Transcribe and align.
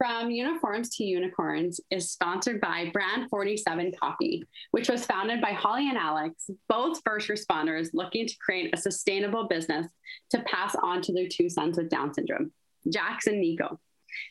From 0.00 0.30
Uniforms 0.30 0.88
to 0.96 1.04
Unicorns 1.04 1.78
is 1.90 2.10
sponsored 2.10 2.58
by 2.58 2.88
Brand 2.90 3.28
47 3.28 3.92
Coffee, 4.00 4.42
which 4.70 4.88
was 4.88 5.04
founded 5.04 5.42
by 5.42 5.52
Holly 5.52 5.90
and 5.90 5.98
Alex, 5.98 6.48
both 6.70 7.02
first 7.04 7.28
responders 7.28 7.90
looking 7.92 8.26
to 8.26 8.34
create 8.38 8.72
a 8.72 8.78
sustainable 8.78 9.46
business 9.46 9.88
to 10.30 10.40
pass 10.44 10.74
on 10.82 11.02
to 11.02 11.12
their 11.12 11.28
two 11.28 11.50
sons 11.50 11.76
with 11.76 11.90
Down 11.90 12.14
syndrome, 12.14 12.50
Jax 12.90 13.26
and 13.26 13.42
Nico. 13.42 13.78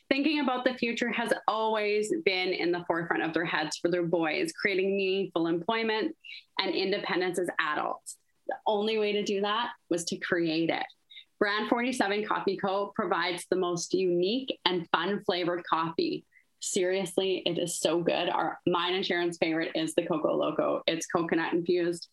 Thinking 0.08 0.40
about 0.40 0.64
the 0.64 0.74
future 0.74 1.12
has 1.12 1.32
always 1.46 2.12
been 2.24 2.48
in 2.48 2.72
the 2.72 2.84
forefront 2.88 3.22
of 3.22 3.32
their 3.32 3.44
heads 3.44 3.76
for 3.76 3.92
their 3.92 4.02
boys, 4.02 4.50
creating 4.50 4.96
meaningful 4.96 5.46
employment 5.46 6.16
and 6.58 6.74
independence 6.74 7.38
as 7.38 7.48
adults. 7.60 8.16
The 8.48 8.56
only 8.66 8.98
way 8.98 9.12
to 9.12 9.22
do 9.22 9.42
that 9.42 9.68
was 9.88 10.02
to 10.06 10.16
create 10.16 10.70
it. 10.70 10.86
Brand 11.40 11.70
47 11.70 12.26
Coffee 12.26 12.58
Co. 12.58 12.92
provides 12.94 13.46
the 13.48 13.56
most 13.56 13.94
unique 13.94 14.58
and 14.66 14.86
fun 14.90 15.24
flavored 15.24 15.64
coffee. 15.64 16.26
Seriously, 16.60 17.42
it 17.46 17.58
is 17.58 17.80
so 17.80 18.02
good. 18.02 18.28
Our 18.28 18.58
mine 18.66 18.92
and 18.92 19.04
Sharon's 19.04 19.38
favorite 19.38 19.70
is 19.74 19.94
the 19.94 20.04
Coco 20.04 20.36
Loco. 20.36 20.82
It's 20.86 21.06
coconut 21.06 21.54
infused. 21.54 22.08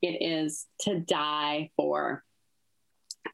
It 0.00 0.22
is 0.22 0.66
to 0.80 1.00
die 1.00 1.70
for. 1.76 2.24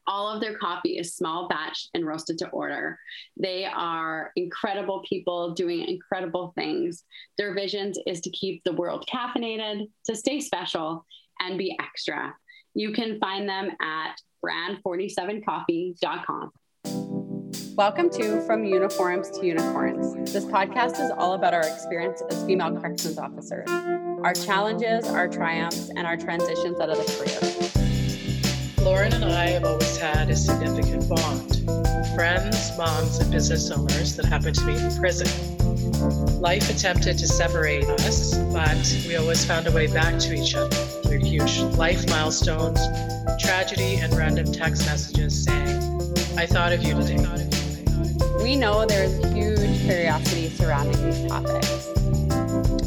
All 0.07 0.27
of 0.27 0.41
their 0.41 0.57
coffee 0.57 0.97
is 0.97 1.15
small 1.15 1.47
batch 1.47 1.87
and 1.93 2.05
roasted 2.05 2.37
to 2.39 2.49
order. 2.49 2.99
They 3.37 3.63
are 3.63 4.33
incredible 4.35 5.05
people 5.07 5.53
doing 5.53 5.87
incredible 5.87 6.51
things. 6.55 7.05
Their 7.37 7.53
vision 7.53 7.93
is 8.05 8.19
to 8.21 8.29
keep 8.31 8.61
the 8.65 8.73
world 8.73 9.07
caffeinated, 9.09 9.89
to 10.05 10.15
stay 10.17 10.41
special, 10.41 11.05
and 11.39 11.57
be 11.57 11.77
extra. 11.79 12.35
You 12.79 12.91
can 12.93 13.19
find 13.19 13.49
them 13.49 13.71
at 13.81 14.21
brand47coffee.com. 14.41 16.51
Welcome 17.75 18.09
to 18.11 18.39
From 18.47 18.63
Uniforms 18.63 19.29
to 19.31 19.45
Unicorns. 19.45 20.31
This 20.31 20.45
podcast 20.45 21.03
is 21.03 21.11
all 21.11 21.33
about 21.33 21.53
our 21.53 21.67
experience 21.67 22.23
as 22.29 22.41
female 22.45 22.71
corrections 22.79 23.17
officers, 23.17 23.69
our 24.23 24.33
challenges, 24.33 25.09
our 25.09 25.27
triumphs, 25.27 25.89
and 25.89 26.07
our 26.07 26.15
transitions 26.15 26.79
out 26.79 26.89
of 26.89 26.99
the 26.99 27.03
career. 28.77 28.85
Lauren 28.85 29.11
and 29.11 29.25
I 29.25 29.47
have 29.47 29.65
always 29.65 29.97
had 29.97 30.29
a 30.29 30.35
significant 30.37 31.09
bond 31.09 31.65
friends, 32.15 32.77
moms, 32.77 33.19
and 33.19 33.29
business 33.29 33.69
owners 33.71 34.15
that 34.15 34.25
happen 34.25 34.53
to 34.53 34.65
be 34.65 34.77
in 34.77 34.95
prison. 34.95 35.27
Life 36.39 36.69
attempted 36.69 37.17
to 37.17 37.27
separate 37.27 37.89
us, 37.89 38.37
but 38.53 39.03
we 39.05 39.17
always 39.17 39.43
found 39.43 39.67
a 39.67 39.71
way 39.73 39.87
back 39.87 40.17
to 40.19 40.33
each 40.33 40.55
other 40.55 40.88
through 41.09 41.25
huge 41.25 41.61
life 41.75 42.07
milestones, 42.07 42.79
tragedy, 43.39 43.95
and 43.95 44.15
random 44.15 44.45
text 44.51 44.85
messages 44.85 45.43
saying, 45.43 45.81
I 46.37 46.45
thought 46.45 46.71
of 46.71 46.83
you 46.83 46.93
today. 46.93 47.49
We 48.43 48.55
know 48.55 48.85
there's 48.85 49.17
huge 49.33 49.81
curiosity 49.81 50.49
surrounding 50.49 51.03
these 51.03 51.27
topics, 51.27 51.87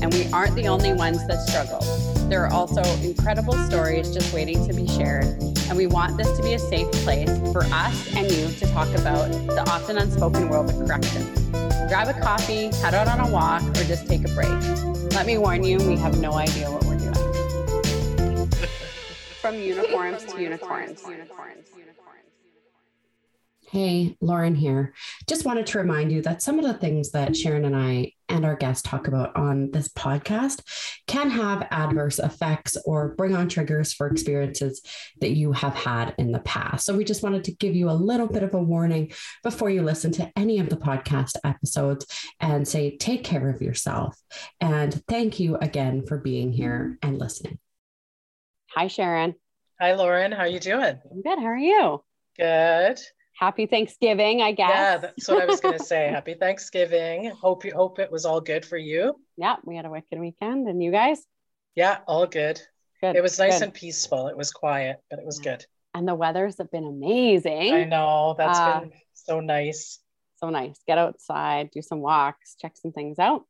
and 0.01 0.15
we 0.15 0.31
aren't 0.33 0.55
the 0.55 0.69
only 0.69 0.93
ones 0.93 1.27
that 1.27 1.41
struggle. 1.49 1.81
There 2.29 2.47
are 2.47 2.53
also 2.53 2.83
incredible 3.03 3.55
stories 3.65 4.15
just 4.15 4.33
waiting 4.33 4.65
to 4.69 4.73
be 4.73 4.87
shared, 4.87 5.25
and 5.69 5.77
we 5.77 5.89
want 5.89 6.17
this 6.17 6.31
to 6.37 6.45
be 6.45 6.55
a 6.55 6.61
safe 6.61 6.91
place 6.93 7.29
for 7.51 7.65
us 7.65 8.15
and 8.15 8.31
you 8.31 8.53
to 8.53 8.67
talk 8.73 8.89
about 9.01 9.33
the 9.33 9.69
often 9.69 9.99
unspoken 9.99 10.49
world 10.49 10.71
of 10.71 10.77
corrections. 10.87 11.41
Grab 11.89 12.07
a 12.07 12.15
coffee, 12.21 12.67
head 12.77 12.95
out 12.95 13.09
on 13.09 13.19
a 13.19 13.33
walk, 13.33 13.63
or 13.63 13.85
just 13.85 14.07
take 14.07 14.25
a 14.25 14.33
break. 14.33 14.49
Let 15.13 15.27
me 15.27 15.39
warn 15.39 15.65
you, 15.65 15.79
we 15.79 15.97
have 15.97 16.21
no 16.21 16.35
idea 16.35 16.71
what 16.71 16.85
we're. 16.85 16.92
From 19.43 19.57
uniforms 19.57 20.25
to 20.27 20.41
unicorns, 20.41 21.03
unicorns, 21.03 21.03
unicorns, 21.05 21.69
unicorns. 21.75 22.23
Hey, 23.73 24.17
Lauren 24.21 24.55
here. 24.55 24.95
Just 25.29 25.45
wanted 25.45 25.67
to 25.67 25.79
remind 25.79 26.13
you 26.13 26.23
that 26.23 26.43
some 26.43 26.61
of 26.61 26.65
the 26.65 26.75
things 26.75 27.11
that 27.11 27.35
Sharon 27.37 27.65
and 27.65 27.75
I 27.75 28.13
and 28.29 28.45
our 28.45 28.55
guests 28.55 28.89
talk 28.89 29.09
about 29.09 29.35
on 29.35 29.73
this 29.73 29.89
podcast 29.89 30.63
can 31.09 31.29
have 31.31 31.67
adverse 31.73 32.21
effects 32.21 32.77
or 32.87 33.17
bring 33.17 33.35
on 33.35 33.49
triggers 33.49 33.93
for 33.93 34.07
experiences 34.07 34.81
that 35.21 35.33
you 35.33 35.51
have 35.51 35.75
had 35.75 36.15
in 36.19 36.31
the 36.31 36.39
past. 36.39 36.87
So 36.87 36.97
we 36.97 37.03
just 37.03 37.25
wanted 37.25 37.43
to 37.43 37.53
give 37.57 37.75
you 37.75 37.91
a 37.91 37.99
little 37.99 38.29
bit 38.29 38.45
of 38.45 38.55
a 38.55 38.63
warning 38.63 39.11
before 39.43 39.71
you 39.71 39.83
listen 39.83 40.13
to 40.13 40.31
any 40.37 40.61
of 40.61 40.69
the 40.69 40.77
podcast 40.77 41.33
episodes 41.43 42.07
and 42.39 42.69
say, 42.69 42.97
take 42.97 43.25
care 43.25 43.51
of 43.51 43.61
yourself. 43.61 44.17
And 44.61 45.03
thank 45.09 45.41
you 45.41 45.57
again 45.57 46.07
for 46.07 46.17
being 46.17 46.53
here 46.53 46.97
and 47.03 47.19
listening. 47.19 47.59
Hi, 48.75 48.87
Sharon. 48.89 49.35
Hi, 49.81 49.95
Lauren. 49.95 50.33
How 50.33 50.43
are 50.43 50.49
you 50.49 50.61
doing? 50.61 50.99
I'm 51.11 51.23
good. 51.23 51.39
How 51.39 51.47
are 51.47 51.57
you? 51.57 52.03
Good 52.37 53.01
happy 53.43 53.67
Thanksgiving, 53.67 54.41
I 54.41 54.53
guess. 54.53 54.71
Yeah, 54.71 54.97
that's 54.99 55.29
what 55.29 55.43
I 55.43 55.47
was 55.47 55.61
going 55.61 55.77
to 55.77 55.85
say. 55.85 56.09
Happy 56.13 56.35
Thanksgiving. 56.35 57.31
Hope 57.31 57.65
you 57.65 57.73
hope 57.73 57.99
it 57.99 58.11
was 58.11 58.25
all 58.25 58.41
good 58.41 58.65
for 58.65 58.77
you. 58.77 59.17
Yeah, 59.37 59.57
we 59.65 59.75
had 59.75 59.85
a 59.85 59.91
wicked 59.91 60.21
weekend, 60.21 60.69
and 60.69 60.81
you 60.81 60.93
guys? 60.93 61.27
Yeah, 61.75 61.99
all 62.07 62.27
good. 62.27 62.61
Good. 63.01 63.17
It 63.17 63.23
was 63.23 63.41
nice 63.41 63.59
good. 63.59 63.65
and 63.65 63.75
peaceful. 63.75 64.29
It 64.29 64.37
was 64.37 64.53
quiet, 64.53 64.99
but 65.11 65.19
it 65.19 65.25
was 65.25 65.41
good. 65.41 65.67
And 65.93 66.07
the 66.07 66.15
weathers 66.15 66.59
have 66.59 66.71
been 66.71 66.85
amazing. 66.85 67.75
I 67.75 67.85
know 67.85 68.37
that's 68.39 68.59
uh, 68.59 68.81
been 68.81 68.93
so 69.15 69.41
nice. 69.41 69.99
So 70.37 70.51
nice. 70.51 70.79
Get 70.87 70.99
outside, 70.99 71.71
do 71.73 71.83
some 71.83 72.01
walks, 72.01 72.55
check 72.61 72.77
some 72.77 72.93
things 72.93 73.19
out. 73.19 73.43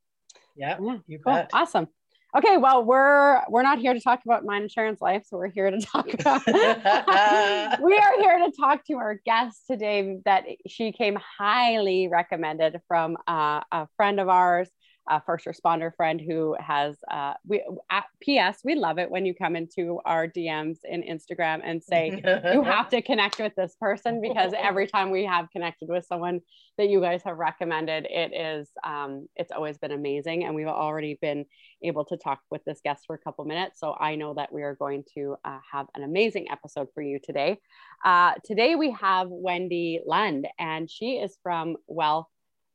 Yeah, 0.56 0.78
yeah 0.80 0.98
you 1.06 1.18
cool. 1.18 1.34
bet. 1.34 1.50
Awesome. 1.52 1.88
Okay, 2.34 2.56
well, 2.56 2.82
we're 2.82 3.42
we're 3.50 3.62
not 3.62 3.78
here 3.78 3.92
to 3.92 4.00
talk 4.00 4.20
about 4.24 4.42
mine 4.42 4.62
insurance 4.62 5.02
life, 5.02 5.24
so 5.26 5.36
we're 5.36 5.50
here 5.50 5.70
to 5.70 5.78
talk 5.78 6.12
about 6.18 6.42
we 7.82 7.98
are 7.98 8.20
here 8.20 8.38
to 8.38 8.52
talk 8.58 8.84
to 8.86 8.94
our 8.94 9.20
guest 9.26 9.64
today 9.70 10.18
that 10.24 10.44
she 10.66 10.92
came 10.92 11.18
highly 11.38 12.08
recommended 12.08 12.80
from 12.88 13.18
uh, 13.28 13.60
a 13.70 13.86
friend 13.96 14.18
of 14.18 14.30
ours 14.30 14.68
a 15.08 15.20
first 15.20 15.46
responder 15.46 15.94
friend 15.94 16.20
who 16.20 16.56
has 16.60 16.96
uh, 17.10 17.34
we 17.46 17.62
at 17.90 18.04
ps 18.20 18.60
we 18.64 18.74
love 18.74 18.98
it 18.98 19.10
when 19.10 19.26
you 19.26 19.34
come 19.34 19.56
into 19.56 20.00
our 20.04 20.26
dms 20.26 20.78
in 20.84 21.02
instagram 21.02 21.60
and 21.64 21.82
say 21.82 22.22
you 22.52 22.62
have 22.62 22.88
to 22.88 23.02
connect 23.02 23.38
with 23.38 23.54
this 23.56 23.76
person 23.80 24.20
because 24.20 24.52
every 24.58 24.86
time 24.86 25.10
we 25.10 25.24
have 25.24 25.50
connected 25.50 25.88
with 25.88 26.04
someone 26.06 26.40
that 26.78 26.88
you 26.88 27.00
guys 27.00 27.22
have 27.24 27.36
recommended 27.36 28.06
it 28.08 28.32
is 28.34 28.68
um, 28.84 29.26
it's 29.36 29.52
always 29.52 29.78
been 29.78 29.92
amazing. 29.92 30.44
And 30.44 30.54
we've 30.54 30.66
already 30.66 31.18
been 31.20 31.44
able 31.82 32.04
to 32.06 32.16
talk 32.16 32.40
with 32.50 32.64
this 32.64 32.80
guest 32.82 33.04
for 33.06 33.14
a 33.14 33.18
couple 33.18 33.44
minutes 33.44 33.80
so 33.80 33.94
i 33.98 34.14
know 34.14 34.34
that 34.34 34.52
we 34.52 34.62
are 34.62 34.74
going 34.76 35.04
to 35.14 35.36
uh, 35.44 35.58
have 35.70 35.86
an 35.94 36.02
amazing 36.02 36.46
episode 36.50 36.88
for 36.94 37.02
you 37.02 37.18
today. 37.22 37.58
Uh, 38.04 38.32
today 38.44 38.74
we 38.74 38.90
have 38.92 39.28
wendy 39.30 40.00
lund 40.06 40.46
and 40.58 40.90
she 40.90 41.12
is 41.12 41.36
from 41.42 41.76
wealth 41.86 42.28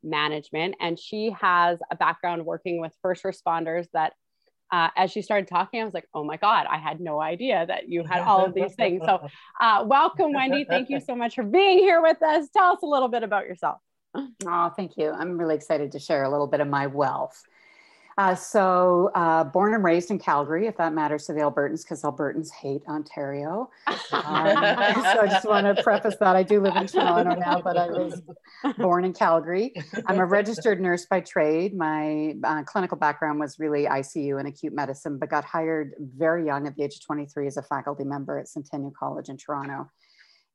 management. 0.03 0.75
And 0.79 0.97
she 0.99 1.35
has 1.39 1.79
a 1.91 1.95
background 1.95 2.45
working 2.45 2.79
with 2.79 2.93
first 3.01 3.23
responders 3.23 3.87
that 3.93 4.13
uh, 4.71 4.89
as 4.97 5.11
she 5.11 5.21
started 5.21 5.47
talking, 5.47 5.81
I 5.81 5.85
was 5.85 5.93
like, 5.93 6.07
oh 6.13 6.23
my 6.23 6.37
God, 6.37 6.65
I 6.69 6.77
had 6.77 6.99
no 6.99 7.21
idea 7.21 7.65
that 7.67 7.87
you 7.87 8.03
had 8.03 8.19
all 8.21 8.45
of 8.45 8.53
these 8.53 8.75
things. 8.75 9.01
So, 9.05 9.27
uh, 9.61 9.85
welcome, 9.87 10.33
Wendy. 10.33 10.65
Thank 10.65 10.89
you 10.89 10.99
so 10.99 11.15
much 11.15 11.35
for 11.35 11.43
being 11.43 11.79
here 11.79 12.01
with 12.01 12.21
us. 12.21 12.49
Tell 12.49 12.73
us 12.73 12.79
a 12.83 12.85
little 12.85 13.07
bit 13.07 13.23
about 13.23 13.45
yourself. 13.45 13.77
Oh, 14.47 14.71
thank 14.75 14.97
you. 14.97 15.11
I'm 15.11 15.37
really 15.37 15.55
excited 15.55 15.91
to 15.91 15.99
share 15.99 16.23
a 16.23 16.29
little 16.29 16.47
bit 16.47 16.59
of 16.59 16.67
my 16.67 16.87
wealth. 16.87 17.41
Uh, 18.17 18.33
so, 18.33 19.11
uh, 19.13 19.43
born 19.43 19.75
and 19.75 19.83
raised 19.83 20.09
in 20.09 20.17
Calgary, 20.17 20.65
if 20.65 20.75
that 20.77 20.91
matters 20.91 21.27
to 21.27 21.33
the 21.33 21.39
Albertans, 21.39 21.83
because 21.83 22.01
Albertans 22.01 22.51
hate 22.51 22.81
Ontario. 22.87 23.69
Um, 23.85 23.95
so, 24.09 24.21
I 24.21 25.27
just 25.29 25.45
want 25.45 25.67
to 25.67 25.83
preface 25.83 26.15
that 26.19 26.35
I 26.35 26.41
do 26.41 26.59
live 26.59 26.75
in 26.77 26.87
Toronto 26.87 27.35
now, 27.35 27.61
but 27.61 27.77
I 27.77 27.85
was 27.87 28.23
born 28.79 29.05
in 29.05 29.13
Calgary. 29.13 29.71
I'm 30.07 30.17
a 30.17 30.25
registered 30.25 30.81
nurse 30.81 31.05
by 31.05 31.19
trade. 31.19 31.77
My 31.77 32.33
uh, 32.43 32.63
clinical 32.63 32.97
background 32.97 33.39
was 33.39 33.59
really 33.59 33.85
ICU 33.85 34.39
and 34.39 34.47
acute 34.47 34.73
medicine, 34.73 35.19
but 35.19 35.29
got 35.29 35.45
hired 35.45 35.93
very 35.99 36.43
young 36.43 36.65
at 36.65 36.75
the 36.75 36.83
age 36.83 36.95
of 36.95 37.05
23 37.05 37.45
as 37.45 37.57
a 37.57 37.61
faculty 37.61 38.03
member 38.03 38.39
at 38.39 38.47
Centennial 38.47 38.93
College 38.97 39.29
in 39.29 39.37
Toronto. 39.37 39.87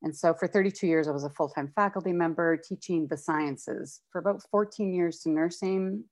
And 0.01 0.13
so 0.13 0.33
for 0.33 0.49
32 0.49 0.85
years, 0.85 1.07
I 1.07 1.11
was 1.11 1.23
a 1.23 1.29
full 1.29 1.47
time 1.47 1.71
faculty 1.73 2.11
member 2.11 2.57
teaching 2.57 3.07
the 3.07 3.15
sciences. 3.15 4.01
For 4.11 4.19
about 4.19 4.41
14 4.51 4.93
years 4.93 5.19
to 5.19 5.29
nursing, 5.29 6.03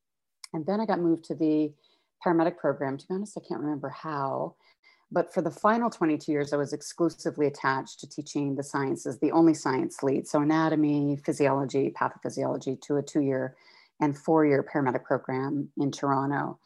and 0.53 0.65
then 0.65 0.80
I 0.80 0.86
got 0.86 1.00
moved 1.00 1.25
to 1.25 1.36
the 1.36 1.74
paramedic 2.25 2.57
program. 2.57 2.98
To 2.98 3.07
be 3.07 3.13
honest, 3.13 3.38
I 3.38 3.48
can't 3.48 3.62
remember 3.62 3.89
how. 3.89 4.56
But 5.12 5.33
for 5.33 5.42
the 5.42 5.51
final 5.51 5.89
22 5.89 6.31
years, 6.31 6.53
I 6.53 6.57
was 6.57 6.71
exclusively 6.71 7.48
attached 7.48 8.00
to 8.00 8.09
teaching 8.09 8.56
the 8.56 8.63
sciences, 8.63 9.19
the 9.19 9.31
only 9.31 9.53
science 9.53 10.01
lead. 10.01 10.27
So 10.27 10.42
anatomy, 10.42 11.18
physiology, 11.25 11.92
pathophysiology 11.92 12.81
to 12.83 12.95
a 12.95 13.01
two 13.01 13.21
year 13.21 13.56
and 14.00 14.18
four 14.18 14.45
year 14.45 14.63
paramedic 14.63 15.03
program 15.03 15.69
in 15.77 15.92
Toronto. 15.92 16.59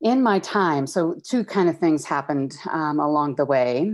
In 0.00 0.22
my 0.22 0.38
time, 0.38 0.86
so 0.86 1.16
two 1.22 1.44
kind 1.44 1.68
of 1.68 1.78
things 1.78 2.04
happened 2.04 2.56
um, 2.70 3.00
along 3.00 3.34
the 3.34 3.44
way. 3.44 3.92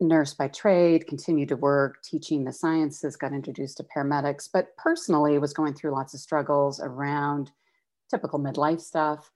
Nurse 0.00 0.34
by 0.34 0.48
trade, 0.48 1.06
continued 1.06 1.48
to 1.50 1.56
work 1.56 2.02
teaching 2.02 2.44
the 2.44 2.52
sciences, 2.52 3.16
got 3.16 3.32
introduced 3.32 3.76
to 3.78 3.84
paramedics, 3.84 4.48
but 4.52 4.76
personally 4.76 5.38
was 5.38 5.52
going 5.52 5.74
through 5.74 5.92
lots 5.92 6.12
of 6.12 6.20
struggles 6.20 6.80
around 6.80 7.52
typical 8.10 8.38
midlife 8.38 8.80
stuff, 8.80 9.30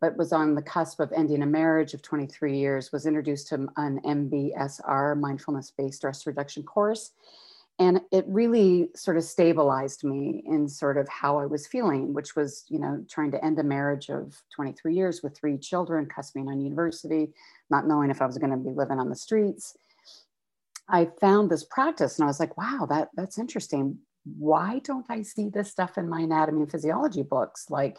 but 0.00 0.16
was 0.16 0.32
on 0.32 0.54
the 0.54 0.62
cusp 0.62 1.00
of 1.00 1.12
ending 1.12 1.42
a 1.42 1.46
marriage 1.46 1.94
of 1.94 2.02
23 2.02 2.58
years, 2.58 2.92
was 2.92 3.06
introduced 3.06 3.48
to 3.48 3.66
an 3.76 4.00
MBSR, 4.04 5.18
mindfulness 5.18 5.72
based 5.76 5.98
stress 5.98 6.26
reduction 6.26 6.62
course, 6.62 7.12
and 7.78 8.00
it 8.10 8.24
really 8.26 8.88
sort 8.94 9.18
of 9.18 9.24
stabilized 9.24 10.02
me 10.02 10.42
in 10.46 10.66
sort 10.66 10.96
of 10.96 11.06
how 11.08 11.38
I 11.38 11.44
was 11.44 11.66
feeling, 11.66 12.14
which 12.14 12.34
was, 12.34 12.64
you 12.68 12.78
know, 12.78 13.04
trying 13.08 13.30
to 13.32 13.44
end 13.44 13.58
a 13.58 13.62
marriage 13.62 14.08
of 14.08 14.34
23 14.54 14.94
years 14.94 15.22
with 15.22 15.36
three 15.36 15.58
children, 15.58 16.06
cusping 16.06 16.48
on 16.48 16.60
university, 16.60 17.32
not 17.68 17.86
knowing 17.86 18.10
if 18.10 18.22
I 18.22 18.26
was 18.26 18.38
going 18.38 18.50
to 18.50 18.56
be 18.56 18.70
living 18.70 18.98
on 18.98 19.10
the 19.10 19.16
streets. 19.16 19.76
I 20.88 21.10
found 21.20 21.50
this 21.50 21.64
practice 21.64 22.18
and 22.18 22.24
I 22.24 22.28
was 22.28 22.40
like, 22.40 22.56
wow, 22.56 22.86
that 22.88 23.08
that's 23.14 23.38
interesting. 23.38 23.98
Why 24.38 24.80
don't 24.82 25.06
I 25.10 25.22
see 25.22 25.50
this 25.50 25.70
stuff 25.70 25.98
in 25.98 26.08
my 26.08 26.20
anatomy 26.20 26.62
and 26.62 26.70
physiology 26.70 27.22
books? 27.22 27.66
Like, 27.68 27.98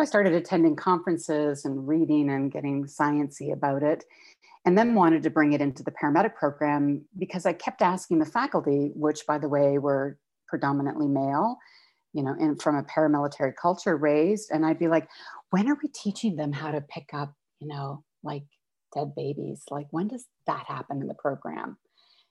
so 0.00 0.02
I 0.02 0.06
started 0.06 0.32
attending 0.32 0.76
conferences 0.76 1.66
and 1.66 1.86
reading 1.86 2.30
and 2.30 2.50
getting 2.50 2.86
sciencey 2.86 3.52
about 3.52 3.82
it 3.82 4.04
and 4.64 4.78
then 4.78 4.94
wanted 4.94 5.22
to 5.24 5.30
bring 5.30 5.52
it 5.52 5.60
into 5.60 5.82
the 5.82 5.90
paramedic 5.90 6.34
program 6.36 7.04
because 7.18 7.44
I 7.44 7.52
kept 7.52 7.82
asking 7.82 8.18
the 8.18 8.24
faculty, 8.24 8.92
which 8.94 9.26
by 9.26 9.36
the 9.36 9.48
way 9.50 9.76
were 9.76 10.16
predominantly 10.48 11.06
male, 11.06 11.58
you 12.14 12.22
know, 12.22 12.34
and 12.40 12.60
from 12.62 12.76
a 12.76 12.82
paramilitary 12.84 13.52
culture 13.60 13.94
raised, 13.94 14.50
and 14.50 14.64
I'd 14.64 14.78
be 14.78 14.88
like, 14.88 15.06
when 15.50 15.68
are 15.68 15.76
we 15.82 15.90
teaching 15.90 16.34
them 16.34 16.52
how 16.52 16.70
to 16.70 16.80
pick 16.80 17.10
up, 17.12 17.34
you 17.58 17.68
know, 17.68 18.02
like 18.22 18.44
dead 18.94 19.12
babies? 19.14 19.64
Like 19.70 19.88
when 19.90 20.08
does 20.08 20.24
that 20.46 20.64
happen 20.66 21.02
in 21.02 21.08
the 21.08 21.14
program? 21.14 21.76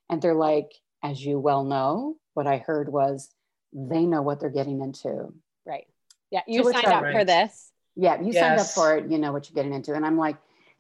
And 0.09 0.23
they're 0.23 0.33
like, 0.33 0.71
as 1.03 1.23
you 1.23 1.39
well 1.39 1.63
know, 1.63 2.15
what 2.33 2.47
I 2.47 2.57
heard 2.57 2.91
was 2.91 3.29
they 3.73 4.07
know 4.07 4.23
what 4.23 4.39
they're 4.39 4.49
getting 4.49 4.81
into. 4.81 5.31
Right. 5.67 5.85
Yeah. 6.31 6.41
You 6.47 6.63
so 6.63 6.71
signed 6.71 6.85
up 6.85 7.03
right. 7.03 7.13
for 7.13 7.25
this. 7.25 7.71
Yeah. 7.95 8.21
You 8.21 8.31
yes. 8.31 8.39
signed 8.39 8.59
up 8.59 8.67
for 8.67 8.97
it. 8.97 9.11
You 9.11 9.17
know 9.17 9.31
what 9.31 9.49
you're 9.49 9.55
getting 9.55 9.73
into. 9.73 9.93
And 9.93 10.05
I'm 10.05 10.17
like, 10.17 10.37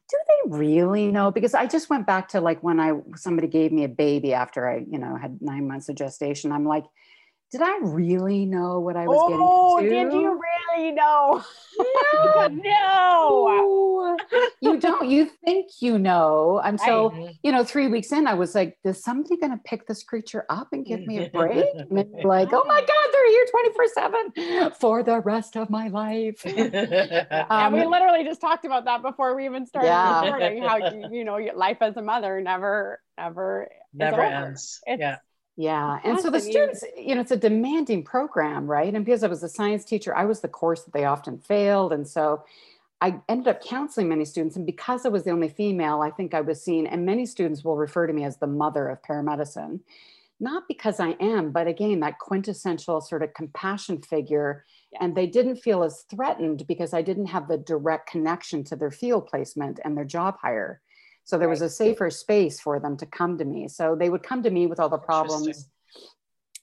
do 0.09 0.17
they 0.27 0.57
really 0.57 1.11
know? 1.11 1.31
Because 1.31 1.53
I 1.53 1.67
just 1.67 1.89
went 1.89 2.07
back 2.07 2.29
to 2.29 2.41
like 2.41 2.63
when 2.63 2.79
I 2.79 2.93
somebody 3.15 3.47
gave 3.47 3.71
me 3.71 3.83
a 3.83 3.89
baby 3.89 4.33
after 4.33 4.67
I, 4.67 4.85
you 4.89 4.97
know, 4.97 5.15
had 5.15 5.41
nine 5.41 5.67
months 5.67 5.89
of 5.89 5.95
gestation. 5.95 6.51
I'm 6.51 6.65
like, 6.65 6.85
did 7.51 7.61
I 7.61 7.79
really 7.81 8.45
know 8.45 8.79
what 8.79 8.95
I 8.95 9.07
was 9.07 9.17
oh, 9.19 9.81
getting 9.81 9.97
into? 9.97 10.11
did 10.11 10.21
you 10.21 10.39
really 10.79 10.91
know? 10.91 11.43
No, 12.13 12.47
no. 12.63 14.17
you 14.61 14.79
don't. 14.79 15.09
You 15.09 15.29
think 15.45 15.67
you 15.79 15.99
know. 15.99 16.59
I'm 16.63 16.77
so, 16.77 17.11
I, 17.11 17.37
you 17.43 17.51
know, 17.51 17.63
three 17.63 17.87
weeks 17.87 18.11
in, 18.11 18.27
I 18.27 18.33
was 18.33 18.55
like, 18.55 18.77
is 18.83 19.03
somebody 19.03 19.37
going 19.37 19.51
to 19.51 19.61
pick 19.63 19.87
this 19.87 20.03
creature 20.03 20.45
up 20.49 20.69
and 20.71 20.85
give 20.85 21.01
me 21.05 21.25
a 21.25 21.29
break? 21.33 21.65
like, 22.23 22.49
oh 22.51 22.63
my 22.65 22.79
God, 22.79 23.09
they're 23.13 23.29
here 23.29 23.45
24 23.51 23.87
7 23.87 24.71
for 24.79 25.03
the 25.03 25.19
rest 25.19 25.55
of 25.55 25.69
my 25.69 25.87
life. 25.87 26.45
um, 26.45 26.55
and 26.59 27.73
we 27.73 27.85
literally 27.85 28.23
just 28.23 28.41
talked 28.41 28.65
about 28.65 28.85
that 28.85 29.01
before 29.01 29.35
we 29.35 29.45
even 29.45 29.65
started 29.65 29.87
yeah. 29.87 30.21
recording 30.23 30.63
how, 30.63 30.77
you, 30.77 31.09
you 31.11 31.23
know, 31.23 31.37
life 31.55 31.77
as 31.81 31.97
a 31.97 32.01
mother 32.01 32.41
never, 32.41 33.01
never, 33.17 33.69
never 33.93 34.21
ends. 34.21 34.81
It's, 34.85 34.99
yeah 34.99 35.17
yeah. 35.59 35.99
And 36.05 36.17
so 36.21 36.29
the 36.29 36.39
students, 36.39 36.85
you 36.95 37.15
know, 37.15 37.19
it's 37.19 37.31
a 37.31 37.35
demanding 37.35 38.01
program, 38.01 38.65
right? 38.65 38.95
And 38.95 39.03
because 39.03 39.25
I 39.25 39.27
was 39.27 39.43
a 39.43 39.49
science 39.49 39.83
teacher, 39.83 40.15
I 40.15 40.23
was 40.23 40.39
the 40.39 40.47
course 40.47 40.83
that 40.85 40.93
they 40.93 41.03
often 41.03 41.37
failed. 41.37 41.91
And 41.91 42.07
so 42.07 42.45
I 43.01 43.19
ended 43.27 43.49
up 43.49 43.61
counseling 43.61 44.07
many 44.07 44.23
students. 44.23 44.55
And 44.55 44.65
because 44.65 45.05
I 45.05 45.09
was 45.09 45.25
the 45.25 45.31
only 45.31 45.49
female, 45.49 45.99
I 45.99 46.11
think 46.11 46.33
I 46.33 46.39
was 46.39 46.63
seen, 46.63 46.87
and 46.87 47.05
many 47.05 47.25
students 47.25 47.65
will 47.65 47.75
refer 47.75 48.07
to 48.07 48.13
me 48.13 48.23
as 48.23 48.37
the 48.37 48.47
mother 48.47 48.87
of 48.87 49.01
paramedicine. 49.01 49.81
Not 50.39 50.63
because 50.69 51.01
I 51.01 51.17
am, 51.19 51.51
but 51.51 51.67
again, 51.67 51.99
that 51.99 52.19
quintessential 52.19 53.01
sort 53.01 53.21
of 53.21 53.33
compassion 53.33 54.01
figure. 54.01 54.63
Yeah. 54.93 54.99
And 55.01 55.13
they 55.13 55.27
didn't 55.27 55.57
feel 55.57 55.83
as 55.83 56.05
threatened 56.09 56.67
because 56.67 56.93
I 56.93 57.01
didn't 57.01 57.25
have 57.25 57.49
the 57.49 57.57
direct 57.57 58.09
connection 58.09 58.63
to 58.63 58.77
their 58.77 58.91
field 58.91 59.27
placement 59.27 59.81
and 59.83 59.97
their 59.97 60.05
job 60.05 60.37
hire. 60.41 60.79
So 61.29 61.37
there 61.37 61.47
was 61.47 61.61
a 61.61 61.69
safer 61.69 62.09
space 62.09 62.59
for 62.59 62.79
them 62.79 62.97
to 62.97 63.05
come 63.05 63.37
to 63.37 63.45
me. 63.45 63.67
So 63.67 63.95
they 63.95 64.09
would 64.09 64.23
come 64.23 64.41
to 64.41 64.49
me 64.49 64.65
with 64.65 64.79
all 64.79 64.89
the 64.89 64.97
problems. 64.97 65.69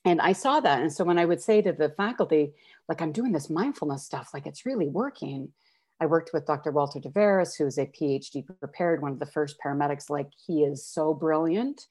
And 0.03 0.19
I 0.19 0.33
saw 0.33 0.59
that. 0.59 0.81
And 0.81 0.91
so 0.91 1.05
when 1.05 1.17
I 1.17 1.23
would 1.23 1.41
say 1.41 1.61
to 1.61 1.71
the 1.71 1.93
faculty, 1.95 2.51
like, 2.89 3.01
I'm 3.01 3.13
doing 3.13 3.31
this 3.31 3.49
mindfulness 3.49 4.03
stuff, 4.03 4.31
like 4.33 4.45
it's 4.45 4.65
really 4.65 4.89
working. 4.89 5.53
I 6.01 6.05
worked 6.05 6.31
with 6.33 6.45
Dr. 6.45 6.71
Walter 6.71 6.99
Tavares, 6.99 7.57
who's 7.57 7.77
a 7.77 7.85
PhD 7.85 8.45
prepared, 8.59 9.01
one 9.01 9.13
of 9.13 9.19
the 9.19 9.25
first 9.25 9.55
paramedics. 9.65 10.09
Like, 10.09 10.31
he 10.45 10.63
is 10.63 10.85
so 10.85 11.13
brilliant 11.13 11.85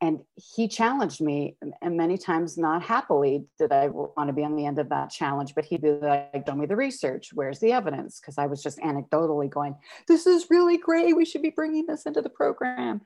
and 0.00 0.20
he 0.34 0.68
challenged 0.68 1.20
me 1.22 1.56
and 1.80 1.96
many 1.96 2.18
times 2.18 2.58
not 2.58 2.82
happily 2.82 3.46
did 3.58 3.72
i 3.72 3.88
want 3.88 4.28
to 4.28 4.32
be 4.32 4.44
on 4.44 4.54
the 4.54 4.66
end 4.66 4.78
of 4.78 4.90
that 4.90 5.10
challenge 5.10 5.54
but 5.54 5.64
he'd 5.64 5.80
be 5.80 5.90
like 5.90 6.44
show 6.46 6.54
me 6.54 6.66
the 6.66 6.76
research. 6.76 7.30
Where's 7.32 7.60
the 7.60 7.72
evidence? 7.72 8.20
Because 8.20 8.38
i 8.38 8.46
was 8.46 8.62
just 8.62 8.78
anecdotally 8.78 9.48
going 9.50 9.76
this 10.06 10.26
is 10.26 10.46
really 10.50 10.78
great. 10.78 11.16
We 11.16 11.24
should 11.24 11.42
be 11.42 11.50
bringing 11.50 11.86
this 11.86 12.04
into 12.06 12.22
the 12.22 12.30
program. 12.30 13.00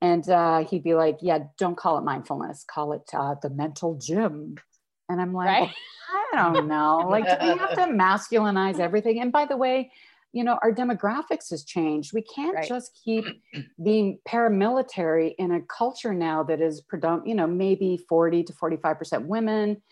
And 0.00 0.28
uh, 0.28 0.64
he'd 0.64 0.82
be 0.82 0.94
like 0.94 1.18
yeah 1.20 1.40
don't 1.58 1.76
call 1.76 1.98
it 1.98 2.02
mindfulness. 2.02 2.64
Call 2.66 2.92
it 2.94 3.08
uh, 3.12 3.34
the 3.42 3.50
mental 3.50 3.98
gym. 3.98 4.56
And 5.08 5.20
i'm 5.20 5.34
like 5.34 5.48
right? 5.48 5.70
i 6.34 6.52
don't 6.52 6.66
know. 6.66 7.06
Like 7.08 7.24
do 7.24 7.46
we 7.46 7.58
have 7.58 7.74
to 7.74 7.86
masculinize 7.92 8.80
everything? 8.80 9.20
And 9.20 9.32
by 9.32 9.44
the 9.44 9.56
way 9.56 9.90
you 10.32 10.44
know 10.44 10.58
our 10.62 10.72
demographics 10.72 11.50
has 11.50 11.64
changed. 11.64 12.12
We 12.12 12.22
can't 12.22 12.56
right. 12.56 12.68
just 12.68 12.98
keep 13.04 13.24
being 13.82 14.18
paramilitary 14.26 15.34
in 15.38 15.52
a 15.52 15.60
culture 15.62 16.14
now 16.14 16.42
that 16.44 16.60
is 16.60 16.80
predominant 16.80 17.28
you 17.28 17.34
know 17.34 17.46
maybe 17.46 17.98
40 18.08 18.44
to 18.44 18.52
45% 18.52 19.26
women 19.26 19.82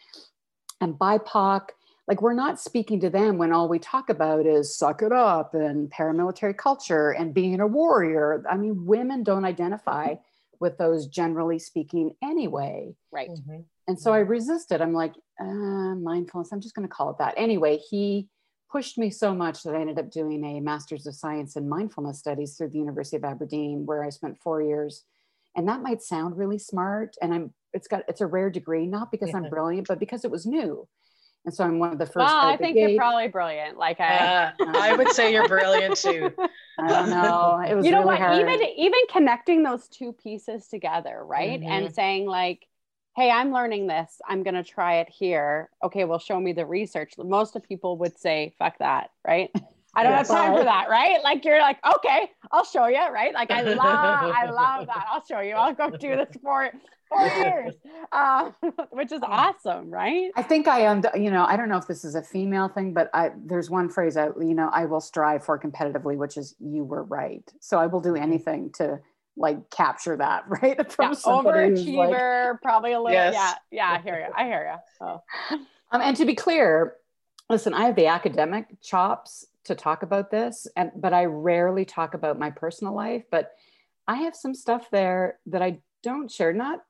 and 0.81 0.95
bipoc. 0.95 1.69
Like 2.09 2.23
we're 2.23 2.33
not 2.33 2.59
speaking 2.59 3.01
to 3.01 3.11
them 3.11 3.39
when 3.39 3.53
all 3.53 3.69
we 3.69 3.79
talk 3.79 4.09
about 4.09 4.45
is 4.45 4.77
suck 4.77 5.03
it 5.03 5.13
up 5.13 5.55
and 5.55 5.91
paramilitary 5.91 6.57
culture 6.57 7.11
and 7.11 7.33
being 7.33 7.61
a 7.61 7.67
warrior. 7.67 8.43
I 8.51 8.57
mean 8.57 8.87
women 8.87 9.23
don't 9.23 9.45
identify 9.45 10.15
with 10.59 10.77
those 10.77 11.07
generally 11.07 11.59
speaking 11.59 12.15
anyway. 12.23 12.95
Right. 13.13 13.31
Mm-hmm. 13.31 13.61
and 13.89 13.99
so 13.99 14.13
i 14.13 14.19
resisted. 14.19 14.81
I'm 14.81 14.95
like 14.95 15.15
uh, 15.39 15.95
mindfulness 15.95 16.53
i'm 16.53 16.61
just 16.61 16.75
going 16.75 16.89
to 16.89 16.95
call 16.95 17.11
it 17.11 17.19
that. 17.19 17.35
Anyway 17.37 17.79
he 17.91 18.29
pushed 18.71 18.99
me 18.99 19.11
so 19.11 19.35
much 19.35 19.63
that 19.63 19.75
I 19.75 19.81
ended 19.81 19.99
up 19.99 20.11
doing 20.11 20.45
a 20.45 20.61
Master's 20.61 21.07
of 21.07 21.15
Science 21.15 21.57
in 21.57 21.69
Mindfulness 21.69 22.19
Studies 22.19 22.57
through 22.57 22.69
the 22.69 22.79
University 22.79 23.17
of 23.17 23.25
Aberdeen, 23.25 23.85
where 23.85 24.05
I 24.05 24.11
spent 24.11 24.41
four 24.41 24.63
years. 24.63 25.05
And 25.57 25.69
that 25.69 25.83
might 25.83 26.03
sound 26.03 26.39
really 26.39 26.59
smart, 26.59 27.17
and 27.21 27.35
I'm 27.35 27.55
it's 27.73 27.89
got 27.89 28.05
it's 28.09 28.21
a 28.21 28.27
rare 28.27 28.51
degree, 28.51 28.87
not 28.87 29.11
because 29.11 29.31
yeah. 29.31 29.39
I'm 29.39 29.51
brilliant, 29.51 29.89
but 29.89 29.99
because 29.99 30.25
it 30.25 30.31
was 30.31 30.47
new. 30.47 30.87
And 31.45 31.55
so 31.55 31.65
I'm 31.65 31.79
one 31.79 31.93
of 31.93 31.99
the 31.99 32.07
first. 32.07 32.17
Well, 32.17 32.47
I 32.47 32.57
think 32.57 32.77
you're 32.77 32.97
probably 32.97 33.29
brilliant. 33.29 33.79
Like 33.79 33.99
I, 33.99 34.17
uh, 34.17 34.53
I 34.75 34.95
would 34.95 35.09
say 35.09 35.33
you're 35.33 35.49
brilliant 35.49 35.97
too. 35.97 36.31
I 36.79 36.89
don't 36.89 37.11
know. 37.11 37.63
It 37.67 37.75
was 37.75 37.85
you 37.85 37.93
know 37.93 37.99
really 37.99 38.11
what? 38.11 38.19
Hard. 38.19 38.41
Even 38.41 38.61
even 38.77 39.01
connecting 39.11 39.63
those 39.63 39.89
two 39.89 40.13
pieces 40.13 40.69
together, 40.69 41.23
right, 41.25 41.61
mm-hmm. 41.61 41.71
and 41.71 41.95
saying 41.95 42.27
like, 42.27 42.67
hey, 43.21 43.31
I'm 43.31 43.53
learning 43.53 43.87
this. 43.87 44.19
I'm 44.27 44.43
going 44.43 44.55
to 44.55 44.65
try 44.65 45.01
it 45.01 45.09
here. 45.11 45.69
Okay, 45.85 46.05
well, 46.05 46.19
show 46.19 46.41
me 46.41 46.55
the 46.55 46.65
research. 46.65 47.13
Most 47.19 47.55
of 47.55 47.63
people 47.63 47.99
would 47.99 48.19
say, 48.19 48.55
fuck 48.59 48.79
that, 48.79 49.11
right? 49.27 49.51
I 49.95 50.05
don't 50.05 50.13
have 50.13 50.27
time 50.27 50.57
for 50.57 50.65
that, 50.65 50.89
right? 50.89 51.23
Like 51.23 51.45
you're 51.45 51.61
like, 51.61 51.77
okay, 51.97 52.31
I'll 52.51 52.65
show 52.65 52.87
you, 52.87 53.07
right? 53.11 53.35
Like 53.35 53.51
I 53.51 53.61
love, 53.63 53.79
I 53.79 54.45
love 54.51 54.87
that. 54.87 55.05
I'll 55.11 55.25
show 55.27 55.41
you. 55.41 55.53
I'll 55.53 55.75
go 55.75 55.91
do 55.91 56.17
this 56.17 56.29
for 56.41 56.71
four 57.11 57.27
years, 57.27 57.75
uh, 58.13 58.53
which 58.91 59.13
is 59.13 59.21
awesome, 59.23 59.91
right? 59.91 60.31
I 60.37 60.43
think 60.43 60.69
I 60.69 60.83
am. 60.83 61.03
You 61.15 61.33
know, 61.33 61.45
I 61.45 61.57
don't 61.57 61.69
know 61.69 61.77
if 61.77 61.89
this 61.89 62.05
is 62.05 62.15
a 62.15 62.23
female 62.23 62.69
thing, 62.69 62.95
but 62.95 63.11
I 63.13 63.33
there's 63.37 63.69
one 63.69 63.89
phrase 63.89 64.17
I, 64.17 64.27
you 64.27 64.55
know, 64.55 64.71
I 64.73 64.85
will 64.85 65.01
strive 65.01 65.45
for 65.45 65.59
competitively, 65.59 66.17
which 66.17 66.37
is 66.37 66.55
"you 66.61 66.85
were 66.85 67.03
right." 67.03 67.53
So 67.59 67.79
I 67.81 67.87
will 67.87 68.01
do 68.01 68.15
anything 68.15 68.71
to 68.75 69.01
like 69.41 69.71
capture 69.71 70.17
that, 70.19 70.45
right? 70.49 70.93
From 70.93 71.13
yeah, 71.13 71.19
overachiever, 71.19 72.53
like, 72.53 72.63
probably 72.63 72.93
a 72.93 73.01
little. 73.01 73.13
Yes. 73.13 73.35
Yeah, 73.35 73.55
yeah. 73.73 73.99
I 73.99 74.03
hear 74.03 74.21
you. 74.21 74.33
I 74.37 74.45
hear 74.45 74.71
you. 74.71 75.07
Oh. 75.07 75.23
Um, 75.93 76.03
and 76.03 76.17
to 76.19 76.27
be 76.27 76.35
clear, 76.35 76.97
listen, 77.49 77.75
I 77.75 77.87
have 77.87 77.97
the 77.97 78.07
academic 78.07 78.67
chops 78.83 79.47
to 79.65 79.75
talk 79.75 80.03
about 80.03 80.31
this, 80.31 80.69
and 80.77 80.93
but 80.95 81.13
I 81.13 81.25
rarely 81.25 81.85
talk 81.85 82.15
about 82.15 82.39
my 82.39 82.51
personal 82.51 82.95
life. 82.95 83.25
But 83.31 83.51
I 84.07 84.17
have 84.17 84.37
some 84.37 84.55
stuff 84.55 84.89
there 84.93 85.39
that 85.47 85.63
I 85.63 85.81
don't 86.03 86.31
share. 86.31 86.53
Not 86.53 86.81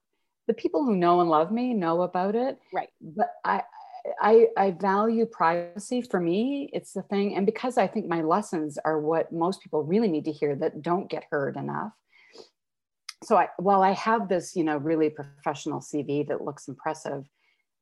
the 0.49 0.54
people 0.54 0.85
who 0.85 0.97
know 0.97 1.21
and 1.21 1.30
love 1.30 1.52
me 1.52 1.73
know 1.73 2.02
about 2.02 2.35
it, 2.35 2.59
right? 2.73 2.90
But 3.00 3.30
I. 3.45 3.62
I, 4.19 4.47
I 4.57 4.71
value 4.71 5.26
privacy 5.26 6.00
for 6.00 6.19
me. 6.19 6.71
It's 6.73 6.95
the 6.95 7.02
thing. 7.02 7.37
And 7.37 7.45
because 7.45 7.76
I 7.76 7.87
think 7.87 8.07
my 8.07 8.23
lessons 8.23 8.78
are 8.83 8.99
what 8.99 9.30
most 9.30 9.61
people 9.61 9.85
really 9.85 10.09
need 10.09 10.25
to 10.25 10.33
hear 10.33 10.57
that 10.57 10.80
don't 10.80 11.11
get 11.11 11.26
heard 11.30 11.59
enough, 11.59 11.92
so 13.23 13.37
I, 13.37 13.49
while 13.59 13.83
I 13.83 13.93
have 13.93 14.29
this, 14.29 14.57
you 14.57 14.65
know, 14.65 14.77
really 14.79 15.11
professional 15.11 15.81
CV 15.81 16.27
that 16.29 16.43
looks 16.43 16.69
impressive, 16.69 17.29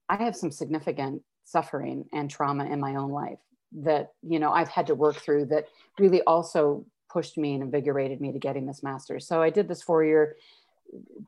I 0.08 0.16
have 0.16 0.34
some 0.34 0.50
significant 0.50 1.22
suffering 1.44 2.04
and 2.12 2.28
trauma 2.28 2.66
in 2.66 2.80
my 2.80 2.96
own 2.96 3.10
life 3.10 3.38
that, 3.72 4.12
you 4.22 4.38
know, 4.38 4.52
I've 4.52 4.68
had 4.68 4.88
to 4.88 4.94
work 4.94 5.16
through 5.16 5.46
that 5.46 5.66
really 5.98 6.22
also 6.22 6.84
pushed 7.10 7.38
me 7.38 7.54
and 7.54 7.62
invigorated 7.62 8.20
me 8.20 8.32
to 8.32 8.38
getting 8.38 8.66
this 8.66 8.82
master's. 8.82 9.26
So 9.26 9.40
I 9.40 9.50
did 9.50 9.68
this 9.68 9.82
four 9.82 10.04
year 10.04 10.36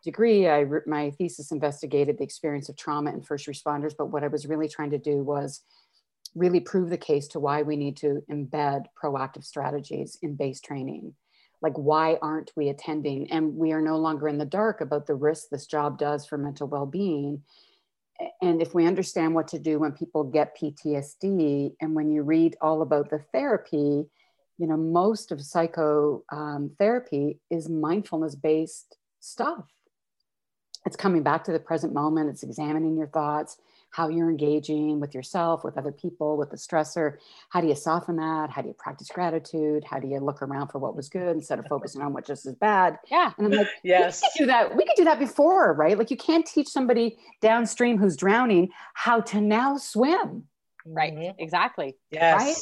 degree. 0.03 0.49
I, 0.49 0.65
my 0.87 1.11
thesis 1.13 1.53
investigated 1.53 2.19
the 2.19 2.25
experience 2.25 2.69
of 2.69 2.77
trauma 2.77 3.13
in 3.13 3.23
first 3.23 3.47
responders, 3.47 3.95
but 3.97 4.07
what 4.07 4.25
I 4.25 4.29
was 4.29 4.47
really 4.47 4.69
trying 4.69 4.91
to 4.91 4.99
do 4.99 5.23
was 5.23 5.61
really 6.35 6.61
prove 6.61 6.91
the 6.91 6.99
case 6.99 7.29
to 7.29 7.41
why 7.41 7.63
we 7.63 7.77
need 7.77 7.97
to 7.99 8.23
embed 8.31 8.85
proactive 9.01 9.45
strategies 9.45 10.19
in 10.23 10.37
base 10.37 10.61
training 10.61 11.15
like 11.63 11.75
why 11.75 12.19
aren't 12.23 12.53
we 12.57 12.69
attending? 12.69 13.31
And 13.31 13.57
we 13.57 13.73
are 13.73 13.83
no 13.83 13.99
longer 13.99 14.29
in 14.29 14.39
the 14.39 14.45
dark 14.45 14.81
about 14.81 15.07
the 15.07 15.15
risks 15.15 15.49
this 15.51 15.67
job 15.67 15.99
does 15.99 16.27
for 16.27 16.39
mental 16.39 16.69
well-being. 16.69 17.43
And 18.43 18.61
if 18.61 18.75
we 18.75 18.87
understand 18.87 19.35
what 19.35 19.49
to 19.49 19.59
do 19.59 19.79
when 19.79 19.93
people 19.93 20.25
get 20.25 20.57
ptsd 20.57 21.73
and 21.81 21.95
when 21.95 22.11
you 22.11 22.23
read 22.23 22.57
all 22.61 22.83
about 22.83 23.09
the 23.09 23.21
therapy 23.33 24.07
you 24.61 24.67
know 24.67 24.77
most 24.77 25.33
of 25.33 25.41
psychotherapy 25.41 26.21
um, 26.31 27.41
is 27.51 27.69
mindfulness 27.71 28.35
based 28.35 28.99
stuff. 29.19 29.65
It's 30.85 30.97
coming 30.97 31.23
back 31.23 31.45
to 31.45 31.53
the 31.53 31.59
present 31.59 31.95
moment 31.95 32.29
it's 32.29 32.43
examining 32.43 32.97
your 32.97 33.07
thoughts 33.07 33.57
how 33.91 34.09
you're 34.09 34.31
engaging 34.31 35.01
with 35.01 35.15
yourself, 35.15 35.65
with 35.65 35.77
other 35.77 35.93
people, 35.93 36.37
with 36.37 36.51
the 36.51 36.57
stressor. 36.57 37.17
How 37.49 37.61
do 37.61 37.67
you 37.67 37.75
soften 37.75 38.17
that? 38.17 38.51
How 38.51 38.63
do 38.63 38.69
you 38.69 38.75
practice 38.75 39.09
gratitude? 39.09 39.85
How 39.85 39.99
do 39.99 40.09
you 40.09 40.21
look 40.21 40.43
around 40.43 40.69
for 40.69 40.79
what 40.79 40.95
was 40.95 41.09
good 41.09 41.37
instead 41.37 41.59
of 41.59 41.67
focusing 41.67 42.01
on 42.01 42.13
what 42.13 42.27
just 42.27 42.47
is 42.47 42.55
bad? 42.55 42.99
Yeah. 43.11 43.33
And 43.37 43.47
I'm 43.49 43.53
like, 43.53 43.69
yes, 43.83 44.23
we 44.23 44.29
could 44.29 44.39
do 44.39 44.47
that. 44.47 44.77
We 44.77 44.85
could 44.85 44.97
do 44.97 45.05
that 45.05 45.19
before, 45.19 45.73
right? 45.75 45.99
Like 45.99 46.11
you 46.11 46.17
can't 46.17 46.47
teach 46.47 46.69
somebody 46.69 47.19
downstream 47.41 47.99
who's 47.99 48.17
drowning 48.17 48.71
how 48.95 49.21
to 49.21 49.41
now 49.41 49.77
swim. 49.77 50.45
Right. 50.87 51.15
Mm-hmm. 51.15 51.41
Exactly. 51.43 51.97
Yes. 52.11 52.41
Right. 52.41 52.57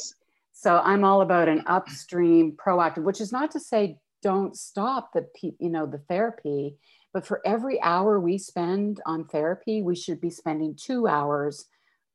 So 0.51 0.81
I'm 0.83 1.03
all 1.03 1.21
about 1.21 1.47
an 1.47 1.63
upstream 1.67 2.51
proactive, 2.53 3.03
which 3.03 3.21
is 3.21 3.31
not 3.31 3.51
to 3.51 3.59
say 3.59 3.97
don't 4.21 4.57
stop 4.57 5.13
the 5.13 5.25
you 5.41 5.69
know 5.69 5.85
the 5.85 5.99
therapy 5.99 6.75
but 7.13 7.25
for 7.25 7.41
every 7.45 7.81
hour 7.81 8.19
we 8.19 8.37
spend 8.37 9.01
on 9.05 9.25
therapy, 9.25 9.81
we 9.81 9.95
should 9.95 10.21
be 10.21 10.29
spending 10.29 10.75
two 10.75 11.07
hours 11.07 11.65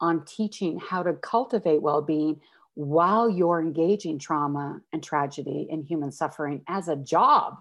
on 0.01 0.25
teaching 0.25 0.79
how 0.79 1.03
to 1.03 1.15
cultivate 1.15 1.83
well 1.83 2.03
being 2.03 2.41
while 2.75 3.31
you're 3.31 3.61
engaging 3.61 4.19
trauma 4.19 4.81
and 4.93 5.03
tragedy 5.03 5.69
and 5.71 5.85
human 5.85 6.13
suffering 6.13 6.63
as 6.69 6.89
a 6.89 6.97
job. 6.97 7.59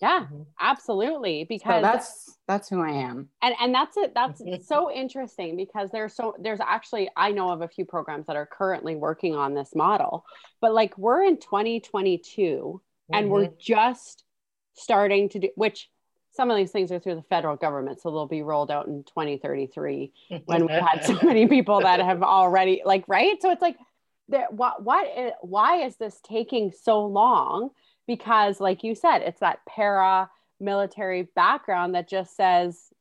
Yeah, 0.00 0.24
mm-hmm. 0.24 0.42
absolutely. 0.60 1.44
Because 1.44 1.76
so 1.76 1.82
that's 1.82 2.38
that's 2.48 2.68
who 2.68 2.82
I 2.82 2.90
am. 2.90 3.28
And 3.40 3.54
and 3.60 3.74
that's 3.74 3.96
it. 3.96 4.12
That's 4.14 4.42
so 4.66 4.90
interesting 4.90 5.56
because 5.56 5.90
there's 5.92 6.14
so 6.14 6.34
there's 6.40 6.60
actually 6.60 7.08
I 7.16 7.30
know 7.30 7.50
of 7.50 7.62
a 7.62 7.68
few 7.68 7.84
programs 7.84 8.26
that 8.26 8.36
are 8.36 8.46
currently 8.46 8.96
working 8.96 9.36
on 9.36 9.54
this 9.54 9.74
model, 9.74 10.24
but 10.60 10.72
like 10.74 10.96
we're 10.98 11.22
in 11.22 11.38
2022 11.38 12.42
mm-hmm. 12.42 13.14
and 13.14 13.30
we're 13.30 13.46
mm-hmm. 13.46 13.54
just 13.60 14.24
starting 14.74 15.28
to 15.28 15.38
do 15.38 15.48
which 15.54 15.88
some 16.32 16.50
of 16.50 16.56
these 16.56 16.70
things 16.70 16.90
are 16.90 16.98
through 16.98 17.16
the 17.16 17.22
federal 17.22 17.56
government, 17.56 18.00
so 18.00 18.10
they'll 18.10 18.26
be 18.26 18.42
rolled 18.42 18.70
out 18.70 18.86
in 18.86 19.04
2033 19.04 20.12
when 20.46 20.66
we've 20.66 20.70
had 20.70 21.04
so 21.04 21.18
many 21.22 21.46
people 21.46 21.80
that 21.80 22.00
have 22.00 22.22
already 22.22 22.82
like 22.84 23.04
right. 23.06 23.40
So 23.40 23.50
it's 23.50 23.62
like, 23.62 23.76
there, 24.28 24.46
what 24.50 24.82
what 24.82 25.06
is, 25.16 25.32
why 25.42 25.82
is 25.84 25.96
this 25.96 26.20
taking 26.24 26.72
so 26.72 27.04
long? 27.04 27.70
Because, 28.06 28.60
like 28.60 28.82
you 28.82 28.94
said, 28.94 29.18
it's 29.18 29.40
that 29.40 29.60
para 29.68 30.30
military 30.58 31.28
background 31.34 31.94
that 31.94 32.08
just 32.08 32.34
says, 32.36 32.92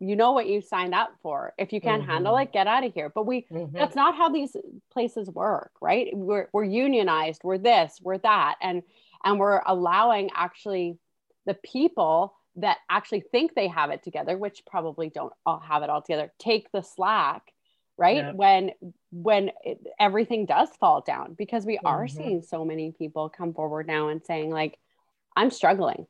you 0.00 0.16
know 0.16 0.32
what 0.32 0.48
you 0.48 0.60
signed 0.60 0.94
up 0.94 1.14
for. 1.22 1.54
If 1.56 1.72
you 1.72 1.80
can't 1.80 2.02
mm-hmm. 2.02 2.10
handle 2.10 2.36
it, 2.38 2.52
get 2.52 2.66
out 2.66 2.84
of 2.84 2.92
here. 2.92 3.10
But 3.14 3.26
we 3.26 3.42
mm-hmm. 3.42 3.76
that's 3.76 3.94
not 3.94 4.16
how 4.16 4.28
these 4.28 4.56
places 4.92 5.30
work, 5.30 5.70
right? 5.80 6.08
We're 6.12 6.48
we're 6.52 6.64
unionized, 6.64 7.42
we're 7.44 7.58
this, 7.58 8.00
we're 8.02 8.18
that, 8.18 8.56
and 8.60 8.82
and 9.24 9.38
we're 9.38 9.62
allowing 9.64 10.30
actually 10.34 10.98
the 11.46 11.54
people 11.54 12.34
that 12.56 12.78
actually 12.88 13.20
think 13.20 13.54
they 13.54 13.68
have 13.68 13.90
it 13.90 14.02
together 14.02 14.38
which 14.38 14.62
probably 14.66 15.10
don't 15.10 15.32
all 15.44 15.60
have 15.60 15.82
it 15.82 15.90
all 15.90 16.02
together 16.02 16.32
take 16.38 16.70
the 16.72 16.82
slack 16.82 17.52
right? 17.96 18.16
Yeah. 18.16 18.32
when 18.32 18.72
when 19.10 19.50
it, 19.62 19.78
everything 20.00 20.46
does 20.46 20.68
fall 20.80 21.00
down 21.00 21.34
because 21.34 21.64
we 21.64 21.76
mm-hmm. 21.76 21.86
are 21.86 22.08
seeing 22.08 22.42
so 22.42 22.64
many 22.64 22.92
people 22.92 23.28
come 23.28 23.54
forward 23.54 23.86
now 23.86 24.08
and 24.08 24.24
saying 24.24 24.50
like 24.50 24.78
i'm 25.36 25.50
struggling 25.50 26.06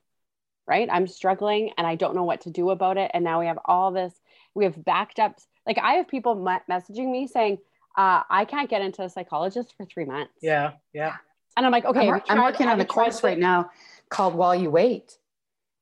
right? 0.66 0.88
I'm 0.90 1.06
struggling 1.06 1.72
and 1.76 1.86
i 1.86 1.94
don't 1.94 2.14
know 2.14 2.24
what 2.24 2.42
to 2.42 2.50
do 2.50 2.70
about 2.70 2.96
it. 2.96 3.10
And 3.12 3.22
now 3.22 3.40
we 3.40 3.46
have 3.46 3.58
all 3.66 3.92
this 3.92 4.14
we 4.54 4.64
have 4.64 4.82
backed 4.82 5.18
up 5.18 5.38
like 5.66 5.78
i 5.78 5.94
have 5.94 6.08
people 6.08 6.36
messaging 6.36 7.10
me 7.10 7.26
saying 7.26 7.58
uh, 7.96 8.22
i 8.30 8.44
can't 8.44 8.70
get 8.70 8.82
into 8.82 9.02
a 9.02 9.10
psychologist 9.10 9.74
for 9.76 9.84
three 9.84 10.06
months. 10.06 10.32
Yeah 10.40 10.72
yeah. 10.94 11.16
And 11.56 11.66
i'm 11.66 11.72
like 11.72 11.84
okay 11.84 12.08
i'm, 12.08 12.22
I'm 12.28 12.42
working 12.42 12.66
on 12.66 12.80
a 12.80 12.84
course 12.84 13.22
right 13.22 13.38
now 13.38 13.70
called 14.08 14.34
while 14.34 14.54
you 14.54 14.70
wait 14.70 15.18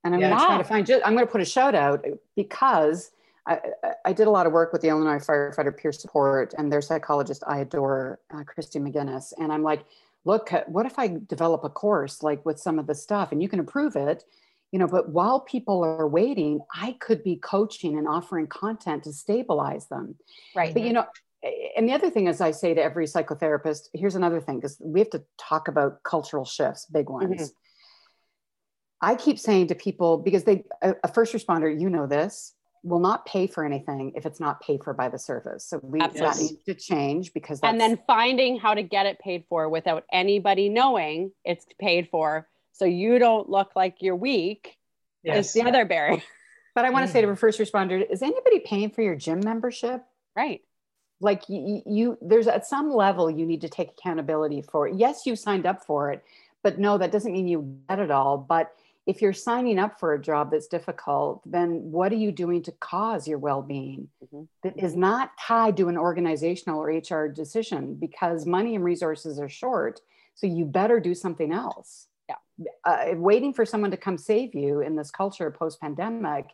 and 0.03 0.13
I'm 0.13 0.19
yeah. 0.19 0.29
going 0.29 0.39
to 0.39 0.45
try 0.45 0.57
to 0.57 0.63
find, 0.63 1.01
I'm 1.05 1.13
going 1.13 1.25
to 1.25 1.31
put 1.31 1.41
a 1.41 1.45
shout 1.45 1.75
out 1.75 2.05
uh, 2.05 2.11
because 2.35 3.11
I, 3.47 3.59
I, 4.05 4.13
did 4.13 4.27
a 4.27 4.29
lot 4.29 4.45
of 4.45 4.53
work 4.53 4.71
with 4.71 4.81
the 4.81 4.89
Illinois 4.89 5.19
Firefighter 5.19 5.75
Peer 5.75 5.91
Support 5.91 6.53
and 6.57 6.71
their 6.71 6.81
psychologist, 6.81 7.43
I 7.47 7.59
adore 7.59 8.19
uh, 8.33 8.43
Christy 8.43 8.79
McGinnis. 8.79 9.33
And 9.37 9.51
I'm 9.51 9.63
like, 9.63 9.85
look, 10.25 10.53
uh, 10.53 10.63
what 10.67 10.85
if 10.85 10.97
I 10.97 11.19
develop 11.27 11.63
a 11.63 11.69
course 11.69 12.23
like 12.23 12.45
with 12.45 12.59
some 12.59 12.79
of 12.79 12.87
the 12.87 12.95
stuff 12.95 13.31
and 13.31 13.41
you 13.41 13.49
can 13.49 13.59
approve 13.59 13.95
it, 13.95 14.23
you 14.71 14.79
know, 14.79 14.87
but 14.87 15.09
while 15.09 15.39
people 15.39 15.83
are 15.83 16.07
waiting, 16.07 16.61
I 16.73 16.97
could 16.99 17.23
be 17.23 17.35
coaching 17.35 17.97
and 17.97 18.07
offering 18.07 18.47
content 18.47 19.03
to 19.03 19.13
stabilize 19.13 19.87
them. 19.87 20.15
Right. 20.55 20.73
But, 20.73 20.83
you 20.83 20.93
know, 20.93 21.05
and 21.75 21.87
the 21.87 21.93
other 21.93 22.09
thing 22.09 22.27
is 22.27 22.41
I 22.41 22.51
say 22.51 22.73
to 22.73 22.81
every 22.81 23.05
psychotherapist, 23.05 23.89
here's 23.93 24.15
another 24.15 24.39
thing, 24.39 24.59
because 24.59 24.77
we 24.79 24.99
have 24.99 25.09
to 25.11 25.23
talk 25.37 25.67
about 25.67 26.01
cultural 26.03 26.45
shifts, 26.45 26.85
big 26.85 27.09
ones. 27.09 27.35
Mm-hmm. 27.35 27.43
Mm-hmm 29.03 29.11
I 29.11 29.15
keep 29.15 29.39
saying 29.39 29.67
to 29.67 29.75
people 29.75 30.17
because 30.17 30.43
they 30.43 30.63
a, 30.81 30.95
a, 31.03 31.07
first 31.07 31.33
responder, 31.33 31.79
you 31.79 31.89
know 31.89 32.07
this, 32.07 32.53
will 32.83 32.99
not 32.99 33.25
pay 33.25 33.47
for 33.47 33.63
anything 33.63 34.13
if 34.15 34.25
it's 34.25 34.39
not 34.39 34.61
paid 34.61 34.83
for 34.83 34.93
by 34.93 35.09
the 35.09 35.19
service. 35.19 35.65
So 35.65 35.79
we 35.81 35.99
that 35.99 36.37
needs 36.37 36.63
to 36.65 36.73
change 36.73 37.33
because 37.33 37.59
and 37.63 37.79
then 37.79 37.99
finding 38.07 38.59
how 38.59 38.73
to 38.73 38.83
get 38.83 39.05
it 39.05 39.19
paid 39.19 39.45
for 39.47 39.69
without 39.69 40.03
anybody 40.11 40.69
knowing 40.69 41.31
it's 41.45 41.65
paid 41.79 42.09
for, 42.09 42.47
so 42.73 42.85
you 42.85 43.19
don't 43.19 43.49
look 43.49 43.71
like 43.75 44.01
you're 44.01 44.15
weak. 44.15 44.77
Yes. 45.23 45.47
Is 45.47 45.53
the 45.53 45.67
other 45.67 45.85
barrier. 45.85 46.21
But 46.75 46.85
I 46.85 46.89
want 46.89 47.05
to 47.05 47.11
say 47.11 47.21
to 47.21 47.29
a 47.29 47.35
first 47.35 47.59
responder, 47.59 48.03
is 48.09 48.23
anybody 48.23 48.59
paying 48.59 48.89
for 48.89 49.03
your 49.03 49.13
gym 49.15 49.41
membership? 49.41 50.03
Right. 50.35 50.61
Like 51.21 51.47
you, 51.47 51.83
you, 51.85 52.17
there's 52.19 52.47
at 52.47 52.65
some 52.65 52.91
level 52.91 53.29
you 53.29 53.45
need 53.45 53.61
to 53.61 53.69
take 53.69 53.91
accountability 53.91 54.63
for 54.63 54.87
it. 54.87 54.95
Yes, 54.95 55.27
you 55.27 55.35
signed 55.35 55.67
up 55.67 55.85
for 55.85 56.11
it, 56.11 56.23
but 56.63 56.79
no, 56.79 56.97
that 56.97 57.11
doesn't 57.11 57.31
mean 57.31 57.47
you 57.47 57.77
get 57.87 57.99
it 57.99 58.09
all. 58.09 58.39
But 58.39 58.73
if 59.05 59.21
you're 59.21 59.33
signing 59.33 59.79
up 59.79 59.99
for 59.99 60.13
a 60.13 60.21
job 60.21 60.51
that's 60.51 60.67
difficult, 60.67 61.41
then 61.45 61.91
what 61.91 62.11
are 62.11 62.17
you 62.17 62.31
doing 62.31 62.61
to 62.63 62.71
cause 62.71 63.27
your 63.27 63.37
well 63.37 63.61
being 63.61 64.07
mm-hmm. 64.23 64.43
that 64.63 64.77
is 64.77 64.95
not 64.95 65.31
tied 65.39 65.75
to 65.77 65.89
an 65.89 65.97
organizational 65.97 66.79
or 66.81 66.87
HR 66.87 67.27
decision 67.27 67.95
because 67.95 68.45
money 68.45 68.75
and 68.75 68.83
resources 68.83 69.39
are 69.39 69.49
short. 69.49 69.99
So 70.35 70.47
you 70.47 70.65
better 70.65 70.99
do 70.99 71.13
something 71.13 71.51
else. 71.51 72.07
Yeah. 72.29 72.35
Uh, 72.85 73.15
waiting 73.15 73.53
for 73.53 73.65
someone 73.65 73.91
to 73.91 73.97
come 73.97 74.17
save 74.17 74.55
you 74.55 74.79
in 74.79 74.95
this 74.95 75.11
culture 75.11 75.51
post 75.51 75.81
pandemic 75.81 76.45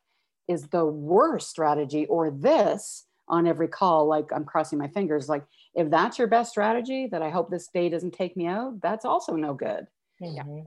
is 0.48 0.68
the 0.70 0.86
worst 0.86 1.50
strategy, 1.50 2.08
or 2.08 2.32
this 2.32 3.06
on 3.27 3.46
every 3.46 3.68
call, 3.68 4.08
like 4.08 4.34
I'm 4.34 4.44
crossing 4.44 4.79
my 4.79 4.88
fingers. 4.88 5.29
Like, 5.29 5.44
if 5.75 5.91
that's 5.91 6.18
your 6.18 6.27
best 6.27 6.50
strategy, 6.50 7.08
that 7.12 7.22
I 7.22 7.29
hope 7.29 7.51
this 7.51 7.68
day 7.68 7.88
doesn't 7.88 8.15
take 8.15 8.36
me 8.36 8.48
out, 8.48 8.82
that's 8.82 9.06
also 9.06 9.36
no 9.36 9.53
good. 9.53 9.86
Mm-hmm. 10.22 10.58
Yeah. 10.58 10.63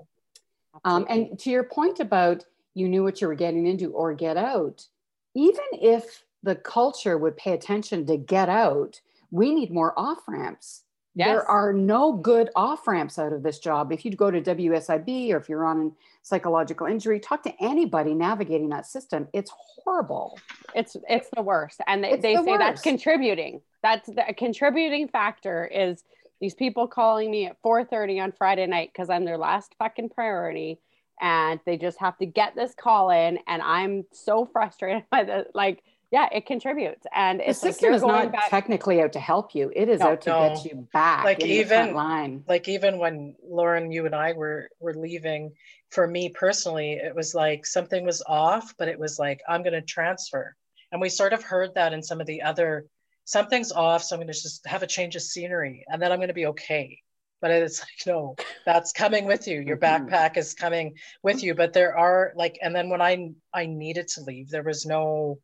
Um, 0.85 1.07
and 1.09 1.39
to 1.41 1.51
your 1.51 1.65
point 1.65 2.01
about 2.01 2.45
you 2.75 2.89
knew 2.89 3.03
what 3.03 3.21
you 3.21 3.29
were 3.29 3.35
getting 3.35 3.67
into 3.67 3.93
or 3.93 4.15
get 4.15 4.37
out, 4.37 4.87
even 5.35 5.65
if 5.73 6.25
the 6.43 6.57
culture 6.57 7.19
would 7.19 7.37
pay 7.37 7.53
attention 7.53 8.07
to 8.07 8.17
get 8.17 8.49
out, 8.49 9.01
we 9.31 9.55
need 9.55 9.71
more 9.73 9.99
off 9.99 10.19
ramps. 10.27 10.83
Yes. 11.15 11.29
There 11.29 11.45
are 11.49 11.73
no 11.75 12.15
good 12.15 12.49
off 12.57 12.89
ramps 12.89 13.19
out 13.19 13.35
of 13.35 13.43
this 13.43 13.59
job. 13.59 13.93
If 13.93 14.05
you 14.05 14.15
go 14.17 14.31
to 14.31 14.41
WSIB 14.41 15.31
or 15.33 15.37
if 15.37 15.49
you're 15.49 15.67
on 15.67 15.93
psychological 16.23 16.87
injury, 16.87 17.21
talk 17.21 17.43
to 17.43 17.53
anybody 17.61 18.15
navigating 18.15 18.71
that 18.71 18.87
system. 18.87 19.29
It's 19.35 19.53
horrible. 19.55 20.39
It's 20.75 20.97
it's 21.09 21.29
the 21.35 21.43
worst, 21.43 21.83
and 21.87 22.03
they, 22.03 22.17
they 22.17 22.37
the 22.37 22.45
say 22.45 22.51
worst. 22.53 22.61
that's 22.61 22.83
contributing. 22.83 23.61
That's 23.83 24.07
the 24.07 24.25
contributing 24.37 25.09
factor 25.09 25.67
is 25.67 26.03
these 26.43 26.55
people 26.55 26.89
calling 26.89 27.31
me 27.31 27.47
at 27.47 27.57
4:30 27.63 28.21
on 28.21 28.33
Friday 28.33 28.67
night 28.67 28.91
because 28.93 29.09
I'm 29.09 29.25
their 29.25 29.39
last 29.39 29.77
fucking 29.79 30.11
priority 30.11 30.81
and 31.21 31.61
they 31.65 31.77
just 31.77 32.01
have 32.01 32.19
to 32.19 32.27
get 32.27 32.57
this 32.57 32.75
call 32.75 33.11
in 33.11 33.39
and 33.47 33.63
I'm 33.63 34.05
so 34.13 34.45
frustrated 34.45 35.05
by 35.11 35.23
the 35.23 35.47
like 35.55 35.85
yeah 36.11 36.29
it 36.33 36.45
contributes 36.45 37.07
and 37.15 37.39
the 37.39 37.51
it's 37.51 37.61
system 37.61 37.91
like 37.91 37.97
is 37.97 38.03
not 38.03 38.33
back- 38.33 38.51
technically 38.51 39.01
out 39.01 39.13
to 39.13 39.21
help 39.21 39.55
you. 39.55 39.73
It 39.75 39.89
is 39.89 40.01
no, 40.01 40.09
out 40.09 40.21
to 40.23 40.31
no. 40.31 40.49
get 40.49 40.65
you 40.65 40.89
back 40.93 41.25
like 41.25 41.45
even 41.45 41.95
line. 41.95 42.43
like 42.49 42.69
even 42.69 42.99
when 42.99 43.37
Lauren 43.49 43.93
you 43.93 44.05
and 44.05 44.15
I 44.15 44.33
were 44.33 44.69
were 44.81 44.95
leaving 44.95 45.53
for 45.91 46.09
me 46.09 46.29
personally 46.29 46.95
it 46.95 47.15
was 47.15 47.37
like 47.37 47.65
something 47.65 48.05
was 48.05 48.21
off 48.27 48.75
but 48.79 48.89
it 48.89 48.99
was 48.99 49.17
like 49.17 49.41
I'm 49.49 49.63
going 49.63 49.75
to 49.75 49.81
transfer. 49.83 50.57
And 50.91 51.01
we 51.01 51.09
sort 51.09 51.33
of 51.33 51.43
heard 51.43 51.73
that 51.77 51.95
in 51.95 52.03
some 52.03 52.21
of 52.21 52.27
the 52.27 52.43
other 52.43 52.87
something's 53.25 53.73
off, 53.73 54.03
so 54.03 54.17
I'm 54.17 54.21
going 54.21 54.33
to 54.33 54.33
just 54.33 54.67
have 54.67 54.83
a 54.83 54.87
change 54.87 55.17
of 55.17 55.23
scenery, 55.23 55.85
and 55.89 56.01
then 56.01 56.13
I'm 56.13 56.19
going 56.19 56.29
to 56.29 56.35
be 56.35 56.47
okay. 56.47 56.99
But 57.41 57.51
it's 57.51 57.81
like, 57.81 58.07
no, 58.07 58.37
that's 58.65 58.93
coming 58.93 59.27
with 59.27 59.49
you. 59.49 59.61
Your 59.61 59.77
mm-hmm. 59.77 60.07
backpack 60.07 60.37
is 60.37 60.55
coming 60.55 60.95
with 61.25 61.43
you. 61.43 61.55
But 61.55 61.73
there 61.73 61.97
are 61.99 62.33
like, 62.37 62.59
and 62.63 62.75
then 62.75 62.89
when 62.89 63.03
I 63.03 63.31
I 63.53 63.67
needed 63.67 64.09
to 64.09 64.23
leave, 64.23 64.49
there 64.49 64.63
was 64.63 64.87
no 64.87 65.41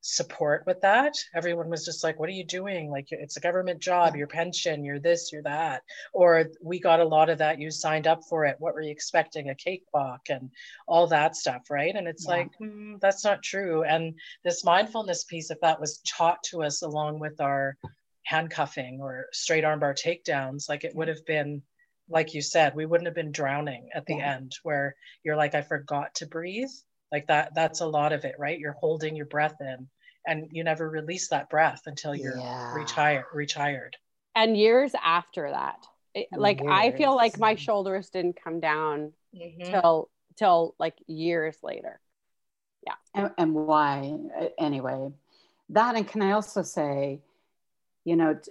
support 0.00 0.64
with 0.66 0.80
that. 0.80 1.14
Everyone 1.34 1.68
was 1.68 1.84
just 1.84 2.04
like, 2.04 2.18
what 2.18 2.28
are 2.28 2.32
you 2.32 2.44
doing? 2.44 2.90
Like, 2.90 3.08
it's 3.10 3.36
a 3.36 3.40
government 3.40 3.80
job, 3.80 4.16
your 4.16 4.26
pension, 4.26 4.84
you're 4.84 5.00
this, 5.00 5.32
you're 5.32 5.42
that. 5.42 5.82
Or 6.12 6.46
we 6.62 6.80
got 6.80 7.00
a 7.00 7.04
lot 7.04 7.30
of 7.30 7.38
that. 7.38 7.60
You 7.60 7.70
signed 7.70 8.06
up 8.06 8.22
for 8.28 8.44
it. 8.44 8.56
What 8.58 8.74
were 8.74 8.80
you 8.80 8.90
expecting? 8.90 9.50
A 9.50 9.54
cakewalk 9.54 10.28
and 10.30 10.50
all 10.86 11.06
that 11.08 11.36
stuff, 11.36 11.70
right? 11.70 11.94
And 11.94 12.06
it's 12.06 12.26
yeah. 12.26 12.34
like, 12.36 12.50
mm, 12.60 13.00
that's 13.00 13.24
not 13.24 13.42
true. 13.42 13.84
And 13.84 14.14
this 14.44 14.64
mindfulness 14.64 15.24
piece, 15.24 15.50
if 15.50 15.60
that 15.60 15.80
was 15.80 15.98
taught 16.06 16.42
to 16.44 16.62
us 16.62 16.82
along 16.82 17.18
with 17.18 17.40
our 17.40 17.76
handcuffing 18.24 19.00
or 19.00 19.26
straight 19.32 19.64
armbar 19.64 19.96
takedowns, 19.96 20.68
like 20.68 20.84
it 20.84 20.94
would 20.94 21.08
have 21.08 21.24
been 21.26 21.62
like 22.10 22.32
you 22.32 22.40
said, 22.40 22.74
we 22.74 22.86
wouldn't 22.86 23.06
have 23.06 23.14
been 23.14 23.32
drowning 23.32 23.90
at 23.94 24.06
the 24.06 24.16
yeah. 24.16 24.36
end 24.36 24.56
where 24.62 24.96
you're 25.22 25.36
like, 25.36 25.54
I 25.54 25.60
forgot 25.60 26.14
to 26.16 26.26
breathe 26.26 26.70
like 27.12 27.26
that 27.26 27.54
that's 27.54 27.80
a 27.80 27.86
lot 27.86 28.12
of 28.12 28.24
it 28.24 28.34
right 28.38 28.58
you're 28.58 28.76
holding 28.80 29.16
your 29.16 29.26
breath 29.26 29.56
in 29.60 29.88
and 30.26 30.48
you 30.52 30.64
never 30.64 30.88
release 30.88 31.28
that 31.28 31.48
breath 31.48 31.82
until 31.86 32.14
you're 32.14 32.36
yeah. 32.36 32.74
retired 32.74 33.24
retired 33.32 33.96
and 34.34 34.56
years 34.56 34.92
after 35.02 35.50
that 35.50 35.84
it, 36.14 36.28
like 36.32 36.60
years. 36.60 36.72
i 36.72 36.90
feel 36.90 37.14
like 37.14 37.38
my 37.38 37.54
shoulders 37.54 38.10
didn't 38.10 38.38
come 38.42 38.60
down 38.60 39.12
mm-hmm. 39.34 39.70
till 39.70 40.10
till 40.36 40.74
like 40.78 40.96
years 41.06 41.56
later 41.62 42.00
yeah 42.86 42.94
and, 43.14 43.30
and 43.38 43.54
why 43.54 44.14
anyway 44.58 45.10
that 45.70 45.96
and 45.96 46.06
can 46.06 46.22
i 46.22 46.32
also 46.32 46.62
say 46.62 47.20
you 48.04 48.16
know 48.16 48.34
t- 48.34 48.50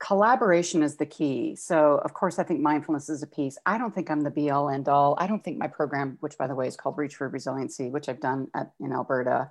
collaboration 0.00 0.82
is 0.82 0.96
the 0.96 1.06
key. 1.06 1.54
So, 1.54 2.00
of 2.04 2.14
course, 2.14 2.38
I 2.38 2.42
think 2.42 2.60
mindfulness 2.60 3.08
is 3.08 3.22
a 3.22 3.26
piece. 3.26 3.58
I 3.66 3.78
don't 3.78 3.94
think 3.94 4.10
I'm 4.10 4.22
the 4.22 4.30
be 4.30 4.50
all 4.50 4.70
end 4.70 4.88
all. 4.88 5.14
I 5.18 5.26
don't 5.26 5.44
think 5.44 5.58
my 5.58 5.68
program, 5.68 6.16
which 6.20 6.36
by 6.38 6.46
the 6.46 6.54
way 6.54 6.66
is 6.66 6.76
called 6.76 6.96
Reach 6.98 7.16
for 7.16 7.28
Resiliency, 7.28 7.90
which 7.90 8.08
I've 8.08 8.20
done 8.20 8.48
at, 8.54 8.72
in 8.80 8.92
Alberta, 8.92 9.50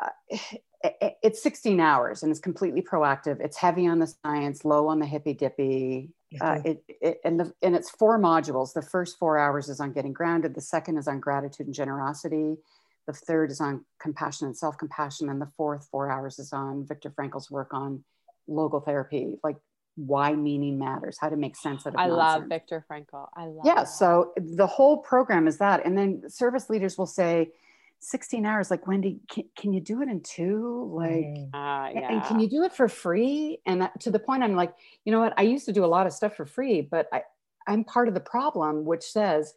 uh, 0.00 0.08
it's 1.22 1.42
16 1.42 1.78
hours 1.78 2.22
and 2.22 2.30
it's 2.30 2.40
completely 2.40 2.80
proactive. 2.80 3.40
It's 3.40 3.58
heavy 3.58 3.86
on 3.86 3.98
the 3.98 4.06
science, 4.06 4.64
low 4.64 4.88
on 4.88 5.00
the 5.00 5.06
hippy 5.06 5.34
dippy. 5.34 6.10
Uh, 6.40 6.60
it, 6.64 6.84
it, 6.88 7.20
and, 7.24 7.40
the, 7.40 7.52
and 7.60 7.74
it's 7.74 7.90
four 7.90 8.18
modules. 8.18 8.72
The 8.72 8.80
first 8.80 9.18
four 9.18 9.36
hours 9.36 9.68
is 9.68 9.80
on 9.80 9.92
getting 9.92 10.12
grounded. 10.12 10.54
The 10.54 10.60
second 10.60 10.96
is 10.96 11.08
on 11.08 11.18
gratitude 11.18 11.66
and 11.66 11.74
generosity. 11.74 12.56
The 13.06 13.12
third 13.12 13.50
is 13.50 13.60
on 13.60 13.84
compassion 14.00 14.46
and 14.46 14.56
self 14.56 14.78
compassion. 14.78 15.28
And 15.28 15.40
the 15.40 15.50
fourth 15.56 15.88
four 15.90 16.10
hours 16.10 16.38
is 16.38 16.52
on 16.52 16.86
Viktor 16.86 17.10
Frankl's 17.10 17.50
work 17.50 17.74
on 17.74 18.04
logotherapy, 18.50 19.38
like 19.42 19.56
why 19.96 20.32
meaning 20.34 20.78
matters, 20.78 21.18
how 21.20 21.28
to 21.28 21.36
make 21.36 21.56
sense 21.56 21.86
of 21.86 21.94
it. 21.94 21.98
I 21.98 22.06
love 22.06 22.44
Viktor 22.48 22.84
Frankl. 22.90 23.28
I 23.34 23.46
love 23.46 23.64
Yeah. 23.64 23.74
That. 23.76 23.88
So 23.88 24.32
the 24.36 24.66
whole 24.66 24.98
program 24.98 25.46
is 25.46 25.58
that. 25.58 25.84
And 25.84 25.96
then 25.96 26.28
service 26.28 26.70
leaders 26.70 26.96
will 26.96 27.06
say, 27.06 27.52
16 28.02 28.46
hours 28.46 28.70
like 28.70 28.86
wendy 28.86 29.20
can, 29.30 29.44
can 29.54 29.72
you 29.74 29.80
do 29.80 30.00
it 30.00 30.08
in 30.08 30.22
two 30.22 30.90
like 30.94 31.36
uh, 31.52 31.90
yeah. 31.92 32.10
and 32.10 32.24
can 32.24 32.40
you 32.40 32.48
do 32.48 32.62
it 32.64 32.72
for 32.72 32.88
free 32.88 33.60
and 33.66 33.90
to 34.00 34.10
the 34.10 34.18
point 34.18 34.42
i'm 34.42 34.56
like 34.56 34.72
you 35.04 35.12
know 35.12 35.20
what 35.20 35.34
i 35.36 35.42
used 35.42 35.66
to 35.66 35.72
do 35.72 35.84
a 35.84 35.86
lot 35.86 36.06
of 36.06 36.12
stuff 36.14 36.34
for 36.34 36.46
free 36.46 36.80
but 36.80 37.08
i 37.12 37.22
i'm 37.68 37.84
part 37.84 38.08
of 38.08 38.14
the 38.14 38.20
problem 38.20 38.86
which 38.86 39.02
says 39.02 39.52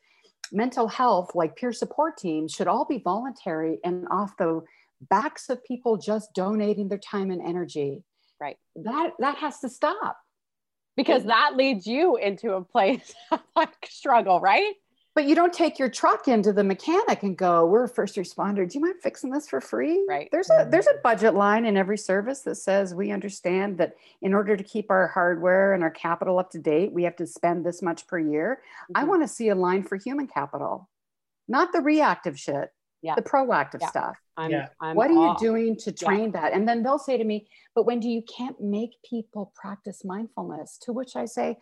mental 0.51 0.89
health 0.89 1.31
like 1.35 1.55
peer 1.55 1.71
support 1.71 2.17
teams 2.17 2.51
should 2.51 2.67
all 2.67 2.83
be 2.83 2.97
voluntary 2.97 3.79
and 3.85 4.05
off 4.11 4.35
the 4.37 4.61
backs 5.09 5.49
of 5.49 5.63
people 5.63 5.95
just 5.95 6.33
donating 6.33 6.89
their 6.89 6.97
time 6.97 7.31
and 7.31 7.41
energy 7.41 8.03
Right. 8.43 8.57
That 8.75 9.11
that 9.19 9.37
has 9.37 9.59
to 9.59 9.69
stop. 9.69 10.17
Because 10.97 11.23
that 11.23 11.55
leads 11.55 11.87
you 11.87 12.17
into 12.17 12.53
a 12.53 12.61
place 12.61 13.15
of 13.31 13.39
like 13.55 13.87
struggle, 13.89 14.41
right? 14.41 14.73
But 15.15 15.25
you 15.25 15.35
don't 15.35 15.53
take 15.53 15.79
your 15.79 15.89
truck 15.89 16.27
into 16.27 16.51
the 16.51 16.63
mechanic 16.63 17.23
and 17.23 17.37
go, 17.37 17.65
"We're 17.65 17.85
a 17.85 17.89
first 17.89 18.17
responder. 18.17 18.69
Do 18.69 18.77
you 18.77 18.81
mind 18.83 18.95
fixing 19.01 19.29
this 19.29 19.47
for 19.47 19.61
free?" 19.61 20.03
Right. 20.09 20.27
There's 20.29 20.49
a 20.49 20.67
there's 20.69 20.87
a 20.87 20.99
budget 21.01 21.35
line 21.35 21.65
in 21.65 21.77
every 21.77 21.97
service 21.97 22.41
that 22.41 22.55
says 22.55 22.93
we 22.93 23.11
understand 23.11 23.77
that 23.77 23.95
in 24.21 24.33
order 24.33 24.57
to 24.57 24.63
keep 24.63 24.91
our 24.91 25.07
hardware 25.07 25.73
and 25.73 25.81
our 25.81 25.91
capital 25.91 26.37
up 26.37 26.51
to 26.51 26.59
date, 26.59 26.91
we 26.91 27.03
have 27.03 27.15
to 27.15 27.25
spend 27.25 27.65
this 27.65 27.81
much 27.81 28.07
per 28.07 28.19
year. 28.19 28.61
Mm-hmm. 28.83 28.97
I 28.97 29.05
want 29.05 29.21
to 29.21 29.27
see 29.29 29.47
a 29.47 29.55
line 29.55 29.83
for 29.83 29.95
human 29.95 30.27
capital, 30.27 30.89
not 31.47 31.71
the 31.71 31.79
reactive 31.79 32.37
shit 32.37 32.71
yeah. 33.03 33.13
the 33.15 33.21
proactive 33.21 33.81
yeah. 33.81 33.89
stuff. 33.89 34.17
I'm, 34.35 34.49
yeah. 34.49 34.69
I'm 34.81 34.95
what 34.95 35.11
are 35.11 35.13
you 35.13 35.35
doing 35.39 35.77
to 35.77 35.91
train 35.91 36.31
yeah. 36.33 36.41
that? 36.41 36.53
And 36.53 36.67
then 36.67 36.81
they'll 36.81 36.97
say 36.97 37.17
to 37.17 37.23
me, 37.23 37.47
but 37.75 37.85
Wendy, 37.85 38.07
you 38.07 38.23
can't 38.23 38.59
make 38.59 38.91
people 39.07 39.51
practice 39.55 40.03
mindfulness. 40.03 40.79
To 40.83 40.93
which 40.93 41.15
I 41.15 41.25
say, 41.25 41.57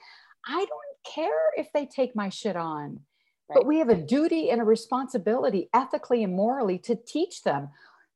I 0.47 0.59
don't 0.59 1.13
care 1.13 1.51
if 1.57 1.67
they 1.73 1.85
take 1.85 2.15
my 2.15 2.29
shit 2.29 2.55
on, 2.55 3.01
right. 3.49 3.55
but 3.55 3.65
we 3.65 3.79
have 3.79 3.89
a 3.89 3.95
duty 3.95 4.51
and 4.51 4.61
a 4.61 4.63
responsibility 4.63 5.69
ethically 5.73 6.23
and 6.23 6.33
morally 6.33 6.77
to 6.79 6.95
teach 6.95 7.43
them. 7.43 7.69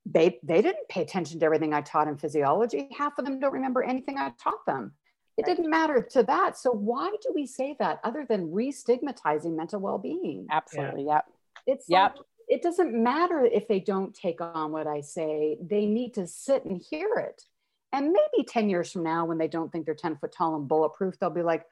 They, 0.06 0.40
they 0.44 0.62
didn't 0.62 0.88
pay 0.88 1.02
attention 1.02 1.40
to 1.40 1.46
everything 1.46 1.74
I 1.74 1.82
taught 1.82 2.08
in 2.08 2.18
physiology. 2.18 2.90
Half 2.96 3.18
of 3.18 3.26
them 3.26 3.40
don't 3.40 3.54
remember 3.54 3.84
anything 3.84 4.20
I 4.20 4.32
taught 4.42 4.66
them. 4.68 4.94
It 5.36 5.48
right. 5.48 5.58
didn't 5.58 5.70
matter 5.70 6.08
to 6.12 6.24
that. 6.24 6.58
So 6.58 6.72
why 6.72 7.10
do 7.10 7.32
we 7.34 7.48
say 7.48 7.76
that 7.80 8.00
other 8.04 8.26
than 8.30 8.54
re-stigmatizing 8.54 9.56
mental 9.56 9.82
well-being? 9.82 10.48
Absolutely. 10.50 11.06
Yep. 11.08 11.26
It's 11.68 11.86
yep. 11.90 12.14
Like, 12.16 12.26
it 12.48 12.62
doesn't 12.62 12.94
matter 12.94 13.44
if 13.46 13.68
they 13.68 13.80
don't 13.80 14.14
take 14.14 14.42
on 14.42 14.72
what 14.72 14.88
I 14.88 15.02
say, 15.02 15.58
they 15.62 15.86
need 15.86 16.14
to 16.16 16.28
sit 16.28 16.66
and 16.66 16.82
hear 16.82 17.16
it. 17.18 17.44
And 17.92 18.12
maybe 18.12 18.44
10 18.46 18.70
years 18.70 18.92
from 18.92 19.04
now, 19.04 19.26
when 19.26 19.38
they 19.38 19.48
don't 19.48 19.72
think 19.72 19.86
they're 19.86 19.96
10 19.96 20.18
foot 20.18 20.32
tall 20.32 20.56
and 20.56 20.68
bulletproof, 20.68 21.18
they'll 21.18 21.30
be 21.30 21.42
like, 21.42 21.66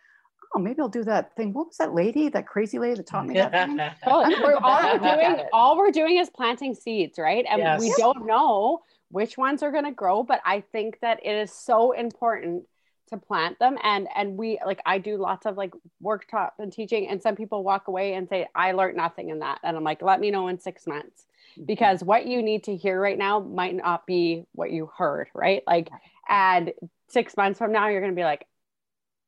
oh, 0.55 0.59
maybe 0.59 0.79
I'll 0.79 0.89
do 0.89 1.03
that 1.03 1.35
thing. 1.35 1.53
What 1.53 1.67
was 1.67 1.77
that 1.77 1.93
lady, 1.93 2.29
that 2.29 2.47
crazy 2.47 2.79
lady 2.79 2.95
that 2.95 3.07
taught 3.07 3.25
me 3.27 3.33
that 3.35 3.51
thing? 3.51 3.77
we're, 4.07 4.55
all, 4.55 4.99
we're 4.99 5.15
doing, 5.15 5.45
all 5.51 5.77
we're 5.77 5.91
doing 5.91 6.17
is 6.17 6.29
planting 6.29 6.75
seeds, 6.75 7.17
right? 7.17 7.45
And 7.49 7.59
yes. 7.59 7.81
we 7.81 7.93
don't 7.97 8.25
know 8.25 8.79
which 9.09 9.37
ones 9.37 9.63
are 9.63 9.71
going 9.71 9.85
to 9.85 9.91
grow, 9.91 10.23
but 10.23 10.41
I 10.45 10.61
think 10.71 10.99
that 11.01 11.19
it 11.23 11.31
is 11.31 11.51
so 11.51 11.91
important 11.91 12.63
to 13.13 13.25
plant 13.25 13.59
them. 13.59 13.77
And 13.83 14.07
and 14.15 14.37
we 14.37 14.59
like 14.65 14.79
i 14.85 14.97
do 14.97 15.17
lots 15.17 15.45
of 15.45 15.57
like 15.57 15.71
workshop 16.01 16.55
and 16.59 16.71
teaching 16.71 17.07
and 17.07 17.21
some 17.21 17.35
people 17.35 17.63
walk 17.63 17.87
away 17.87 18.13
and 18.13 18.27
say 18.27 18.47
i 18.55 18.71
learned 18.71 18.97
nothing 18.97 19.29
in 19.29 19.39
that. 19.39 19.59
And 19.63 19.77
i'm 19.77 19.83
like 19.83 20.01
let 20.01 20.19
me 20.19 20.31
know 20.31 20.47
in 20.47 20.59
six 20.59 20.85
months. 20.87 21.25
Mm-hmm. 21.53 21.65
because 21.65 22.03
what 22.03 22.25
you 22.25 22.41
need 22.41 22.63
to 22.63 22.75
hear 22.75 22.99
right 22.99 23.17
now 23.17 23.39
might 23.39 23.75
not 23.75 24.07
be 24.07 24.45
what 24.53 24.71
you 24.71 24.89
heard 24.97 25.27
right? 25.35 25.61
Like 25.67 25.89
and 26.27 26.73
six 27.09 27.37
months 27.37 27.59
from 27.59 27.71
now 27.71 27.89
you're 27.89 28.01
to 28.01 28.11
be 28.15 28.23
like 28.23 28.47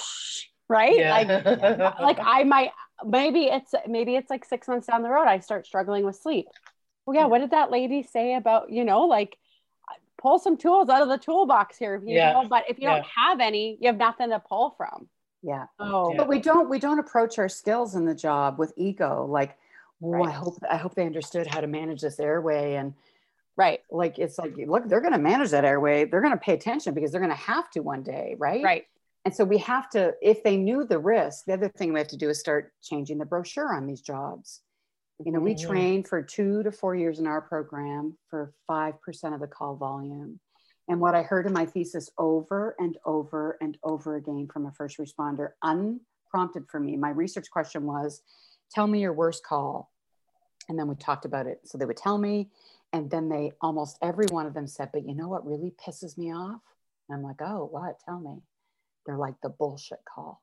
right? 0.69 0.97
Yeah. 0.97 1.15
like 1.15 2.01
like 2.01 2.19
i 2.23 2.45
might 2.45 2.71
maybe 3.05 3.45
it's 3.45 3.75
maybe 3.87 4.17
it's 4.17 4.31
like 4.31 4.47
six 4.47 4.67
months 4.67 4.87
down 4.87 5.03
the 5.03 5.11
road 5.11 5.27
i 5.27 5.41
start 5.41 5.67
struggling 5.67 6.05
with 6.05 6.17
sleep. 6.17 6.47
Well 7.05 7.17
yeah. 7.17 7.27
what 7.27 7.41
did 7.41 7.51
that 7.51 7.71
lady 7.71 8.03
say 8.03 8.35
about 8.35 8.71
you 8.71 8.85
know 8.85 9.03
like 9.03 9.37
pull 10.21 10.39
some 10.39 10.57
tools 10.57 10.89
out 10.89 11.03
of 11.03 11.09
the 11.09 11.19
toolbox 11.19 11.79
here. 11.79 12.01
You 12.05 12.17
yeah. 12.17 12.33
know, 12.33 12.49
but 12.49 12.65
if 12.69 12.79
you 12.79 12.89
yeah. 12.89 12.97
don't 12.97 13.07
have 13.17 13.41
any, 13.41 13.79
you 13.81 13.89
have 13.89 13.97
nothing 13.97 14.31
to 14.31 14.41
pull 14.41 14.75
from. 14.77 15.09
Yeah. 15.43 15.67
Oh, 15.79 16.15
but 16.17 16.29
we 16.29 16.39
don't 16.39 16.69
we 16.69 16.79
don't 16.79 16.99
approach 16.99 17.39
our 17.39 17.49
skills 17.49 17.95
in 17.95 18.05
the 18.05 18.15
job 18.15 18.59
with 18.59 18.73
ego. 18.77 19.27
Like, 19.29 19.57
oh, 20.03 20.11
right. 20.11 20.29
I 20.29 20.31
hope 20.31 20.59
I 20.71 20.77
hope 20.77 20.95
they 20.95 21.07
understood 21.07 21.47
how 21.47 21.61
to 21.61 21.67
manage 21.67 22.03
this 22.03 22.21
airway 22.21 22.75
and 22.75 22.95
right. 23.57 23.81
Like 23.91 24.19
it's 24.19 24.39
like, 24.39 24.55
look, 24.57 24.89
they're 24.89 25.01
going 25.01 25.15
to 25.15 25.19
manage 25.19 25.51
that 25.51 25.65
airway. 25.65 26.05
They're 26.05 26.21
going 26.21 26.35
to 26.35 26.39
pay 26.39 26.55
attention 26.55 26.95
because 26.95 27.11
they're 27.11 27.21
going 27.21 27.31
to 27.33 27.37
have 27.37 27.71
to 27.71 27.81
one 27.81 28.03
day, 28.03 28.37
right? 28.39 28.63
Right. 28.63 28.87
And 29.25 29.35
so 29.35 29.45
we 29.45 29.59
have 29.59 29.91
to, 29.91 30.15
if 30.23 30.43
they 30.43 30.57
knew 30.57 30.85
the 30.85 30.99
risk, 30.99 31.45
the 31.45 31.53
other 31.53 31.69
thing 31.69 31.93
we 31.93 32.01
have 32.01 32.09
to 32.09 32.17
do 32.17 32.31
is 32.31 32.41
start 32.41 32.73
changing 32.83 33.19
the 33.19 33.27
brochure 33.27 33.75
on 33.75 33.87
these 33.87 34.01
jobs. 34.01 34.63
You 35.25 35.33
know, 35.33 35.41
we 35.41 35.55
mm-hmm. 35.55 35.71
train 35.71 36.03
for 36.03 36.23
two 36.23 36.63
to 36.63 36.73
four 36.73 36.95
years 36.95 37.19
in 37.19 37.27
our 37.27 37.43
program 37.43 38.17
for 38.29 38.55
5% 38.71 38.95
of 39.35 39.41
the 39.41 39.47
call 39.47 39.77
volume. 39.77 40.41
And 40.89 40.99
what 40.99 41.15
I 41.15 41.23
heard 41.23 41.47
in 41.47 41.53
my 41.53 41.67
thesis 41.67 42.11
over 42.17 42.75
and 42.79 42.97
over 43.05 43.59
and 43.61 43.77
over 43.85 44.17
again 44.17 44.49
from 44.51 44.67
a 44.67 44.73
first 44.73 44.99
responder, 44.99 45.51
unprompted 45.63 46.69
for 46.69 46.81
me, 46.81 46.97
my 46.97 47.11
research 47.11 47.51
question 47.51 47.85
was, 47.85 48.23
tell 48.71 48.87
me 48.87 49.01
your 49.01 49.13
worst 49.13 49.45
call. 49.45 49.93
And 50.69 50.79
then 50.79 50.89
we 50.89 50.95
talked 50.95 51.27
about 51.27 51.47
it. 51.47 51.61
So 51.65 51.77
they 51.77 51.85
would 51.85 51.97
tell 51.97 52.17
me, 52.17 52.49
and 52.93 53.11
then 53.11 53.29
they 53.29 53.53
almost 53.61 53.99
every 54.03 54.27
one 54.31 54.47
of 54.47 54.55
them 54.55 54.67
said, 54.67 54.91
but 54.93 55.07
you 55.07 55.15
know 55.15 55.29
what 55.29 55.47
really 55.47 55.73
pisses 55.87 56.17
me 56.17 56.33
off? 56.33 56.61
And 57.09 57.17
I'm 57.17 57.23
like, 57.23 57.43
oh, 57.43 57.69
what? 57.71 58.01
Tell 58.05 58.21
me. 58.21 58.43
They're 59.05 59.19
like 59.19 59.35
the 59.43 59.51
bullshit 59.51 60.01
call. 60.13 60.43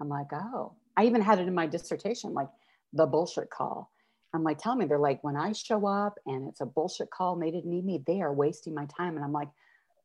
I'm 0.00 0.08
like, 0.08 0.32
oh, 0.32 0.74
I 0.96 1.06
even 1.06 1.20
had 1.20 1.38
it 1.38 1.48
in 1.48 1.54
my 1.54 1.66
dissertation, 1.66 2.34
like 2.34 2.48
the 2.92 3.06
bullshit 3.06 3.50
call. 3.50 3.90
I'm 4.34 4.44
like, 4.44 4.58
tell 4.58 4.74
me, 4.74 4.84
they're 4.84 4.98
like, 4.98 5.24
when 5.24 5.36
I 5.36 5.52
show 5.52 5.86
up 5.86 6.18
and 6.26 6.48
it's 6.48 6.60
a 6.60 6.66
bullshit 6.66 7.10
call 7.10 7.34
and 7.34 7.42
they 7.42 7.50
didn't 7.50 7.70
need 7.70 7.84
me, 7.84 8.02
they 8.06 8.20
are 8.20 8.32
wasting 8.32 8.74
my 8.74 8.86
time. 8.86 9.16
And 9.16 9.24
I'm 9.24 9.32
like, 9.32 9.48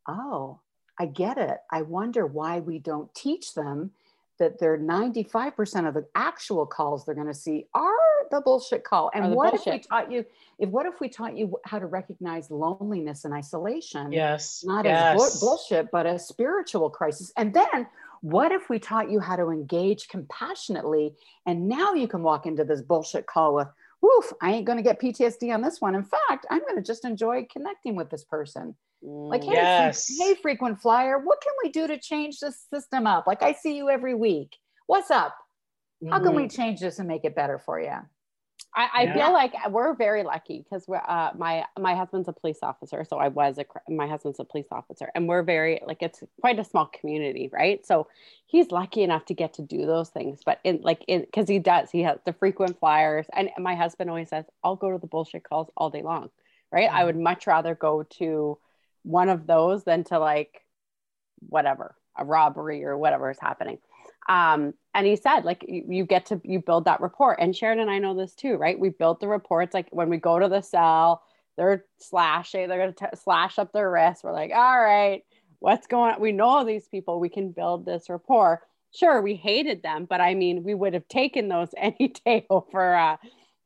oh, 0.07 0.59
I 0.99 1.07
get 1.07 1.38
it. 1.38 1.57
I 1.71 1.81
wonder 1.81 2.25
why 2.25 2.59
we 2.59 2.79
don't 2.79 3.13
teach 3.13 3.53
them 3.53 3.91
that 4.39 4.59
they're 4.59 4.77
95% 4.77 5.88
of 5.88 5.93
the 5.93 6.05
actual 6.15 6.65
calls 6.65 7.05
they're 7.05 7.15
going 7.15 7.27
to 7.27 7.33
see 7.33 7.67
are 7.73 7.93
the 8.31 8.41
bullshit 8.41 8.83
call. 8.83 9.12
And 9.13 9.33
what 9.33 9.51
bullshit. 9.51 9.67
if 9.67 9.73
we 9.73 9.79
taught 9.88 10.12
you, 10.12 10.25
if 10.57 10.69
what 10.69 10.86
if 10.86 10.99
we 10.99 11.09
taught 11.09 11.38
you 11.38 11.57
how 11.65 11.79
to 11.79 11.86
recognize 11.86 12.49
loneliness 12.49 13.25
and 13.25 13.33
isolation? 13.33 14.12
Yes. 14.12 14.63
Not 14.65 14.86
yes. 14.86 15.21
as 15.21 15.39
bu- 15.39 15.45
bullshit, 15.45 15.91
but 15.91 16.05
a 16.05 16.17
spiritual 16.17 16.89
crisis. 16.89 17.31
And 17.38 17.53
then 17.53 17.88
what 18.21 18.51
if 18.51 18.69
we 18.69 18.79
taught 18.79 19.12
you 19.12 19.19
how 19.19 19.36
to 19.36 19.49
engage 19.49 20.07
compassionately? 20.07 21.13
And 21.45 21.67
now 21.67 21.93
you 21.93 22.07
can 22.07 22.23
walk 22.23 22.45
into 22.45 22.63
this 22.63 22.81
bullshit 22.81 23.27
call 23.27 23.53
with, 23.55 23.67
woof, 24.03 24.33
I 24.41 24.51
ain't 24.51 24.65
going 24.65 24.77
to 24.77 24.83
get 24.83 24.99
PTSD 24.99 25.53
on 25.53 25.61
this 25.61 25.79
one. 25.79 25.95
In 25.95 26.03
fact, 26.03 26.45
I'm 26.51 26.59
going 26.59 26.75
to 26.75 26.83
just 26.83 27.05
enjoy 27.05 27.47
connecting 27.51 27.95
with 27.95 28.09
this 28.09 28.25
person. 28.25 28.75
Like, 29.01 29.43
hey, 29.43 29.53
Yes. 29.53 30.07
hey, 30.19 30.35
frequent 30.35 30.81
flyer, 30.81 31.19
what 31.19 31.41
can 31.41 31.53
we 31.63 31.71
do 31.71 31.87
to 31.87 31.97
change 31.97 32.39
this 32.39 32.67
system 32.71 33.07
up? 33.07 33.25
Like, 33.25 33.41
I 33.41 33.53
see 33.53 33.75
you 33.75 33.89
every 33.89 34.13
week. 34.13 34.55
What's 34.87 35.09
up? 35.09 35.35
How 36.09 36.19
can 36.19 36.35
we 36.35 36.43
mm-hmm. 36.43 36.61
change 36.61 36.81
this 36.81 36.99
and 36.99 37.07
make 37.07 37.23
it 37.23 37.33
better 37.33 37.57
for 37.57 37.79
you? 37.79 37.95
I, 38.75 38.89
I 38.93 39.03
Yeah. 39.03 39.13
feel 39.13 39.33
like 39.33 39.53
we're 39.69 39.93
very 39.95 40.23
lucky 40.23 40.59
because 40.63 40.88
we're 40.88 41.01
uh, 41.07 41.31
my 41.38 41.65
my 41.79 41.95
husband's 41.95 42.27
a 42.27 42.33
police 42.33 42.59
officer, 42.63 43.05
so 43.07 43.17
I 43.17 43.27
was 43.27 43.59
a 43.59 43.65
my 43.91 44.07
husband's 44.07 44.39
a 44.39 44.45
police 44.45 44.67
officer, 44.71 45.12
and 45.13 45.27
we're 45.27 45.43
very 45.43 45.79
like 45.86 46.01
it's 46.01 46.23
quite 46.41 46.57
a 46.59 46.63
small 46.63 46.88
community, 46.88 47.49
right? 47.53 47.86
So 47.86 48.07
he's 48.47 48.71
lucky 48.71 49.03
enough 49.03 49.25
to 49.25 49.33
get 49.36 49.53
to 49.55 49.62
do 49.62 49.86
those 49.86 50.09
things, 50.09 50.41
but 50.45 50.59
in 50.63 50.79
like 50.81 51.03
in 51.07 51.21
because 51.21 51.47
he 51.47 51.59
does, 51.59 51.91
he 51.91 52.01
has 52.01 52.17
the 52.25 52.33
frequent 52.33 52.79
flyers, 52.79 53.27
and 53.33 53.49
my 53.59 53.75
husband 53.75 54.09
always 54.09 54.29
says, 54.29 54.45
"I'll 54.63 54.75
go 54.75 54.91
to 54.91 54.97
the 54.97 55.07
bullshit 55.07 55.43
calls 55.43 55.69
all 55.77 55.89
day 55.91 56.01
long," 56.01 56.29
right? 56.71 56.89
I 56.91 57.03
would 57.03 57.17
much 57.17 57.45
rather 57.47 57.75
go 57.75 58.03
to 58.19 58.57
one 59.03 59.29
of 59.29 59.45
those 59.45 59.83
than 59.83 60.03
to 60.05 60.19
like 60.19 60.62
whatever 61.49 61.95
a 62.17 62.25
robbery 62.25 62.86
or 62.86 62.97
whatever 62.97 63.29
is 63.29 63.39
happening 63.39 63.77
um 64.29 64.73
and 64.93 65.05
he 65.07 65.15
said 65.15 65.41
like 65.45 65.65
you, 65.67 65.83
you 65.88 66.05
get 66.05 66.25
to 66.27 66.39
you 66.43 66.59
build 66.59 66.86
that 66.86 67.01
report 67.01 67.38
and 67.41 67.55
sharon 67.55 67.79
and 67.79 67.89
i 67.91 67.97
know 67.99 68.13
this 68.15 68.33
too 68.36 68.55
right? 68.55 68.79
We 68.79 68.89
built 68.89 69.19
the 69.19 69.27
reports 69.27 69.73
like 69.73 69.88
when 69.91 70.09
we 70.09 70.17
go 70.17 70.39
to 70.39 70.47
the 70.49 70.62
cell 70.62 71.23
they're 71.57 71.86
slashing 71.99 72.67
they're 72.67 72.77
going 72.79 72.93
to 72.93 73.17
slash 73.17 73.59
up 73.59 73.71
their 73.73 73.89
wrists. 73.91 74.23
We're 74.23 74.33
like 74.33 74.51
all 74.53 74.79
right 74.79 75.23
what's 75.59 75.88
going 75.88 76.15
on? 76.15 76.19
We 76.21 76.33
know 76.33 76.65
these 76.65 76.89
people. 76.89 77.21
We 77.21 77.29
can 77.29 77.51
build 77.51 77.86
this 77.86 78.09
rapport. 78.09 78.62
Sure 78.93 79.21
we 79.21 79.36
hated 79.36 79.81
them 79.81 80.05
but 80.05 80.21
i 80.21 80.36
mean 80.36 80.63
we 80.63 80.73
would 80.75 80.93
have 80.93 81.07
taken 81.07 81.47
those 81.47 81.69
any 81.77 82.13
day 82.25 82.45
over 82.49 82.95
uh, 82.95 83.17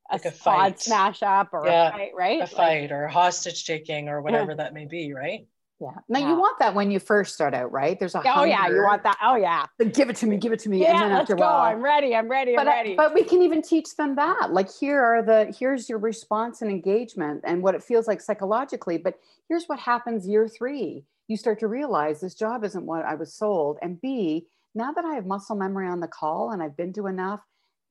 a, 0.10 0.14
Like 0.14 0.26
a 0.26 0.32
squad 0.32 0.70
fight. 0.72 0.80
smash 0.80 1.24
up 1.24 1.50
or 1.54 1.68
Yeah, 1.68 1.90
a 1.90 1.92
fight 1.92 2.12
right? 2.16 2.40
A 2.40 2.44
Like, 2.44 2.52
fight 2.56 2.92
or 2.92 3.08
hostage 3.08 3.66
taking 3.66 4.08
or 4.10 4.22
whatever 4.22 4.56
that 4.56 4.74
may 4.74 4.86
be, 4.86 5.14
right? 5.14 5.48
Yeah. 5.80 5.92
Now 6.10 6.20
Yeah. 6.20 6.30
you 6.30 6.36
want 6.38 6.58
that 6.60 6.74
when 6.74 6.90
you 6.90 7.00
first 7.00 7.36
start 7.36 7.54
out, 7.54 7.72
right? 7.72 8.00
There's 8.00 8.16
a 8.16 8.22
oh 8.26 8.44
yeah 8.44 8.68
you 8.68 8.84
want 8.84 9.04
that 9.04 9.18
oh 9.22 9.36
yeah 9.36 9.66
Like, 9.78 9.94
give 9.94 10.10
it 10.10 10.16
to 10.18 10.26
me, 10.26 10.38
give 10.38 10.52
it 10.52 10.60
to 10.62 10.70
me. 10.70 10.82
yeah 10.82 10.92
and 10.94 11.02
then 11.12 11.14
let's 11.18 11.30
go 11.30 11.36
while, 11.36 11.62
i'm 11.62 11.82
ready 11.84 12.16
i'm 12.16 12.28
ready 12.28 12.58
i'm 12.58 12.68
uh, 12.68 12.72
ready 12.72 12.96
but 12.96 13.14
we 13.14 13.24
can 13.24 13.42
even 13.44 13.62
teach 13.62 13.96
them 13.96 14.16
that. 14.16 14.52
Like 14.52 14.70
here 14.74 15.02
are 15.02 15.22
the 15.22 15.54
here's 15.58 15.88
your 15.88 16.00
response 16.00 16.62
and 16.62 16.72
engagement 16.72 17.42
and 17.46 17.62
what 17.62 17.76
it 17.76 17.84
feels 17.84 18.08
like 18.08 18.22
psychologically. 18.22 18.98
But 18.98 19.16
here's 19.48 19.66
what 19.66 19.80
happens 19.80 20.28
year 20.28 20.48
three. 20.48 21.06
You 21.28 21.38
start 21.38 21.60
to 21.60 21.68
realize 21.68 22.22
this 22.22 22.36
job 22.36 22.64
isn't 22.64 22.86
what 22.86 23.06
I 23.06 23.16
was 23.16 23.34
sold. 23.34 23.78
And 23.82 24.00
B, 24.02 24.48
now 24.74 24.92
that 24.94 25.06
I 25.06 25.14
have 25.16 25.26
muscle 25.26 25.56
memory 25.56 25.88
on 25.88 26.00
the 26.00 26.08
call 26.08 26.52
and 26.52 26.64
I've 26.64 26.78
been 26.78 26.94
to 26.94 27.08
enough, 27.08 27.42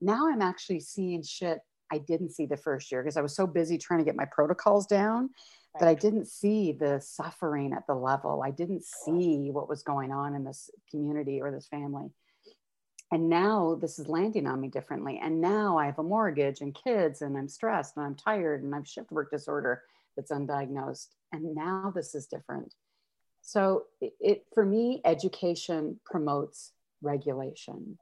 now 0.01 0.29
I'm 0.29 0.43
actually 0.43 0.81
seeing 0.81 1.23
shit 1.23 1.59
I 1.93 1.99
didn't 1.99 2.31
see 2.31 2.47
the 2.47 2.57
first 2.57 2.91
year 2.91 3.03
because 3.03 3.17
I 3.17 3.21
was 3.21 3.37
so 3.37 3.47
busy 3.47 3.79
trying 3.79 4.01
to 4.01 4.05
get 4.05 4.17
my 4.17 4.25
protocols 4.25 4.87
down 4.87 5.31
that 5.79 5.89
I 5.89 5.95
didn't 5.95 6.27
see 6.27 6.73
the 6.73 7.01
suffering 7.01 7.73
at 7.73 7.87
the 7.87 7.95
level. 7.95 8.43
I 8.43 8.51
didn't 8.51 8.85
see 8.85 9.51
what 9.51 9.69
was 9.69 9.83
going 9.83 10.13
on 10.13 10.35
in 10.35 10.45
this 10.45 10.71
community 10.91 11.41
or 11.41 11.51
this 11.51 11.67
family. 11.67 12.11
And 13.13 13.29
now 13.29 13.79
this 13.81 13.99
is 13.99 14.09
landing 14.09 14.47
on 14.47 14.61
me 14.61 14.69
differently. 14.69 15.21
And 15.23 15.41
now 15.41 15.79
I 15.79 15.87
have 15.87 15.99
a 15.99 16.03
mortgage 16.03 16.61
and 16.61 16.75
kids, 16.75 17.23
and 17.23 17.37
I'm 17.37 17.49
stressed 17.49 17.97
and 17.97 18.05
I'm 18.05 18.17
tired 18.17 18.63
and 18.63 18.75
I've 18.75 18.89
shift 18.89 19.13
work 19.13 19.31
disorder 19.31 19.83
that's 20.17 20.33
undiagnosed. 20.33 21.09
And 21.33 21.55
now 21.55 21.93
this 21.95 22.15
is 22.15 22.27
different. 22.27 22.75
So 23.43 23.85
it, 24.01 24.15
it 24.21 24.47
for 24.55 24.65
me, 24.67 25.01
education 25.05 26.01
promotes 26.05 26.73
regulation. 27.01 27.97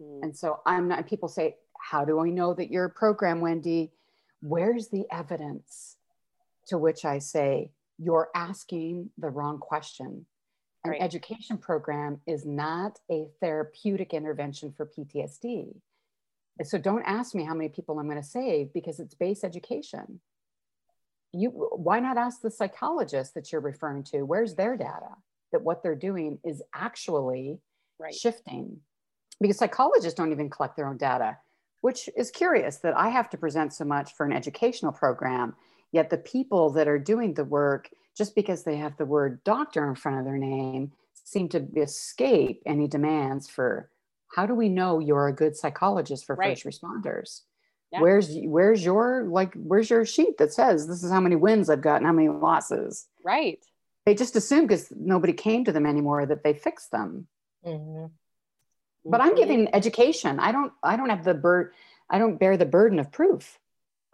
Mhm. 0.00 0.22
And 0.22 0.36
so 0.36 0.60
I'm 0.64 0.88
not, 0.88 1.06
people 1.06 1.28
say, 1.28 1.56
How 1.78 2.06
do 2.06 2.20
I 2.20 2.30
know 2.30 2.54
that 2.54 2.70
you're 2.70 2.86
a 2.86 2.90
program, 2.90 3.40
Wendy? 3.40 3.92
Where's 4.40 4.88
the 4.88 5.04
evidence? 5.10 5.97
To 6.68 6.78
which 6.78 7.04
I 7.04 7.18
say, 7.18 7.70
You're 7.98 8.28
asking 8.34 9.10
the 9.18 9.30
wrong 9.30 9.58
question. 9.58 10.26
An 10.84 10.92
Right. 10.92 11.02
education 11.02 11.58
program 11.58 12.20
is 12.26 12.46
not 12.46 13.00
a 13.10 13.28
therapeutic 13.40 14.14
intervention 14.14 14.72
for 14.72 14.86
PTSD. 14.86 15.80
So 16.62 16.78
don't 16.78 17.02
ask 17.02 17.34
me 17.34 17.44
how 17.44 17.54
many 17.54 17.68
people 17.68 17.98
I'm 17.98 18.08
going 18.08 18.20
to 18.20 18.26
save 18.26 18.72
because 18.72 19.00
it's 19.00 19.14
base 19.14 19.42
education. 19.44 20.20
You 21.32 21.50
why 21.50 22.00
not 22.00 22.16
ask 22.16 22.40
the 22.40 22.50
psychologist 22.50 23.34
that 23.34 23.50
you're 23.50 23.60
referring 23.60 24.04
to? 24.04 24.22
Where's 24.22 24.54
their 24.54 24.76
data 24.76 25.16
that 25.52 25.62
what 25.62 25.82
they're 25.82 25.94
doing 25.94 26.38
is 26.44 26.62
actually 26.74 27.58
right 27.98 28.14
shifting 28.14 28.78
because 29.40 29.58
psychologists 29.58 30.14
don't 30.16 30.32
even 30.32 30.50
collect 30.50 30.76
their 30.76 30.88
own 30.88 30.96
data 30.96 31.36
which 31.80 32.08
is 32.16 32.30
curious 32.30 32.78
that 32.78 32.96
i 32.96 33.08
have 33.08 33.28
to 33.30 33.36
present 33.38 33.72
so 33.72 33.84
much 33.84 34.12
for 34.14 34.26
an 34.26 34.32
educational 34.32 34.92
program 34.92 35.54
yet 35.92 36.10
the 36.10 36.18
people 36.18 36.70
that 36.70 36.88
are 36.88 36.98
doing 36.98 37.34
the 37.34 37.44
work 37.44 37.88
just 38.16 38.34
because 38.34 38.64
they 38.64 38.76
have 38.76 38.96
the 38.96 39.06
word 39.06 39.42
doctor 39.44 39.88
in 39.88 39.94
front 39.94 40.18
of 40.18 40.24
their 40.24 40.36
name 40.38 40.92
seem 41.24 41.48
to 41.50 41.66
escape 41.76 42.62
any 42.66 42.86
demands 42.88 43.48
for 43.48 43.90
how 44.34 44.46
do 44.46 44.54
we 44.54 44.68
know 44.68 44.98
you're 44.98 45.28
a 45.28 45.32
good 45.34 45.56
psychologist 45.56 46.24
for 46.26 46.34
Right. 46.34 46.58
first 46.58 46.64
responders 46.82 47.42
Yeah. 47.92 48.00
where's 48.00 48.34
where's 48.44 48.84
your 48.84 49.24
like 49.24 49.54
where's 49.54 49.88
your 49.90 50.04
sheet 50.04 50.38
that 50.38 50.52
says 50.52 50.86
this 50.86 51.02
is 51.02 51.10
how 51.10 51.20
many 51.20 51.36
wins 51.36 51.70
i've 51.70 51.80
got 51.80 51.96
and 51.96 52.06
how 52.06 52.12
many 52.12 52.28
losses 52.28 53.06
right 53.24 53.64
they 54.04 54.14
just 54.14 54.36
assume 54.36 54.66
because 54.66 54.90
nobody 54.96 55.32
came 55.32 55.64
to 55.64 55.72
them 55.72 55.86
anymore 55.86 56.24
that 56.26 56.42
they 56.44 56.52
fixed 56.54 56.90
them 56.90 57.26
Mhm. 57.66 58.10
but 59.04 59.20
i'm 59.20 59.32
Mhm. 59.32 59.36
giving 59.36 59.74
education 59.74 60.38
i 60.40 60.50
don't 60.52 60.72
i 60.82 60.96
don't 60.96 61.08
have 61.10 61.24
the 61.24 61.34
bur 61.34 61.72
i 62.10 62.18
don't 62.18 62.38
bear 62.38 62.56
the 62.56 62.66
burden 62.66 62.98
of 62.98 63.10
proof 63.10 63.58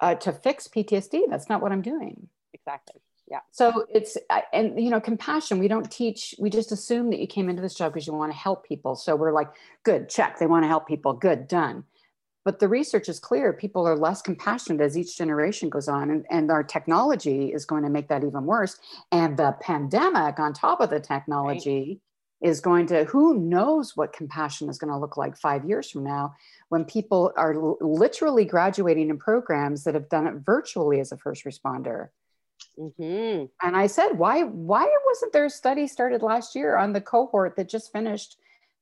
uh, 0.00 0.14
to 0.14 0.33
fix 0.33 0.68
ptsd 0.68 1.22
that's 1.28 1.48
not 1.48 1.61
what 1.62 1.72
i'm 1.72 1.83
doing. 1.83 2.28
Exactly. 2.54 3.00
Yeah. 3.30 3.40
So 3.52 3.87
it's 3.92 4.16
and 4.52 4.80
you 4.83 4.90
know 4.90 5.00
compassion 5.00 5.59
we 5.59 5.68
don't 5.68 5.90
teach 5.90 6.35
we 6.38 6.50
just 6.50 6.72
assume 6.72 7.11
that 7.11 7.20
you 7.20 7.26
came 7.26 7.48
into 7.48 7.62
this 7.62 7.74
job 7.74 7.92
because 7.92 8.07
you 8.07 8.12
want 8.12 8.33
to 8.33 8.38
help 8.38 8.66
people. 8.66 8.96
So 8.96 9.16
we're 9.16 9.33
like 9.33 9.48
good 9.83 10.09
check 10.09 10.38
they 10.38 10.46
want 10.46 10.64
to 10.64 10.68
help 10.68 10.87
people. 10.87 11.14
Good 11.14 11.48
done. 11.48 11.85
But 12.44 12.59
the 12.59 12.68
research 12.68 13.09
is 13.09 13.18
clear 13.18 13.54
people 13.54 13.88
are 13.88 13.96
less 13.96 14.20
compassionate 14.20 14.83
as 14.83 14.98
each 14.98 15.16
generation 15.16 15.70
goes 15.70 15.88
on 15.88 16.11
and, 16.11 16.26
and 16.30 16.50
our 16.50 16.62
technology 16.62 17.50
is 17.52 17.64
going 17.64 17.85
to 17.85 17.88
make 17.88 18.09
that 18.09 18.22
even 18.22 18.44
worse. 18.44 18.78
And 19.11 19.38
the 19.38 19.57
pandemic 19.62 20.38
on 20.38 20.52
top 20.52 20.83
of 20.83 20.90
the 20.90 21.00
technology 21.00 22.00
is 22.44 22.61
going 22.61 22.87
to 22.87 23.04
who 23.04 23.38
knows 23.40 23.96
what 23.96 24.12
compassion 24.12 24.68
is 24.68 24.78
going 24.78 24.92
to 24.92 24.98
look 24.98 25.16
like 25.16 25.37
five 25.37 25.64
years 25.64 25.90
from 25.90 26.04
now 26.04 26.33
when 26.68 26.85
people 26.85 27.33
are 27.37 27.54
l- 27.54 27.78
literally 27.80 28.44
graduating 28.44 29.11
in 29.11 29.18
programs 29.18 29.83
that 29.85 29.94
have 29.94 30.09
done 30.09 30.26
it 30.28 30.35
virtually 30.44 31.00
as 31.00 31.11
a 31.11 31.16
first 31.16 31.44
responder 31.44 32.09
hmm 32.76 33.44
and 33.62 33.76
I 33.76 33.87
said, 33.87 34.18
why 34.18 34.42
why 34.42 34.92
wasn't 35.07 35.33
there 35.33 35.44
a 35.44 35.50
study 35.50 35.87
started 35.87 36.22
last 36.22 36.54
year 36.54 36.76
on 36.76 36.92
the 36.92 37.00
cohort 37.00 37.57
that 37.57 37.68
just 37.68 37.92
finished 37.92 38.37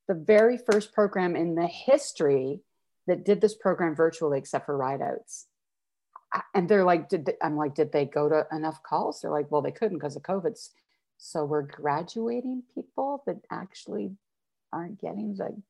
the 0.08 0.14
very 0.14 0.58
first 0.58 0.92
program 0.92 1.36
in 1.36 1.54
the 1.54 1.66
history 1.66 2.60
that 3.06 3.24
did 3.24 3.40
this 3.40 3.54
program 3.54 3.94
virtually, 3.94 4.38
except 4.38 4.66
for 4.66 4.78
rideouts? 4.78 5.46
And 6.54 6.68
they're 6.68 6.84
like, 6.84 7.08
did 7.10 7.26
they, 7.26 7.34
I'm 7.42 7.56
like, 7.56 7.74
did 7.74 7.92
they 7.92 8.06
go 8.06 8.28
to 8.28 8.46
enough 8.52 8.82
calls? 8.82 9.20
They're 9.20 9.30
like, 9.30 9.50
well, 9.50 9.62
they 9.62 9.70
couldn't 9.70 9.98
because 9.98 10.16
of 10.16 10.22
COVID. 10.22 10.58
So 11.24 11.44
we're 11.44 11.62
graduating 11.62 12.64
people 12.74 13.22
that 13.26 13.36
actually 13.48 14.16
aren't 14.72 15.00
getting 15.00 15.36
the. 15.36 15.62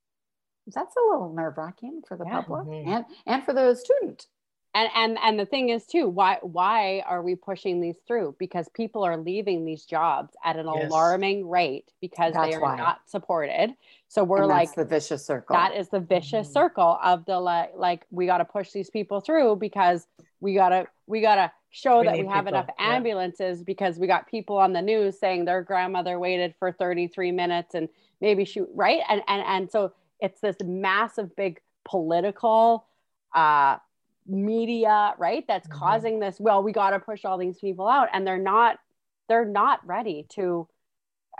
That's 0.67 0.97
a 0.97 1.01
little 1.11 1.35
nerve 1.35 1.59
wracking 1.59 2.01
for 2.09 2.17
the 2.17 2.25
Yeah. 2.25 2.41
public 2.41 2.67
Mhm. 2.69 2.87
and 2.87 3.07
and 3.27 3.45
for 3.45 3.53
the 3.53 3.75
student. 3.75 4.29
And 4.75 4.89
and 4.95 5.19
and 5.23 5.39
the 5.39 5.47
thing 5.47 5.69
is 5.69 5.87
too 5.87 6.09
why 6.09 6.39
why 6.43 7.03
are 7.07 7.23
we 7.23 7.35
pushing 7.35 7.81
these 7.81 7.97
through 8.07 8.35
because 8.39 8.69
people 8.75 9.03
are 9.05 9.17
leaving 9.17 9.65
these 9.65 9.85
jobs 9.85 10.35
at 10.45 10.57
an 10.57 10.67
Yes. 10.67 10.91
alarming 10.91 11.49
rate 11.49 11.93
because 12.01 12.35
they 12.35 12.55
are 12.55 12.61
why. 12.61 12.77
not 12.77 13.01
supported 13.07 13.75
so 14.09 14.25
we're 14.25 14.47
like 14.47 14.69
that's 14.69 14.77
the 14.77 14.85
vicious 14.85 15.25
circle. 15.25 15.55
that 15.55 15.75
is 15.75 15.89
the 15.89 16.01
vicious 16.01 16.49
Mhm. 16.49 16.53
circle 16.53 16.99
of 17.03 17.25
the 17.27 17.39
like 17.39 17.73
like 17.77 18.07
we 18.11 18.27
got 18.27 18.39
to 18.39 18.45
push 18.45 18.71
these 18.73 18.91
people 18.91 19.21
through 19.21 19.57
because 19.57 20.07
we 20.41 20.55
got 20.55 20.71
to 20.71 20.87
we 21.07 21.21
got 21.21 21.37
to 21.37 21.53
show 21.71 22.01
We 22.01 22.07
that 22.07 22.19
we 22.19 22.27
have 22.27 22.45
people, 22.47 22.59
enough 22.59 22.75
yeah. 22.79 22.95
ambulances 22.97 23.63
because 23.63 23.99
we 23.99 24.07
got 24.07 24.27
people 24.27 24.57
on 24.59 24.73
the 24.73 24.83
news 24.83 25.19
saying 25.19 25.45
their 25.47 25.63
grandmother 25.63 26.19
waited 26.19 26.55
for 26.59 26.71
33 26.73 27.33
minutes 27.33 27.75
and 27.75 27.89
maybe 28.21 28.45
she 28.45 28.61
right 28.75 29.01
and 29.09 29.23
and 29.29 29.43
and 29.47 29.71
so 29.71 29.93
it's 30.21 30.41
this 30.41 30.57
massive 30.65 31.35
big 31.37 31.61
political 31.85 32.87
uh 33.35 33.77
media 34.27 35.15
right 35.19 35.45
that's 35.49 35.69
Mhm. 35.69 35.73
causing 35.73 36.21
this 36.21 36.39
well 36.39 36.63
we 36.63 36.73
got 36.73 36.91
to 36.91 37.01
push 37.01 37.25
all 37.25 37.39
these 37.39 37.59
people 37.59 37.89
out 37.89 38.09
and 38.13 38.27
they're 38.27 38.39
not 38.39 38.79
they're 39.29 39.45
not 39.45 39.85
ready 39.87 40.27
to 40.31 40.69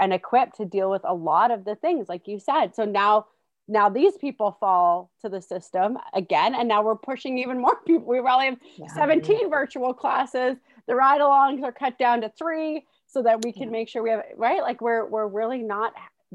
and 0.01 0.13
equipped 0.13 0.57
to 0.57 0.65
deal 0.65 0.91
with 0.91 1.03
a 1.05 1.15
lot 1.15 1.51
of 1.51 1.65
the 1.65 1.77
things 1.77 2.09
like 2.09 2.27
you 2.27 2.39
said 2.39 2.75
so 2.75 2.85
now 2.85 3.27
now 3.69 3.89
these 3.89 4.17
people 4.17 4.57
fall 4.59 5.11
to 5.21 5.29
the 5.29 5.41
system 5.41 5.97
again 6.15 6.55
and 6.55 6.69
now 6.69 6.83
we're 6.83 6.97
pushing 6.97 7.39
even 7.39 7.61
more 7.61 7.77
people 7.87 8.07
we 8.09 8.21
probably 8.21 8.47
have 8.47 8.59
Yeah. 8.77 8.87
17 8.89 9.49
virtual 9.51 9.95
classes 9.95 10.57
the 10.89 10.95
ride 10.97 11.21
alongs 11.21 11.63
are 11.63 11.73
cut 11.73 11.97
down 11.99 12.21
to 12.23 12.29
three 12.31 12.85
so 13.07 13.23
that 13.23 13.45
we 13.45 13.53
can 13.53 13.65
Yeah. 13.69 13.71
make 13.73 13.89
sure 13.89 14.03
we 14.03 14.11
have 14.11 14.25
right 14.37 14.63
like 14.63 14.81
we're 14.81 15.07
we're 15.07 15.29
really 15.29 15.63
not 15.63 15.93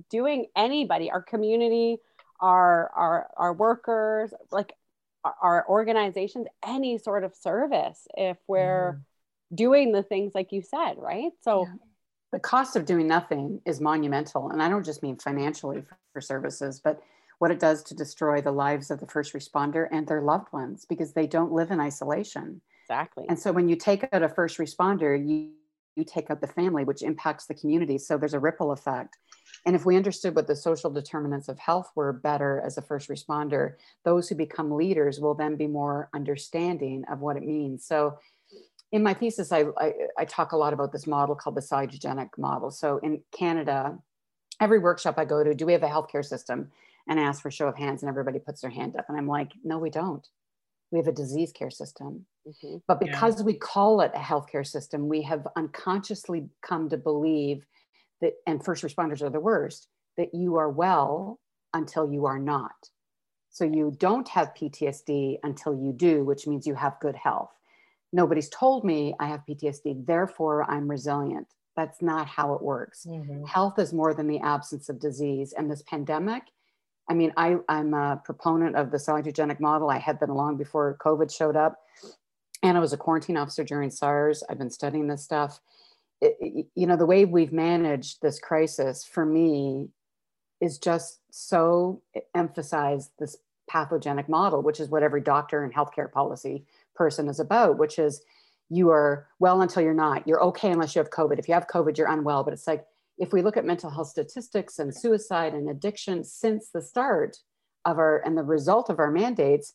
doing 0.10 0.46
anybody 0.56 1.12
our 1.12 1.22
community 1.24 1.98
our 2.40 2.92
our 2.96 3.30
our 3.36 3.54
workers 3.54 4.32
like 4.52 4.72
our, 5.42 5.66
organizations 5.68 6.48
any 6.66 6.98
sort 6.98 7.24
of 7.24 7.36
service 7.36 8.08
if 8.16 8.38
we're 8.48 9.00
mm. 9.00 9.56
doing 9.56 9.92
the 9.92 10.04
things 10.04 10.34
like 10.36 10.52
you 10.52 10.62
said, 10.62 10.96
right? 10.98 11.32
So 11.42 11.66
yeah. 11.66 11.74
the 12.32 12.40
cost 12.40 12.76
of 12.76 12.86
doing 12.86 13.08
nothing 13.08 13.62
is 13.66 13.82
monumental. 13.82 14.50
And 14.50 14.62
I 14.62 14.70
don't 14.70 14.86
just 14.86 15.04
mean 15.04 15.18
financially 15.18 15.82
for, 15.82 15.98
for 16.14 16.22
services, 16.22 16.80
but 16.84 17.02
what 17.40 17.52
it 17.52 17.60
does 17.60 17.84
to 17.84 17.96
destroy 17.96 18.42
the 18.42 18.52
lives 18.52 18.90
of 18.90 19.00
the 19.00 19.08
first 19.08 19.34
responder 19.34 19.88
and 19.92 20.08
their 20.08 20.22
loved 20.22 20.52
ones 20.52 20.86
because 20.88 21.14
they 21.14 21.28
don't 21.28 21.52
live 21.52 21.72
in 21.72 21.80
isolation. 21.80 22.62
Exactly. 22.86 23.26
And 23.30 23.38
so 23.38 23.52
when 23.52 23.70
you 23.70 23.76
take 23.76 24.08
out 24.12 24.24
a 24.24 24.30
first 24.30 24.58
responder, 24.58 25.18
you, 25.18 25.52
you 25.96 26.04
take 26.04 26.32
out 26.32 26.42
the 26.42 26.48
family, 26.48 26.84
which 26.84 27.04
impacts 27.04 27.46
the 27.46 27.54
community. 27.54 27.98
So 27.98 28.18
there's 28.18 28.34
a 28.34 28.40
ripple 28.40 28.72
effect. 28.72 29.18
And 29.66 29.76
if 29.76 29.86
we 29.86 29.98
understood 29.98 30.36
what 30.36 30.48
the 30.48 30.56
social 30.56 30.90
determinants 30.90 31.50
of 31.50 31.60
health 31.60 31.92
were 31.96 32.14
better 32.14 32.62
as 32.66 32.78
a 32.78 32.82
first 32.82 33.10
responder, 33.10 33.74
those 34.06 34.30
who 34.30 34.36
become 34.36 34.72
leaders 34.72 35.20
will 35.20 35.34
then 35.34 35.56
be 35.56 35.68
more 35.68 36.10
understanding 36.14 37.04
of 37.12 37.20
what 37.20 37.38
it 37.38 37.44
means. 37.44 37.86
So 37.86 38.18
in 38.92 39.04
my 39.04 39.14
thesis, 39.14 39.52
I, 39.52 39.66
I, 39.78 39.94
I 40.18 40.26
talk 40.26 40.54
a 40.54 40.58
lot 40.58 40.74
about 40.74 40.92
this 40.92 41.08
model 41.08 41.36
called 41.36 41.56
the 41.56 41.62
salutogenic 41.62 42.30
model. 42.38 42.72
So 42.72 43.00
in 43.00 43.22
Canada, 43.38 43.98
every 44.62 44.80
workshop 44.80 45.16
I 45.18 45.26
go 45.26 45.44
to, 45.44 45.54
do 45.54 45.66
we 45.66 45.74
have 45.74 45.84
a 45.84 45.90
healthcare 45.90 46.24
system? 46.24 46.72
and 47.08 47.20
I 47.20 47.24
ask 47.24 47.42
for 47.42 47.52
show 47.52 47.68
of 47.68 47.78
hands 47.78 48.02
and 48.02 48.10
everybody 48.10 48.40
puts 48.40 48.62
their 48.62 48.70
hand 48.70 48.96
up 48.96 49.06
and 49.10 49.18
i'm 49.18 49.28
like 49.28 49.52
no 49.64 49.78
we 49.78 49.90
don't 49.90 50.28
we 50.92 51.00
have 51.00 51.08
a 51.08 51.14
disease 51.14 51.52
care 51.52 51.72
system 51.72 52.26
mm-hmm. 52.48 52.78
but 52.88 53.00
because 53.00 53.40
yeah. 53.40 53.46
we 53.46 53.54
call 53.54 54.02
it 54.02 54.12
a 54.16 54.20
healthcare 54.20 54.66
system 54.66 55.08
we 55.08 55.22
have 55.22 55.48
unconsciously 55.56 56.48
come 56.62 56.90
to 56.90 56.98
believe 56.98 57.66
that 58.22 58.34
and 58.46 58.64
first 58.64 58.84
responders 58.84 59.22
are 59.22 59.30
the 59.30 59.40
worst 59.40 59.88
that 60.18 60.34
you 60.34 60.56
are 60.56 60.70
well 60.70 61.40
until 61.74 62.12
you 62.12 62.26
are 62.26 62.40
not 62.40 62.90
so 63.50 63.64
you 63.64 63.94
don't 63.98 64.28
have 64.28 64.54
ptsd 64.54 65.38
until 65.44 65.74
you 65.74 65.92
do 65.94 66.24
which 66.24 66.48
means 66.48 66.68
you 66.68 66.76
have 66.76 67.00
good 67.00 67.16
health 67.16 67.52
nobody's 68.14 68.50
told 68.50 68.84
me 68.84 69.14
i 69.20 69.28
have 69.28 69.44
ptsd 69.48 70.06
therefore 70.06 70.70
i'm 70.70 70.90
resilient 70.90 71.48
that's 71.76 72.02
not 72.02 72.28
how 72.28 72.54
it 72.54 72.62
works 72.62 73.06
mm-hmm. 73.08 73.44
health 73.46 73.78
is 73.80 73.94
more 73.94 74.14
than 74.14 74.28
the 74.28 74.40
absence 74.40 74.90
of 74.90 75.00
disease 75.00 75.54
and 75.58 75.70
this 75.70 75.84
pandemic 75.84 76.44
I 77.10 77.14
mean, 77.14 77.32
I, 77.38 77.56
I'm 77.70 77.94
a 77.94 78.22
proponent 78.24 78.76
of 78.76 78.92
the 78.92 78.98
salutogenic 78.98 79.60
model. 79.60 79.90
I 79.90 79.98
had 79.98 80.20
been 80.20 80.30
long 80.30 80.58
before 80.58 80.98
COVID 81.00 81.34
showed 81.36 81.56
up. 81.56 81.80
And 82.64 82.76
I 82.76 82.80
was 82.80 82.94
a 82.94 82.98
quarantine 82.98 83.38
officer 83.38 83.64
during 83.64 83.90
SARS. 83.92 84.44
I've 84.50 84.58
been 84.58 84.72
studying 84.72 85.08
this 85.08 85.24
stuff. 85.24 85.60
It, 86.22 86.68
you 86.74 86.88
know, 86.88 86.96
the 86.96 87.06
way 87.06 87.26
we've 87.26 87.54
managed 87.54 88.22
this 88.22 88.40
crisis 88.40 89.04
for 89.06 89.26
me 89.26 89.90
is 90.60 90.80
just 90.80 91.20
so 91.30 92.02
emphasize 92.34 93.12
this 93.20 93.38
pathogenic 93.70 94.28
model, 94.28 94.62
which 94.62 94.80
is 94.80 94.90
what 94.90 95.04
every 95.04 95.22
doctor 95.22 95.64
and 95.64 95.74
healthcare 95.74 96.12
policy 96.12 96.66
person 96.96 97.28
is 97.28 97.40
about, 97.40 97.78
which 97.78 98.00
is 98.00 98.22
you 98.70 98.90
are 98.90 99.28
well 99.40 99.62
until 99.62 99.84
you're 99.84 99.94
not. 99.94 100.28
You're 100.28 100.44
okay 100.46 100.72
unless 100.72 100.96
you 100.96 101.00
have 101.00 101.12
COVID. 101.12 101.40
If 101.40 101.48
you 101.48 101.54
have 101.54 101.68
COVID, 101.68 101.98
you're 101.98 102.12
unwell. 102.12 102.44
But 102.44 102.54
it's 102.54 102.68
like 102.68 102.86
if 103.18 103.32
we 103.32 103.42
look 103.42 103.58
at 103.58 103.66
mental 103.66 103.90
health 103.90 104.10
statistics 104.10 104.80
and 104.80 104.96
suicide 104.96 105.54
and 105.54 105.70
addiction 105.70 106.24
since 106.24 106.70
the 106.70 106.82
start 106.82 107.38
of 107.86 107.98
our 107.98 108.22
and 108.26 108.38
the 108.38 108.44
result 108.44 108.90
of 108.90 109.00
our 109.00 109.12
mandates, 109.12 109.74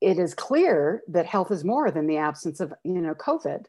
it 0.00 0.18
is 0.18 0.34
clear 0.34 1.02
that 1.08 1.26
health 1.26 1.50
is 1.50 1.64
more 1.64 1.90
than 1.90 2.06
the 2.06 2.16
absence 2.16 2.60
of 2.60 2.72
you 2.84 3.00
know 3.00 3.14
COVID, 3.14 3.66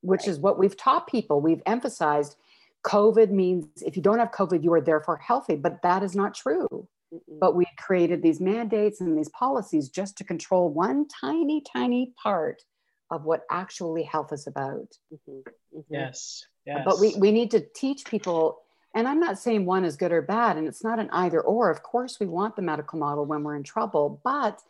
which 0.00 0.22
right. 0.22 0.28
is 0.28 0.38
what 0.38 0.58
we've 0.58 0.76
taught 0.76 1.06
people. 1.06 1.40
We've 1.40 1.62
emphasized 1.66 2.36
COVID 2.84 3.30
means 3.30 3.66
if 3.82 3.96
you 3.96 4.02
don't 4.02 4.18
have 4.18 4.30
COVID, 4.30 4.62
you 4.62 4.72
are 4.72 4.80
therefore 4.80 5.18
healthy, 5.18 5.56
but 5.56 5.82
that 5.82 6.02
is 6.02 6.14
not 6.14 6.34
true. 6.34 6.88
Mm-mm. 7.12 7.40
But 7.40 7.54
we 7.56 7.66
created 7.78 8.22
these 8.22 8.40
mandates 8.40 9.00
and 9.00 9.18
these 9.18 9.28
policies 9.30 9.88
just 9.88 10.16
to 10.18 10.24
control 10.24 10.68
one 10.68 11.06
tiny, 11.08 11.62
tiny 11.72 12.12
part 12.22 12.62
of 13.10 13.24
what 13.24 13.42
actually 13.50 14.02
health 14.02 14.32
is 14.32 14.46
about. 14.46 14.96
Mm-hmm. 15.12 15.38
Mm-hmm. 15.78 15.80
Yes. 15.94 16.44
Yes. 16.64 16.82
But 16.84 17.00
we, 17.00 17.14
we 17.16 17.30
need 17.30 17.50
to 17.52 17.60
teach 17.74 18.04
people, 18.04 18.60
and 18.94 19.06
I'm 19.06 19.20
not 19.20 19.38
saying 19.38 19.66
one 19.66 19.84
is 19.84 19.96
good 19.96 20.12
or 20.12 20.22
bad, 20.22 20.56
and 20.56 20.66
it's 20.66 20.82
not 20.82 20.98
an 20.98 21.08
either 21.12 21.40
or. 21.40 21.70
Of 21.70 21.82
course, 21.82 22.18
we 22.18 22.26
want 22.26 22.56
the 22.56 22.62
medical 22.62 22.98
model 22.98 23.24
when 23.24 23.42
we're 23.42 23.56
in 23.56 23.62
trouble, 23.62 24.20
but 24.24 24.60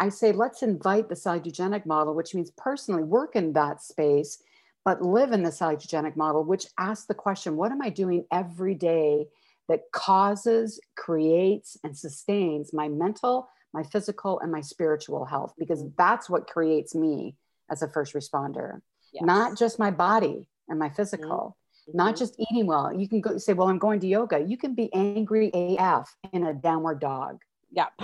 I 0.00 0.08
say 0.08 0.32
let's 0.32 0.62
invite 0.62 1.08
the 1.08 1.14
salutogenic 1.14 1.86
model, 1.86 2.14
which 2.14 2.34
means 2.34 2.50
personally 2.50 3.04
work 3.04 3.36
in 3.36 3.52
that 3.52 3.82
space, 3.82 4.42
but 4.84 5.02
live 5.02 5.32
in 5.32 5.42
the 5.42 5.50
salutogenic 5.50 6.16
model, 6.16 6.44
which 6.44 6.66
asks 6.78 7.06
the 7.06 7.14
question 7.14 7.56
what 7.56 7.72
am 7.72 7.82
I 7.82 7.88
doing 7.88 8.24
every 8.32 8.74
day 8.74 9.26
that 9.68 9.80
causes, 9.92 10.78
creates, 10.96 11.78
and 11.82 11.96
sustains 11.96 12.72
my 12.72 12.88
mental, 12.88 13.48
my 13.72 13.82
physical, 13.82 14.40
and 14.40 14.52
my 14.52 14.60
spiritual 14.60 15.24
health? 15.24 15.54
Because 15.58 15.80
mm-hmm. 15.80 15.94
that's 15.96 16.28
what 16.28 16.46
creates 16.46 16.94
me 16.94 17.36
as 17.70 17.82
a 17.82 17.88
first 17.88 18.14
responder, 18.14 18.80
yes. 19.12 19.24
not 19.24 19.56
just 19.56 19.78
my 19.78 19.90
body 19.90 20.46
and 20.68 20.78
my 20.78 20.90
physical. 20.90 21.56
Mm-hmm. 21.88 21.96
Not 21.96 22.16
just 22.16 22.34
eating 22.38 22.66
well. 22.66 22.90
You 22.94 23.06
can 23.06 23.20
go 23.20 23.36
say, 23.36 23.52
Well, 23.52 23.68
I'm 23.68 23.78
going 23.78 24.00
to 24.00 24.06
yoga. 24.06 24.40
You 24.40 24.56
can 24.56 24.74
be 24.74 24.90
angry 24.94 25.50
AF 25.52 26.08
in 26.32 26.46
a 26.46 26.54
downward 26.54 26.98
dog. 26.98 27.42
Yeah. 27.70 27.88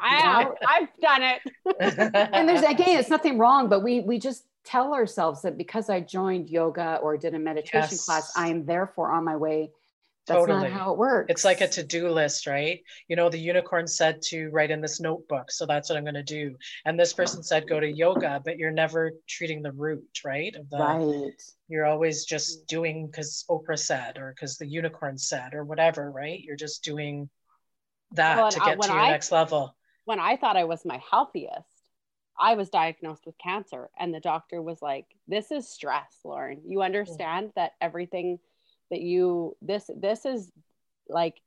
I 0.00 0.16
have, 0.16 0.52
I've 0.68 0.88
done 1.00 1.22
it. 1.22 2.30
and 2.32 2.48
there's 2.48 2.62
again, 2.62 3.00
it's 3.00 3.10
nothing 3.10 3.36
wrong, 3.36 3.68
but 3.68 3.82
we 3.82 4.00
we 4.00 4.20
just 4.20 4.44
tell 4.64 4.94
ourselves 4.94 5.42
that 5.42 5.58
because 5.58 5.90
I 5.90 6.00
joined 6.00 6.48
yoga 6.48 6.98
or 7.02 7.16
did 7.16 7.34
a 7.34 7.38
meditation 7.38 7.88
yes. 7.90 8.04
class, 8.04 8.32
I 8.36 8.48
am 8.48 8.64
therefore 8.64 9.12
on 9.12 9.24
my 9.24 9.36
way 9.36 9.70
that's 10.26 10.40
totally. 10.40 10.70
not 10.70 10.70
how 10.70 10.92
it 10.92 10.98
works. 10.98 11.30
It's 11.30 11.44
like 11.44 11.60
a 11.60 11.68
to-do 11.68 12.08
list, 12.08 12.46
right? 12.46 12.80
You 13.08 13.16
know, 13.16 13.28
the 13.28 13.38
unicorn 13.38 13.86
said 13.86 14.22
to 14.28 14.48
write 14.48 14.70
in 14.70 14.80
this 14.80 14.98
notebook, 14.98 15.50
so 15.50 15.66
that's 15.66 15.90
what 15.90 15.98
I'm 15.98 16.04
going 16.04 16.14
to 16.14 16.22
do. 16.22 16.56
And 16.86 16.98
this 16.98 17.12
person 17.12 17.42
said 17.42 17.68
go 17.68 17.78
to 17.78 17.90
yoga, 17.90 18.40
but 18.42 18.56
you're 18.56 18.70
never 18.70 19.12
treating 19.28 19.60
the 19.60 19.72
root, 19.72 20.20
right? 20.24 20.54
Of 20.56 20.70
the, 20.70 20.78
right. 20.78 21.42
You're 21.68 21.84
always 21.84 22.24
just 22.24 22.66
doing 22.66 23.06
because 23.06 23.44
Oprah 23.50 23.78
said, 23.78 24.16
or 24.16 24.32
because 24.34 24.56
the 24.56 24.66
unicorn 24.66 25.18
said, 25.18 25.52
or 25.52 25.64
whatever, 25.64 26.10
right? 26.10 26.40
You're 26.40 26.56
just 26.56 26.82
doing 26.82 27.28
that 28.12 28.38
well, 28.38 28.50
to 28.50 28.60
get 28.60 28.80
to 28.80 28.88
your 28.88 28.98
I, 28.98 29.10
next 29.10 29.30
level. 29.30 29.76
When 30.06 30.20
I 30.20 30.36
thought 30.36 30.56
I 30.56 30.64
was 30.64 30.86
my 30.86 31.02
healthiest, 31.10 31.68
I 32.38 32.54
was 32.54 32.70
diagnosed 32.70 33.26
with 33.26 33.38
cancer, 33.38 33.90
and 33.98 34.12
the 34.12 34.20
doctor 34.20 34.60
was 34.60 34.82
like, 34.82 35.06
"This 35.28 35.50
is 35.50 35.68
stress, 35.68 36.18
Lauren. 36.24 36.62
You 36.66 36.82
understand 36.82 37.52
that 37.56 37.72
everything." 37.80 38.38
that 38.90 39.00
you 39.00 39.56
this 39.62 39.90
this 39.96 40.24
is 40.24 40.50
like 41.08 41.40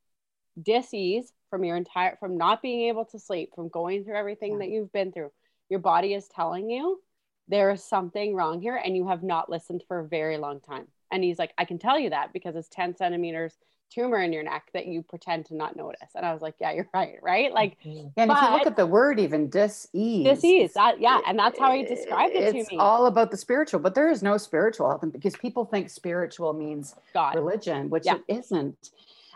disease 0.62 1.32
from 1.50 1.64
your 1.64 1.78
entire 1.78 2.18
from 2.20 2.38
not 2.38 2.62
being 2.62 2.90
able 2.90 3.06
to 3.06 3.20
sleep 3.20 3.52
from 3.56 3.70
going 3.70 4.04
through 4.04 4.18
everything 4.18 4.54
yeah. 4.54 4.58
that 4.60 4.70
you've 4.70 4.92
been 4.92 5.12
through 5.12 5.32
your 5.70 5.80
body 5.80 6.14
is 6.14 6.28
telling 6.28 6.70
you 6.70 7.00
there 7.48 7.72
is 7.72 7.84
something 7.84 8.36
wrong 8.36 8.60
here 8.60 8.82
and 8.84 8.96
you 8.96 9.08
have 9.08 9.24
not 9.24 9.50
listened 9.50 9.84
for 9.88 10.00
a 10.00 10.08
very 10.08 10.38
long 10.38 10.60
time 10.60 10.88
and 11.12 11.24
he's 11.24 11.40
like 11.40 11.54
i 11.58 11.66
can 11.66 11.78
tell 11.78 12.00
you 12.00 12.10
that 12.10 12.34
because 12.34 12.56
it's 12.56 12.70
10 12.70 12.96
centimeters 12.96 13.58
tumor 13.90 14.22
in 14.22 14.34
your 14.34 14.44
neck 14.44 14.70
that 14.74 14.86
you 14.86 15.02
pretend 15.02 15.46
to 15.48 15.56
not 15.56 15.76
notice. 15.76 16.10
And 16.16 16.26
I 16.26 16.34
was 16.34 16.42
like, 16.42 16.56
yeah, 16.60 16.72
you're 16.72 16.90
right. 16.94 17.16
Right. 17.22 17.54
Like, 17.54 17.78
mm-hmm. 17.84 18.08
and 18.18 18.32
if 18.32 18.38
you 18.42 18.50
look 18.50 18.68
at 18.68 18.76
the 18.76 18.86
word, 18.86 19.20
even 19.20 19.50
dis-ease, 19.50 20.26
dis-ease, 20.26 20.74
that, 20.74 21.00
yeah. 21.00 21.20
And 21.28 21.38
that's 21.38 21.58
how 21.60 21.72
he 21.74 21.84
described 21.84 22.36
it 22.36 22.44
it's 22.44 22.52
to 22.52 22.58
me. 22.58 22.62
It's 22.62 22.72
all 22.80 23.08
about 23.08 23.32
the 23.32 23.38
spiritual, 23.38 23.80
but 23.80 23.96
there 23.96 24.10
is 24.10 24.22
no 24.24 24.38
spiritual 24.38 25.00
because 25.12 25.36
people 25.36 25.66
think 25.66 25.90
spiritual 25.90 26.54
means 26.54 26.96
God. 27.14 27.36
religion, 27.36 27.90
which 27.90 28.06
yeah. 28.06 28.16
it 28.28 28.38
isn't. 28.38 28.92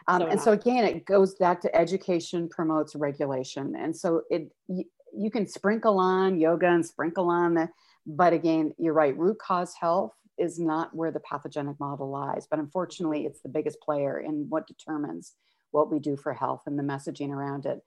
Um, 0.07 0.21
so 0.21 0.27
and 0.27 0.35
not. 0.35 0.43
so 0.43 0.51
again, 0.53 0.83
it 0.85 1.05
goes 1.05 1.35
back 1.35 1.61
to 1.61 1.75
education 1.75 2.49
promotes 2.49 2.95
regulation. 2.95 3.75
And 3.75 3.95
so 3.95 4.23
it, 4.29 4.51
you, 4.67 4.85
you 5.15 5.29
can 5.29 5.47
sprinkle 5.47 5.99
on 5.99 6.39
yoga 6.39 6.67
and 6.67 6.85
sprinkle 6.85 7.29
on 7.29 7.53
the, 7.53 7.69
but 8.05 8.33
again, 8.33 8.73
you're 8.77 8.93
right. 8.93 9.17
Root 9.17 9.37
cause 9.39 9.73
health 9.79 10.13
is 10.37 10.59
not 10.59 10.95
where 10.95 11.11
the 11.11 11.19
pathogenic 11.19 11.79
model 11.79 12.09
lies. 12.09 12.47
But 12.49 12.59
unfortunately, 12.59 13.25
it's 13.25 13.41
the 13.41 13.49
biggest 13.49 13.79
player 13.81 14.19
in 14.19 14.47
what 14.49 14.67
determines 14.67 15.33
what 15.71 15.91
we 15.91 15.99
do 15.99 16.17
for 16.17 16.33
health 16.33 16.63
and 16.65 16.77
the 16.77 16.83
messaging 16.83 17.29
around 17.29 17.65
it. 17.65 17.81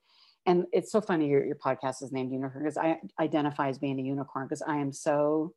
And 0.45 0.65
it's 0.71 0.91
so 0.91 1.01
funny 1.01 1.27
your, 1.27 1.43
your 1.43 1.55
podcast 1.55 2.03
is 2.03 2.11
named 2.11 2.31
Unicorn 2.31 2.63
because 2.63 2.77
I 2.77 2.99
identify 3.19 3.69
as 3.69 3.79
being 3.79 3.99
a 3.99 4.03
unicorn 4.03 4.45
because 4.45 4.61
I 4.61 4.77
am 4.77 4.91
so 4.91 5.53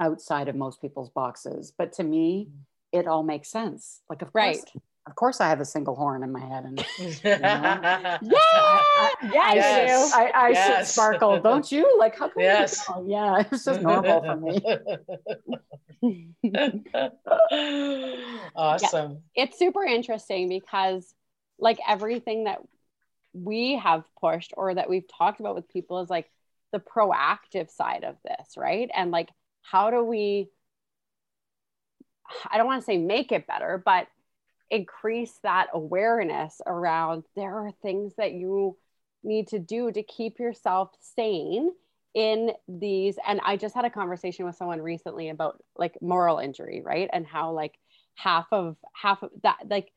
outside 0.00 0.48
of 0.48 0.54
most 0.54 0.80
people's 0.80 1.10
boxes. 1.10 1.72
But 1.76 1.92
to 1.94 2.04
me, 2.04 2.48
mm. 2.50 2.98
it 2.98 3.08
all 3.08 3.22
makes 3.22 3.50
sense. 3.50 4.02
Like, 4.08 4.22
of 4.22 4.30
right. 4.32 4.56
course, 4.56 4.82
of 5.06 5.14
course 5.14 5.40
I 5.40 5.48
have 5.48 5.60
a 5.60 5.64
single 5.64 5.94
horn 5.94 6.24
in 6.24 6.32
my 6.32 6.40
head 6.40 6.64
and 6.64 6.84
you 6.98 7.06
know, 7.06 7.12
yeah, 7.22 8.18
I, 8.22 9.12
I, 9.22 9.54
yes. 9.54 10.12
I, 10.12 10.26
I 10.34 10.48
yes. 10.48 10.78
should 10.78 10.86
sparkle, 10.92 11.40
don't 11.40 11.70
you? 11.70 11.96
Like 11.98 12.18
how 12.18 12.28
come 12.28 12.42
yes. 12.42 12.84
yeah, 13.04 13.40
it's 13.40 13.64
just 13.64 13.82
normal 13.82 14.22
for 14.22 14.36
me. 14.36 14.60
awesome. 18.56 19.22
Yeah. 19.34 19.44
It's 19.44 19.58
super 19.58 19.84
interesting 19.84 20.48
because 20.48 21.14
like 21.58 21.78
everything 21.86 22.44
that 22.44 22.60
we 23.32 23.76
have 23.76 24.04
pushed 24.20 24.52
or 24.56 24.74
that 24.74 24.90
we've 24.90 25.06
talked 25.06 25.38
about 25.40 25.54
with 25.54 25.68
people 25.68 26.00
is 26.00 26.10
like 26.10 26.28
the 26.72 26.80
proactive 26.80 27.70
side 27.70 28.02
of 28.02 28.16
this, 28.24 28.56
right? 28.56 28.90
And 28.94 29.12
like 29.12 29.28
how 29.62 29.90
do 29.90 30.02
we 30.02 30.48
I 32.50 32.58
don't 32.58 32.66
want 32.66 32.82
to 32.82 32.84
say 32.84 32.98
make 32.98 33.30
it 33.30 33.46
better, 33.46 33.80
but 33.84 34.08
increase 34.70 35.38
that 35.42 35.68
awareness 35.72 36.60
around 36.66 37.24
there 37.36 37.54
are 37.54 37.72
things 37.82 38.14
that 38.16 38.32
you 38.32 38.76
need 39.22 39.48
to 39.48 39.58
do 39.58 39.90
to 39.92 40.02
keep 40.02 40.38
yourself 40.38 40.90
sane 41.00 41.70
in 42.14 42.50
these 42.66 43.18
and 43.26 43.40
i 43.44 43.56
just 43.56 43.74
had 43.74 43.84
a 43.84 43.90
conversation 43.90 44.44
with 44.44 44.56
someone 44.56 44.80
recently 44.80 45.28
about 45.28 45.62
like 45.76 46.00
moral 46.00 46.38
injury 46.38 46.82
right? 46.84 47.10
And 47.12 47.26
how 47.26 47.52
like 47.52 47.78
half 48.14 48.46
of 48.52 48.76
half 48.92 49.22
of 49.22 49.30
that 49.42 49.58
like 49.68 49.92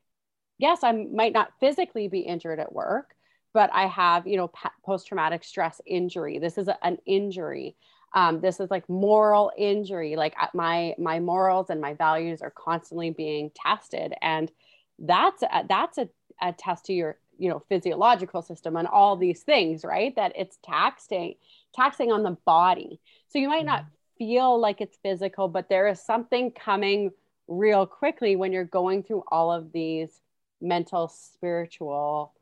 yes 0.57 0.79
i 0.83 0.91
might 0.91 1.33
not 1.33 1.53
physically 1.59 2.07
be 2.07 2.19
injured 2.19 2.59
at 2.59 2.73
work 2.73 3.15
but 3.53 3.69
i 3.73 3.87
have 3.87 4.27
you 4.27 4.37
know 4.37 4.51
post-traumatic 4.85 5.43
stress 5.43 5.81
injury. 5.85 6.39
This 6.39 6.57
is 6.57 6.67
a, 6.67 6.77
an 6.85 6.97
injury 7.05 7.75
um, 8.13 8.41
this 8.41 8.59
is 8.59 8.71
like 8.71 8.87
moral 8.89 9.51
injury 9.57 10.15
like 10.15 10.35
my 10.53 10.95
my 10.97 11.19
morals 11.19 11.69
and 11.69 11.79
my 11.79 11.93
values 11.93 12.41
are 12.41 12.51
constantly 12.51 13.11
being 13.11 13.51
tested 13.55 14.13
and 14.21 14.51
that's 14.99 15.43
a, 15.43 15.65
that's 15.67 15.97
a, 15.97 16.09
a 16.41 16.53
test 16.53 16.85
to 16.85 16.93
your 16.93 17.17
you 17.37 17.49
know 17.49 17.63
physiological 17.69 18.41
system 18.41 18.75
and 18.75 18.87
all 18.87 19.15
these 19.15 19.41
things 19.41 19.83
right 19.83 20.15
that 20.15 20.33
it's 20.35 20.57
taxing 20.63 21.35
taxing 21.73 22.11
on 22.11 22.23
the 22.23 22.37
body. 22.45 22.99
So 23.29 23.39
you 23.39 23.47
might 23.47 23.65
not 23.65 23.83
mm-hmm. 23.83 24.25
feel 24.25 24.59
like 24.59 24.81
it's 24.81 24.97
physical 25.01 25.47
but 25.47 25.69
there 25.69 25.87
is 25.87 26.01
something 26.01 26.51
coming 26.51 27.11
real 27.47 27.85
quickly 27.85 28.35
when 28.35 28.51
you're 28.51 28.65
going 28.65 29.03
through 29.03 29.23
all 29.29 29.51
of 29.51 29.71
these 29.71 30.21
mental 30.61 31.07
spiritual 31.07 32.33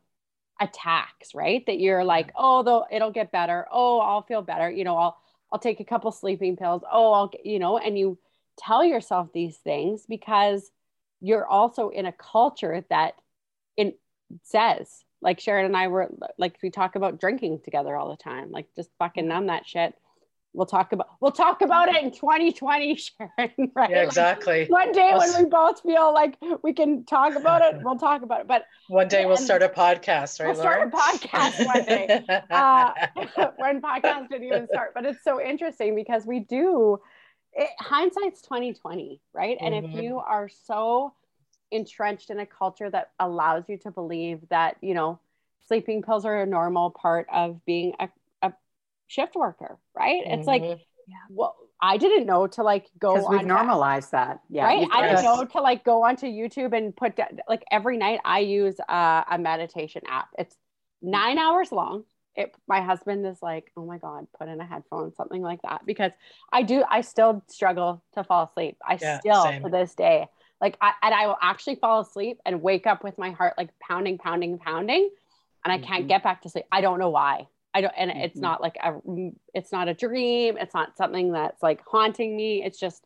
attacks 0.60 1.36
right 1.36 1.64
that 1.66 1.78
you're 1.78 2.02
like 2.02 2.32
oh 2.34 2.62
though 2.64 2.84
it'll 2.90 3.12
get 3.12 3.30
better. 3.30 3.66
Oh 3.70 4.00
i'll 4.00 4.22
feel 4.22 4.42
better. 4.42 4.68
You 4.68 4.84
know 4.84 4.96
i'll 4.96 5.18
i'll 5.52 5.58
take 5.58 5.80
a 5.80 5.84
couple 5.84 6.10
sleeping 6.12 6.56
pills. 6.56 6.82
Oh 6.90 7.12
i'll 7.12 7.30
you 7.44 7.58
know 7.58 7.78
and 7.78 7.98
you 7.98 8.18
tell 8.58 8.84
yourself 8.84 9.28
these 9.32 9.56
things 9.56 10.04
because 10.08 10.70
you're 11.20 11.46
also 11.46 11.90
in 11.90 12.06
a 12.06 12.12
culture 12.12 12.84
that 12.90 13.14
in 13.76 13.94
says 14.42 15.04
like 15.20 15.40
Sharon 15.40 15.64
and 15.64 15.76
I 15.76 15.88
were 15.88 16.08
like 16.38 16.56
we 16.62 16.70
talk 16.70 16.94
about 16.94 17.20
drinking 17.20 17.60
together 17.64 17.96
all 17.96 18.10
the 18.10 18.22
time 18.22 18.50
like 18.50 18.66
just 18.76 18.90
fucking 18.98 19.26
numb 19.26 19.46
that 19.46 19.66
shit 19.66 19.94
we'll 20.52 20.66
talk 20.66 20.92
about 20.92 21.08
we'll 21.20 21.32
talk 21.32 21.62
about 21.62 21.88
it 21.88 22.02
in 22.02 22.10
2020 22.10 22.96
Sharon 22.96 23.70
right? 23.74 23.90
Yeah, 23.90 24.02
exactly. 24.02 24.60
like 24.60 24.70
one 24.70 24.92
day 24.92 25.12
when 25.16 25.44
we 25.44 25.48
both 25.48 25.80
feel 25.82 26.12
like 26.12 26.36
we 26.62 26.72
can 26.72 27.04
talk 27.04 27.36
about 27.36 27.62
it 27.62 27.80
we'll 27.82 27.98
talk 27.98 28.22
about 28.22 28.40
it 28.40 28.48
but 28.48 28.64
one 28.88 29.08
day 29.08 29.26
we'll 29.26 29.36
start 29.36 29.62
a 29.62 29.68
podcast 29.68 30.40
right 30.40 30.48
we'll 30.48 30.56
start 30.56 30.88
a 30.88 30.96
podcast 30.96 31.66
one 31.66 31.84
day. 31.84 32.24
Uh, 32.50 32.92
when 33.56 33.80
podcast 33.80 34.28
didn't 34.28 34.44
even 34.44 34.66
start 34.66 34.92
but 34.94 35.04
it's 35.04 35.22
so 35.22 35.40
interesting 35.40 35.94
because 35.94 36.26
we 36.26 36.40
do 36.40 36.98
it, 37.52 37.68
hindsight's 37.78 38.42
2020 38.42 39.20
right? 39.34 39.56
And 39.60 39.74
mm-hmm. 39.74 39.98
if 39.98 40.02
you 40.02 40.18
are 40.18 40.48
so 40.48 41.12
entrenched 41.70 42.30
in 42.30 42.40
a 42.40 42.46
culture 42.46 42.88
that 42.90 43.10
allows 43.20 43.64
you 43.68 43.76
to 43.76 43.90
believe 43.90 44.40
that 44.48 44.76
you 44.80 44.94
know 44.94 45.18
sleeping 45.66 46.02
pills 46.02 46.24
are 46.24 46.40
a 46.40 46.46
normal 46.46 46.90
part 46.90 47.26
of 47.32 47.64
being 47.66 47.92
a 48.00 48.08
shift 49.08 49.34
worker 49.34 49.78
right 49.96 50.22
mm-hmm. 50.24 50.38
it's 50.38 50.46
like 50.46 50.62
mm-hmm. 50.62 50.80
yeah, 51.06 51.16
well 51.30 51.56
I 51.80 51.96
didn't 51.96 52.26
know 52.26 52.46
to 52.48 52.62
like 52.62 52.86
go 52.98 53.14
because 53.14 53.28
we've 53.30 53.46
normalized 53.46 54.10
that. 54.10 54.40
Yeah. 54.50 54.64
Right. 54.64 54.88
I 54.90 55.08
didn't 55.10 55.22
know 55.22 55.44
to 55.44 55.60
like 55.60 55.84
go 55.84 56.02
onto 56.02 56.26
YouTube 56.26 56.76
and 56.76 56.94
put 56.96 57.16
like 57.48 57.62
every 57.70 57.96
night 57.96 58.18
I 58.24 58.40
use 58.40 58.74
uh, 58.88 59.22
a 59.30 59.38
meditation 59.38 60.02
app. 60.08 60.26
It's 60.36 60.56
nine 61.00 61.38
hours 61.38 61.70
long. 61.70 62.02
It, 62.34 62.52
my 62.66 62.80
husband 62.80 63.24
is 63.24 63.38
like, 63.42 63.70
oh 63.76 63.86
my 63.86 63.98
God, 63.98 64.26
put 64.36 64.48
in 64.48 64.60
a 64.60 64.66
headphone, 64.66 65.14
something 65.14 65.40
like 65.40 65.62
that. 65.62 65.86
Because 65.86 66.10
I 66.52 66.64
do, 66.64 66.82
I 66.90 67.02
still 67.02 67.44
struggle 67.46 68.02
to 68.14 68.24
fall 68.24 68.46
asleep. 68.50 68.76
I 68.84 68.98
yeah, 69.00 69.20
still 69.20 69.44
same. 69.44 69.62
to 69.62 69.68
this 69.68 69.94
day 69.94 70.26
like 70.60 70.76
I, 70.80 70.92
and 71.02 71.14
I 71.14 71.26
will 71.26 71.38
actually 71.40 71.76
fall 71.76 72.00
asleep 72.00 72.40
and 72.44 72.62
wake 72.62 72.86
up 72.86 73.04
with 73.04 73.18
my 73.18 73.30
heart 73.30 73.54
like 73.56 73.70
pounding, 73.80 74.18
pounding, 74.18 74.58
pounding, 74.58 75.10
and 75.64 75.72
I 75.72 75.78
can't 75.78 76.00
mm-hmm. 76.00 76.08
get 76.08 76.22
back 76.22 76.42
to 76.42 76.48
sleep. 76.48 76.64
I 76.72 76.80
don't 76.80 76.98
know 76.98 77.10
why. 77.10 77.46
I 77.78 77.80
don't, 77.80 77.94
and 77.96 78.10
mm-hmm. 78.10 78.20
it's 78.20 78.36
not 78.36 78.60
like 78.60 78.76
a, 78.82 78.94
it's 79.54 79.70
not 79.70 79.86
a 79.86 79.94
dream. 79.94 80.56
It's 80.58 80.74
not 80.74 80.96
something 80.96 81.30
that's 81.32 81.62
like 81.62 81.80
haunting 81.86 82.36
me. 82.36 82.64
It's 82.64 82.80
just 82.80 83.04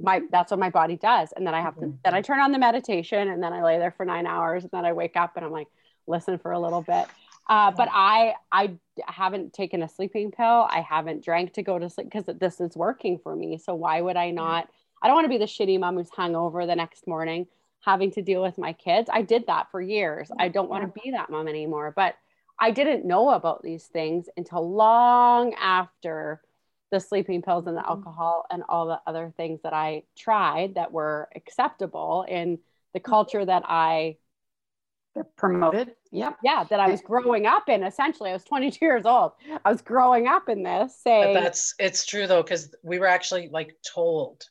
my, 0.00 0.20
that's 0.30 0.52
what 0.52 0.60
my 0.60 0.70
body 0.70 0.96
does. 0.96 1.32
And 1.34 1.44
then 1.44 1.54
I 1.54 1.60
have 1.60 1.74
mm-hmm. 1.74 1.90
to, 1.90 1.98
then 2.04 2.14
I 2.14 2.22
turn 2.22 2.38
on 2.38 2.52
the 2.52 2.58
meditation 2.58 3.28
and 3.28 3.42
then 3.42 3.52
I 3.52 3.64
lay 3.64 3.78
there 3.78 3.90
for 3.90 4.06
nine 4.06 4.26
hours 4.26 4.62
and 4.62 4.70
then 4.70 4.84
I 4.84 4.92
wake 4.92 5.16
up 5.16 5.32
and 5.34 5.44
I'm 5.44 5.50
like, 5.50 5.66
listen 6.06 6.38
for 6.38 6.52
a 6.52 6.60
little 6.60 6.82
bit. 6.82 7.06
Uh, 7.48 7.72
but 7.72 7.88
I, 7.90 8.34
I 8.52 8.76
haven't 9.06 9.52
taken 9.52 9.82
a 9.82 9.88
sleeping 9.88 10.30
pill. 10.30 10.68
I 10.70 10.86
haven't 10.88 11.24
drank 11.24 11.54
to 11.54 11.62
go 11.62 11.80
to 11.80 11.90
sleep 11.90 12.08
because 12.12 12.32
this 12.38 12.60
is 12.60 12.76
working 12.76 13.18
for 13.18 13.34
me. 13.34 13.58
So 13.58 13.74
why 13.74 14.00
would 14.00 14.16
I 14.16 14.30
not? 14.30 14.68
I 15.02 15.08
don't 15.08 15.16
want 15.16 15.24
to 15.24 15.30
be 15.30 15.38
the 15.38 15.46
shitty 15.46 15.80
mom 15.80 15.96
who's 15.96 16.10
hungover 16.10 16.64
the 16.64 16.76
next 16.76 17.08
morning 17.08 17.48
having 17.84 18.10
to 18.12 18.22
deal 18.22 18.42
with 18.42 18.58
my 18.58 18.72
kids. 18.72 19.08
I 19.12 19.22
did 19.22 19.46
that 19.46 19.70
for 19.70 19.80
years. 19.80 20.30
I 20.38 20.48
don't 20.48 20.68
want 20.68 20.82
to 20.94 21.00
be 21.00 21.10
that 21.12 21.30
mom 21.30 21.48
anymore. 21.48 21.92
But 21.96 22.14
I 22.60 22.70
didn't 22.70 23.06
know 23.06 23.30
about 23.30 23.62
these 23.62 23.86
things 23.86 24.28
until 24.36 24.70
long 24.70 25.54
after 25.54 26.42
the 26.90 27.00
sleeping 27.00 27.42
pills 27.42 27.66
and 27.66 27.76
the 27.76 27.80
mm-hmm. 27.80 27.90
alcohol 27.90 28.46
and 28.50 28.62
all 28.68 28.86
the 28.86 29.00
other 29.06 29.32
things 29.36 29.60
that 29.62 29.72
I 29.72 30.02
tried 30.16 30.74
that 30.74 30.92
were 30.92 31.28
acceptable 31.34 32.24
in 32.28 32.58
the 32.92 33.00
mm-hmm. 33.00 33.10
culture 33.10 33.44
that 33.44 33.62
I 33.66 34.16
promoted. 35.36 35.92
Yeah. 36.12 36.32
Yeah. 36.42 36.64
That 36.68 36.80
I 36.80 36.88
was 36.88 37.00
growing 37.00 37.46
up 37.46 37.68
in 37.68 37.82
essentially. 37.82 38.30
I 38.30 38.34
was 38.34 38.44
22 38.44 38.84
years 38.84 39.06
old. 39.06 39.32
I 39.64 39.70
was 39.70 39.82
growing 39.82 40.28
up 40.28 40.48
in 40.48 40.62
this 40.62 40.96
saying 41.02 41.34
but 41.34 41.40
that's 41.40 41.74
it's 41.78 42.06
true 42.06 42.26
though, 42.26 42.42
because 42.42 42.74
we 42.82 42.98
were 42.98 43.06
actually 43.06 43.48
like 43.50 43.74
told 43.82 44.44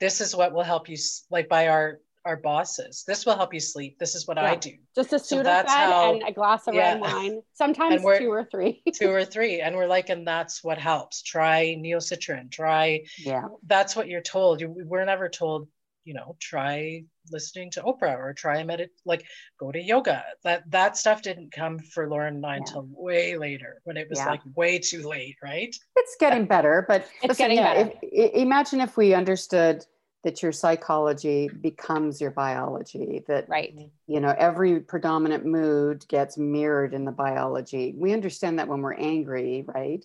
this 0.00 0.20
is 0.20 0.34
what 0.34 0.52
will 0.52 0.62
help 0.62 0.88
you 0.88 0.96
like 1.30 1.48
by 1.48 1.68
our 1.68 2.00
our 2.24 2.36
bosses. 2.36 3.04
This 3.06 3.26
will 3.26 3.36
help 3.36 3.52
you 3.52 3.60
sleep. 3.60 3.98
This 3.98 4.14
is 4.14 4.26
what 4.26 4.36
yeah. 4.36 4.52
I 4.52 4.56
do. 4.56 4.72
Just 4.94 5.12
a 5.12 5.16
Sudafed 5.16 5.68
so 5.68 6.14
and 6.14 6.22
a 6.26 6.32
glass 6.32 6.66
of 6.66 6.74
yeah. 6.74 6.92
red 6.92 7.00
wine. 7.00 7.42
Sometimes 7.54 8.02
two 8.02 8.30
or 8.30 8.44
three. 8.44 8.82
two 8.94 9.10
or 9.10 9.24
three. 9.24 9.60
And 9.60 9.76
we're 9.76 9.86
like, 9.86 10.08
and 10.08 10.26
that's 10.26 10.62
what 10.62 10.78
helps. 10.78 11.22
Try 11.22 11.74
Neo 11.78 11.98
Citran. 11.98 12.50
Try. 12.50 13.04
Yeah. 13.18 13.48
That's 13.66 13.96
what 13.96 14.08
you're 14.08 14.22
told. 14.22 14.60
You, 14.60 14.74
we're 14.86 15.04
never 15.04 15.28
told, 15.28 15.68
you 16.04 16.14
know, 16.14 16.36
try 16.40 17.04
listening 17.30 17.70
to 17.70 17.82
Oprah 17.82 18.16
or 18.18 18.32
try 18.32 18.58
a 18.58 18.64
medit 18.64 18.88
like 19.04 19.24
go 19.58 19.70
to 19.70 19.80
yoga. 19.80 20.24
That 20.44 20.68
that 20.70 20.96
stuff 20.96 21.22
didn't 21.22 21.52
come 21.52 21.78
for 21.78 22.08
Lauren 22.08 22.36
and 22.36 22.46
I 22.46 22.54
yeah. 22.54 22.58
until 22.58 22.88
way 22.90 23.36
later 23.36 23.80
when 23.84 23.96
it 23.96 24.08
was 24.08 24.18
yeah. 24.18 24.30
like 24.30 24.40
way 24.56 24.78
too 24.78 25.08
late, 25.08 25.36
right? 25.42 25.74
It's 25.96 26.16
getting 26.18 26.46
better, 26.46 26.84
but 26.88 27.02
it's 27.22 27.28
listen, 27.28 27.44
getting 27.44 27.58
yeah, 27.58 27.84
better. 27.84 27.98
If, 28.02 28.34
imagine 28.34 28.80
if 28.80 28.96
we 28.96 29.14
understood 29.14 29.84
that 30.24 30.42
your 30.42 30.52
psychology 30.52 31.48
becomes 31.48 32.20
your 32.20 32.30
biology 32.30 33.24
that 33.26 33.48
right. 33.48 33.76
you 34.06 34.20
know 34.20 34.34
every 34.38 34.80
predominant 34.80 35.44
mood 35.44 36.06
gets 36.08 36.38
mirrored 36.38 36.94
in 36.94 37.04
the 37.04 37.12
biology. 37.12 37.94
We 37.96 38.12
understand 38.12 38.58
that 38.58 38.68
when 38.68 38.82
we're 38.82 38.94
angry 38.94 39.64
right? 39.74 40.04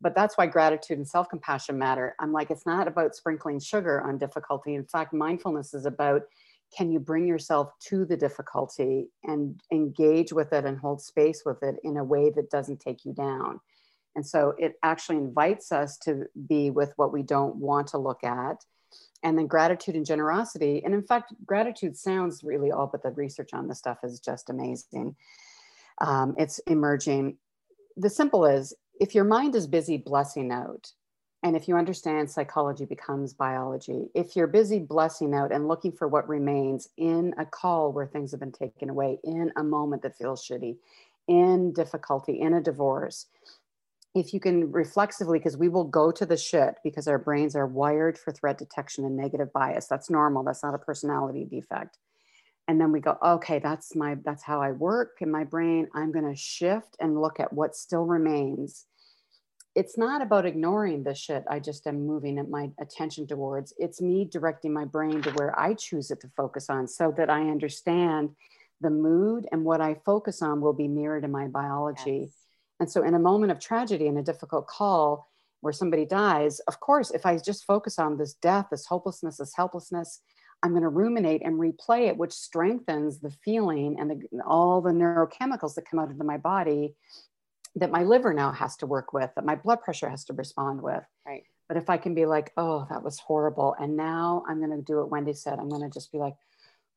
But 0.00 0.14
that's 0.14 0.36
why 0.36 0.46
gratitude 0.46 0.98
and 0.98 1.08
self-compassion 1.08 1.78
matter. 1.78 2.14
I'm 2.20 2.32
like 2.32 2.50
it's 2.50 2.66
not 2.66 2.86
about 2.86 3.14
sprinkling 3.14 3.60
sugar 3.60 4.00
on 4.00 4.18
difficulty. 4.18 4.74
In 4.74 4.84
fact 4.84 5.12
mindfulness 5.12 5.74
is 5.74 5.86
about 5.86 6.22
can 6.76 6.90
you 6.90 6.98
bring 6.98 7.26
yourself 7.26 7.70
to 7.88 8.04
the 8.04 8.16
difficulty 8.16 9.08
and 9.24 9.60
engage 9.72 10.32
with 10.32 10.52
it 10.52 10.64
and 10.64 10.78
hold 10.78 11.00
space 11.00 11.42
with 11.46 11.62
it 11.62 11.76
in 11.84 11.96
a 11.96 12.04
way 12.04 12.30
that 12.30 12.50
doesn't 12.50 12.80
take 12.80 13.04
you 13.04 13.12
down? 13.12 13.60
And 14.16 14.26
so 14.26 14.54
it 14.58 14.74
actually 14.82 15.18
invites 15.18 15.72
us 15.72 15.96
to 15.98 16.24
be 16.48 16.70
with 16.70 16.92
what 16.96 17.12
we 17.12 17.22
don't 17.22 17.56
want 17.56 17.88
to 17.88 17.98
look 17.98 18.24
at 18.24 18.64
and 19.22 19.36
then 19.36 19.46
gratitude 19.46 19.96
and 19.96 20.06
generosity. 20.06 20.82
And 20.84 20.94
in 20.94 21.02
fact, 21.02 21.34
gratitude 21.44 21.96
sounds 21.96 22.44
really 22.44 22.70
all, 22.70 22.86
but 22.86 23.02
the 23.02 23.10
research 23.10 23.50
on 23.52 23.68
this 23.68 23.78
stuff 23.78 23.98
is 24.02 24.20
just 24.20 24.50
amazing. 24.50 25.16
Um, 26.00 26.34
it's 26.38 26.58
emerging. 26.60 27.38
The 27.96 28.10
simple 28.10 28.44
is 28.44 28.74
if 29.00 29.14
your 29.14 29.24
mind 29.24 29.54
is 29.54 29.66
busy 29.66 29.96
blessing 29.96 30.52
out, 30.52 30.92
and 31.42 31.54
if 31.54 31.68
you 31.68 31.76
understand 31.76 32.30
psychology 32.30 32.84
becomes 32.86 33.32
biology, 33.32 34.08
if 34.14 34.34
you're 34.34 34.46
busy 34.46 34.78
blessing 34.78 35.34
out 35.34 35.52
and 35.52 35.68
looking 35.68 35.92
for 35.92 36.08
what 36.08 36.28
remains 36.28 36.88
in 36.96 37.34
a 37.38 37.44
call 37.44 37.92
where 37.92 38.06
things 38.06 38.30
have 38.32 38.40
been 38.40 38.52
taken 38.52 38.90
away, 38.90 39.18
in 39.22 39.52
a 39.56 39.62
moment 39.62 40.02
that 40.02 40.16
feels 40.16 40.44
shitty, 40.44 40.76
in 41.28 41.72
difficulty, 41.72 42.40
in 42.40 42.54
a 42.54 42.60
divorce, 42.60 43.26
if 44.16 44.32
you 44.32 44.40
can 44.40 44.72
reflexively, 44.72 45.38
because 45.38 45.58
we 45.58 45.68
will 45.68 45.84
go 45.84 46.10
to 46.10 46.24
the 46.24 46.38
shit 46.38 46.76
because 46.82 47.06
our 47.06 47.18
brains 47.18 47.54
are 47.54 47.66
wired 47.66 48.16
for 48.16 48.32
threat 48.32 48.56
detection 48.56 49.04
and 49.04 49.14
negative 49.14 49.52
bias. 49.52 49.88
That's 49.88 50.08
normal. 50.08 50.42
That's 50.42 50.62
not 50.62 50.74
a 50.74 50.78
personality 50.78 51.44
defect. 51.44 51.98
And 52.66 52.80
then 52.80 52.92
we 52.92 53.00
go, 53.00 53.18
okay, 53.22 53.58
that's 53.58 53.94
my 53.94 54.16
that's 54.24 54.42
how 54.42 54.62
I 54.62 54.72
work 54.72 55.18
in 55.20 55.30
my 55.30 55.44
brain. 55.44 55.88
I'm 55.94 56.12
going 56.12 56.28
to 56.28 56.34
shift 56.34 56.96
and 56.98 57.20
look 57.20 57.38
at 57.38 57.52
what 57.52 57.76
still 57.76 58.04
remains. 58.06 58.86
It's 59.74 59.98
not 59.98 60.22
about 60.22 60.46
ignoring 60.46 61.02
the 61.02 61.14
shit 61.14 61.44
I 61.50 61.60
just 61.60 61.86
am 61.86 62.06
moving 62.06 62.42
my 62.50 62.70
attention 62.80 63.26
towards. 63.26 63.74
It's 63.76 64.00
me 64.00 64.24
directing 64.24 64.72
my 64.72 64.86
brain 64.86 65.20
to 65.22 65.30
where 65.32 65.56
I 65.60 65.74
choose 65.74 66.10
it 66.10 66.22
to 66.22 66.30
focus 66.34 66.70
on 66.70 66.88
so 66.88 67.12
that 67.18 67.28
I 67.28 67.50
understand 67.50 68.30
the 68.80 68.88
mood 68.88 69.46
and 69.52 69.62
what 69.62 69.82
I 69.82 70.00
focus 70.06 70.40
on 70.40 70.62
will 70.62 70.72
be 70.72 70.88
mirrored 70.88 71.24
in 71.24 71.30
my 71.30 71.48
biology. 71.48 72.30
Yes 72.30 72.45
and 72.80 72.90
so, 72.90 73.02
in 73.02 73.14
a 73.14 73.18
moment 73.18 73.52
of 73.52 73.60
tragedy 73.60 74.06
and 74.06 74.18
a 74.18 74.22
difficult 74.22 74.66
call 74.66 75.28
where 75.60 75.72
somebody 75.72 76.04
dies, 76.04 76.60
of 76.60 76.80
course, 76.80 77.10
if 77.10 77.24
I 77.24 77.38
just 77.38 77.64
focus 77.64 77.98
on 77.98 78.18
this 78.18 78.34
death, 78.34 78.66
this 78.70 78.86
hopelessness, 78.86 79.38
this 79.38 79.54
helplessness, 79.56 80.20
I'm 80.62 80.70
going 80.70 80.82
to 80.82 80.88
ruminate 80.88 81.42
and 81.44 81.58
replay 81.58 82.08
it, 82.08 82.16
which 82.16 82.32
strengthens 82.32 83.20
the 83.20 83.30
feeling 83.30 83.96
and 83.98 84.10
the, 84.10 84.42
all 84.46 84.80
the 84.80 84.90
neurochemicals 84.90 85.74
that 85.74 85.88
come 85.88 85.98
out 85.98 86.10
into 86.10 86.24
my 86.24 86.38
body 86.38 86.94
that 87.76 87.90
my 87.90 88.02
liver 88.02 88.32
now 88.32 88.52
has 88.52 88.76
to 88.76 88.86
work 88.86 89.12
with, 89.12 89.30
that 89.36 89.44
my 89.44 89.54
blood 89.54 89.82
pressure 89.82 90.08
has 90.08 90.24
to 90.24 90.32
respond 90.32 90.80
with. 90.80 91.04
Right. 91.26 91.44
But 91.68 91.76
if 91.76 91.90
I 91.90 91.98
can 91.98 92.14
be 92.14 92.24
like, 92.24 92.52
oh, 92.56 92.86
that 92.90 93.02
was 93.02 93.18
horrible. 93.18 93.76
And 93.78 93.96
now 93.96 94.44
I'm 94.48 94.58
going 94.58 94.76
to 94.76 94.82
do 94.82 94.96
what 94.96 95.10
Wendy 95.10 95.34
said. 95.34 95.58
I'm 95.58 95.68
going 95.68 95.82
to 95.82 95.90
just 95.90 96.10
be 96.10 96.18
like, 96.18 96.34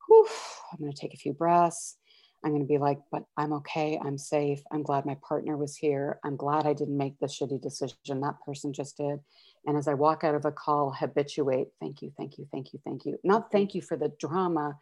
whew, 0.07 0.27
I'm 0.71 0.79
going 0.79 0.91
to 0.91 0.97
take 0.97 1.13
a 1.13 1.17
few 1.17 1.33
breaths. 1.33 1.97
I'm 2.43 2.51
going 2.51 2.61
to 2.61 2.67
be 2.67 2.77
like, 2.77 2.99
but 3.11 3.23
I'm 3.37 3.53
okay. 3.53 3.99
I'm 4.03 4.17
safe. 4.17 4.61
I'm 4.71 4.83
glad 4.83 5.05
my 5.05 5.17
partner 5.27 5.57
was 5.57 5.75
here. 5.75 6.19
I'm 6.23 6.37
glad 6.37 6.65
I 6.65 6.73
didn't 6.73 6.97
make 6.97 7.19
the 7.19 7.27
shitty 7.27 7.61
decision 7.61 8.21
that 8.21 8.39
person 8.45 8.71
just 8.71 8.97
did. 8.97 9.19
And 9.65 9.77
as 9.77 9.87
I 9.87 9.93
walk 9.93 10.23
out 10.23 10.35
of 10.35 10.45
a 10.45 10.51
call, 10.51 10.91
habituate, 10.91 11.67
thank 11.79 12.01
you, 12.01 12.13
thank 12.17 12.37
you, 12.37 12.47
thank 12.51 12.71
you, 12.71 12.79
thank 12.85 13.05
you. 13.05 13.17
Not 13.23 13.51
thank 13.51 13.75
you 13.75 13.81
for 13.81 13.97
the 13.97 14.13
drama, 14.19 14.77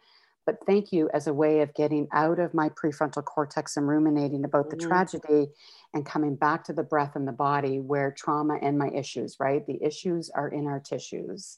but 0.45 0.59
thank 0.67 0.93
you 0.93 1.09
as 1.13 1.27
a 1.27 1.33
way 1.33 1.61
of 1.61 1.73
getting 1.73 2.07
out 2.13 2.39
of 2.39 2.53
my 2.53 2.69
prefrontal 2.69 3.25
cortex 3.25 3.75
and 3.75 3.87
ruminating 3.87 4.45
about 4.45 4.69
the 4.69 4.77
mm-hmm. 4.77 4.87
tragedy 4.87 5.47
and 5.93 6.05
coming 6.05 6.35
back 6.35 6.63
to 6.65 6.73
the 6.73 6.83
breath 6.83 7.15
and 7.15 7.27
the 7.27 7.33
body 7.33 7.79
where 7.79 8.11
trauma 8.11 8.57
and 8.61 8.77
my 8.77 8.89
issues, 8.89 9.37
right? 9.39 9.65
The 9.65 9.83
issues 9.83 10.29
are 10.29 10.47
in 10.47 10.67
our 10.67 10.79
tissues. 10.79 11.57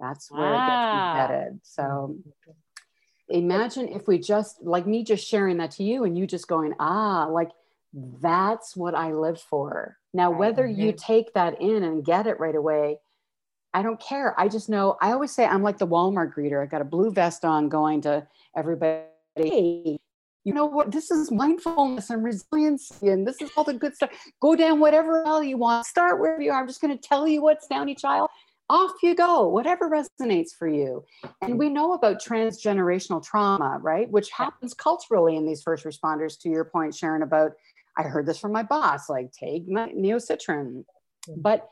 That's 0.00 0.30
where 0.30 0.52
it 0.52 0.58
gets 0.58 1.30
embedded. 1.30 1.60
So 1.62 2.16
imagine 3.28 3.88
if 3.88 4.06
we 4.06 4.18
just, 4.18 4.62
like 4.62 4.86
me 4.86 5.04
just 5.04 5.26
sharing 5.26 5.58
that 5.58 5.72
to 5.72 5.82
you 5.82 6.04
and 6.04 6.16
you 6.16 6.26
just 6.26 6.48
going, 6.48 6.74
ah, 6.78 7.26
like 7.26 7.50
that's 7.92 8.76
what 8.76 8.94
I 8.94 9.12
live 9.12 9.40
for. 9.40 9.96
Now, 10.12 10.30
right. 10.30 10.38
whether 10.38 10.66
you 10.66 10.92
take 10.92 11.34
that 11.34 11.60
in 11.60 11.82
and 11.82 12.04
get 12.04 12.26
it 12.26 12.40
right 12.40 12.54
away, 12.54 12.98
I 13.74 13.82
don't 13.82 14.00
care. 14.00 14.38
I 14.40 14.48
just 14.48 14.68
know, 14.68 14.96
I 15.00 15.12
always 15.12 15.32
say 15.32 15.44
I'm 15.44 15.62
like 15.62 15.78
the 15.78 15.86
Walmart 15.86 16.34
greeter. 16.34 16.62
I 16.62 16.66
got 16.66 16.80
a 16.80 16.86
blue 16.86 17.10
vest 17.10 17.44
on 17.44 17.68
going 17.68 18.00
to 18.02 18.26
everybody. 18.56 19.04
Hey, 19.36 19.98
you 20.44 20.54
know 20.54 20.64
what? 20.64 20.90
This 20.90 21.10
is 21.10 21.30
mindfulness 21.30 22.08
and 22.10 22.24
resiliency, 22.24 23.08
and 23.08 23.26
this 23.26 23.40
is 23.42 23.50
all 23.56 23.64
the 23.64 23.74
good 23.74 23.94
stuff. 23.94 24.10
Go 24.40 24.56
down 24.56 24.80
whatever 24.80 25.22
hell 25.24 25.42
you 25.42 25.58
want. 25.58 25.86
Start 25.86 26.18
wherever 26.18 26.40
you 26.40 26.50
are. 26.50 26.60
I'm 26.60 26.66
just 26.66 26.80
going 26.80 26.96
to 26.96 27.08
tell 27.08 27.28
you 27.28 27.42
what's 27.42 27.66
down 27.66 27.88
each 27.88 28.04
aisle. 28.04 28.30
Off 28.70 28.92
you 29.02 29.14
go, 29.14 29.48
whatever 29.48 29.88
resonates 29.88 30.50
for 30.56 30.68
you. 30.68 31.04
And 31.40 31.58
we 31.58 31.70
know 31.70 31.94
about 31.94 32.22
transgenerational 32.22 33.24
trauma, 33.24 33.78
right? 33.80 34.10
Which 34.10 34.30
happens 34.30 34.74
culturally 34.74 35.36
in 35.36 35.46
these 35.46 35.62
first 35.62 35.84
responders, 35.84 36.38
to 36.40 36.50
your 36.50 36.64
point, 36.64 36.94
Sharon, 36.94 37.22
about 37.22 37.52
I 37.96 38.02
heard 38.02 38.26
this 38.26 38.38
from 38.38 38.52
my 38.52 38.62
boss, 38.62 39.08
like 39.08 39.32
take 39.32 39.66
Neo 39.66 40.18
Citran. 40.18 40.84
But 41.36 41.68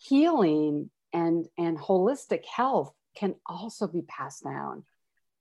healing 0.00 0.90
and 1.12 1.46
and 1.58 1.78
holistic 1.78 2.44
health 2.46 2.94
can 3.14 3.34
also 3.46 3.86
be 3.86 4.02
passed 4.02 4.44
down 4.44 4.84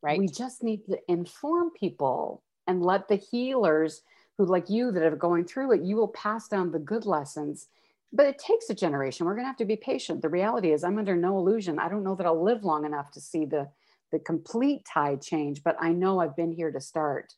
right 0.01 0.19
we 0.19 0.27
just 0.27 0.63
need 0.63 0.83
to 0.85 0.97
inform 1.07 1.69
people 1.71 2.43
and 2.67 2.83
let 2.83 3.07
the 3.07 3.15
healers 3.15 4.01
who 4.37 4.45
like 4.45 4.69
you 4.69 4.91
that 4.91 5.03
are 5.03 5.15
going 5.15 5.45
through 5.45 5.71
it 5.71 5.81
you 5.81 5.95
will 5.95 6.09
pass 6.09 6.47
down 6.47 6.71
the 6.71 6.79
good 6.79 7.05
lessons 7.05 7.67
but 8.11 8.25
it 8.25 8.39
takes 8.39 8.69
a 8.69 8.73
generation 8.73 9.25
we're 9.25 9.33
going 9.33 9.43
to 9.43 9.49
have 9.49 9.57
to 9.57 9.65
be 9.65 9.75
patient 9.75 10.21
the 10.21 10.29
reality 10.29 10.71
is 10.71 10.83
i'm 10.83 10.97
under 10.97 11.15
no 11.15 11.37
illusion 11.37 11.79
i 11.79 11.89
don't 11.89 12.03
know 12.03 12.15
that 12.15 12.25
i'll 12.25 12.43
live 12.43 12.63
long 12.63 12.85
enough 12.85 13.11
to 13.11 13.21
see 13.21 13.45
the 13.45 13.67
the 14.11 14.19
complete 14.19 14.81
tide 14.85 15.21
change 15.21 15.63
but 15.63 15.75
i 15.79 15.91
know 15.91 16.19
i've 16.19 16.35
been 16.35 16.51
here 16.51 16.71
to 16.71 16.81
start 16.81 17.33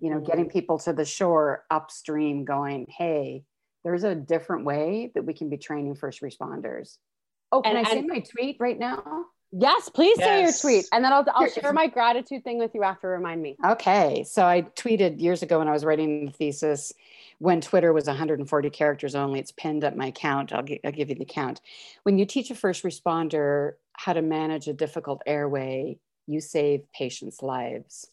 you 0.00 0.10
know 0.10 0.20
getting 0.20 0.44
mm-hmm. 0.44 0.58
people 0.58 0.78
to 0.78 0.92
the 0.92 1.04
shore 1.04 1.64
upstream 1.70 2.44
going 2.44 2.86
hey 2.88 3.44
there's 3.84 4.04
a 4.04 4.14
different 4.14 4.64
way 4.64 5.10
that 5.14 5.24
we 5.24 5.34
can 5.34 5.48
be 5.48 5.56
training 5.56 5.94
first 5.94 6.22
responders 6.22 6.96
Oh, 7.52 7.60
can 7.60 7.76
and, 7.76 7.86
I 7.86 7.90
see 7.90 8.00
my 8.00 8.20
tweet 8.20 8.56
right 8.58 8.78
now? 8.78 9.26
Yes, 9.52 9.90
please 9.90 10.16
yes. 10.18 10.26
say 10.26 10.42
your 10.42 10.76
tweet. 10.76 10.88
And 10.92 11.04
then 11.04 11.12
I'll, 11.12 11.26
I'll 11.34 11.48
share 11.48 11.74
my 11.74 11.86
gratitude 11.86 12.42
thing 12.42 12.58
with 12.58 12.74
you 12.74 12.82
after. 12.82 13.08
Remind 13.08 13.42
me. 13.42 13.56
Okay. 13.64 14.24
So 14.24 14.46
I 14.46 14.62
tweeted 14.62 15.20
years 15.20 15.42
ago 15.42 15.58
when 15.58 15.68
I 15.68 15.72
was 15.72 15.84
writing 15.84 16.26
the 16.26 16.32
thesis 16.32 16.92
when 17.38 17.60
Twitter 17.60 17.92
was 17.92 18.06
140 18.06 18.70
characters 18.70 19.14
only. 19.14 19.40
It's 19.40 19.52
pinned 19.52 19.84
at 19.84 19.96
my 19.96 20.06
account. 20.06 20.52
I'll, 20.52 20.64
I'll 20.84 20.92
give 20.92 21.10
you 21.10 21.16
the 21.16 21.26
count. 21.26 21.60
When 22.04 22.16
you 22.16 22.24
teach 22.24 22.50
a 22.50 22.54
first 22.54 22.82
responder 22.82 23.72
how 23.92 24.14
to 24.14 24.22
manage 24.22 24.68
a 24.68 24.72
difficult 24.72 25.20
airway, 25.26 25.98
you 26.26 26.40
save 26.40 26.90
patients' 26.92 27.42
lives. 27.42 28.08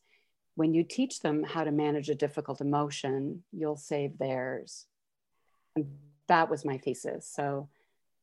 When 0.56 0.74
you 0.74 0.84
teach 0.84 1.22
them 1.22 1.44
how 1.44 1.64
to 1.64 1.72
manage 1.72 2.10
a 2.10 2.16
difficult 2.16 2.60
emotion, 2.60 3.44
you'll 3.54 3.78
save 3.78 4.18
theirs. 4.18 4.88
And 5.76 5.88
that 6.28 6.50
was 6.50 6.66
my 6.66 6.78
thesis. 6.78 7.26
So 7.26 7.70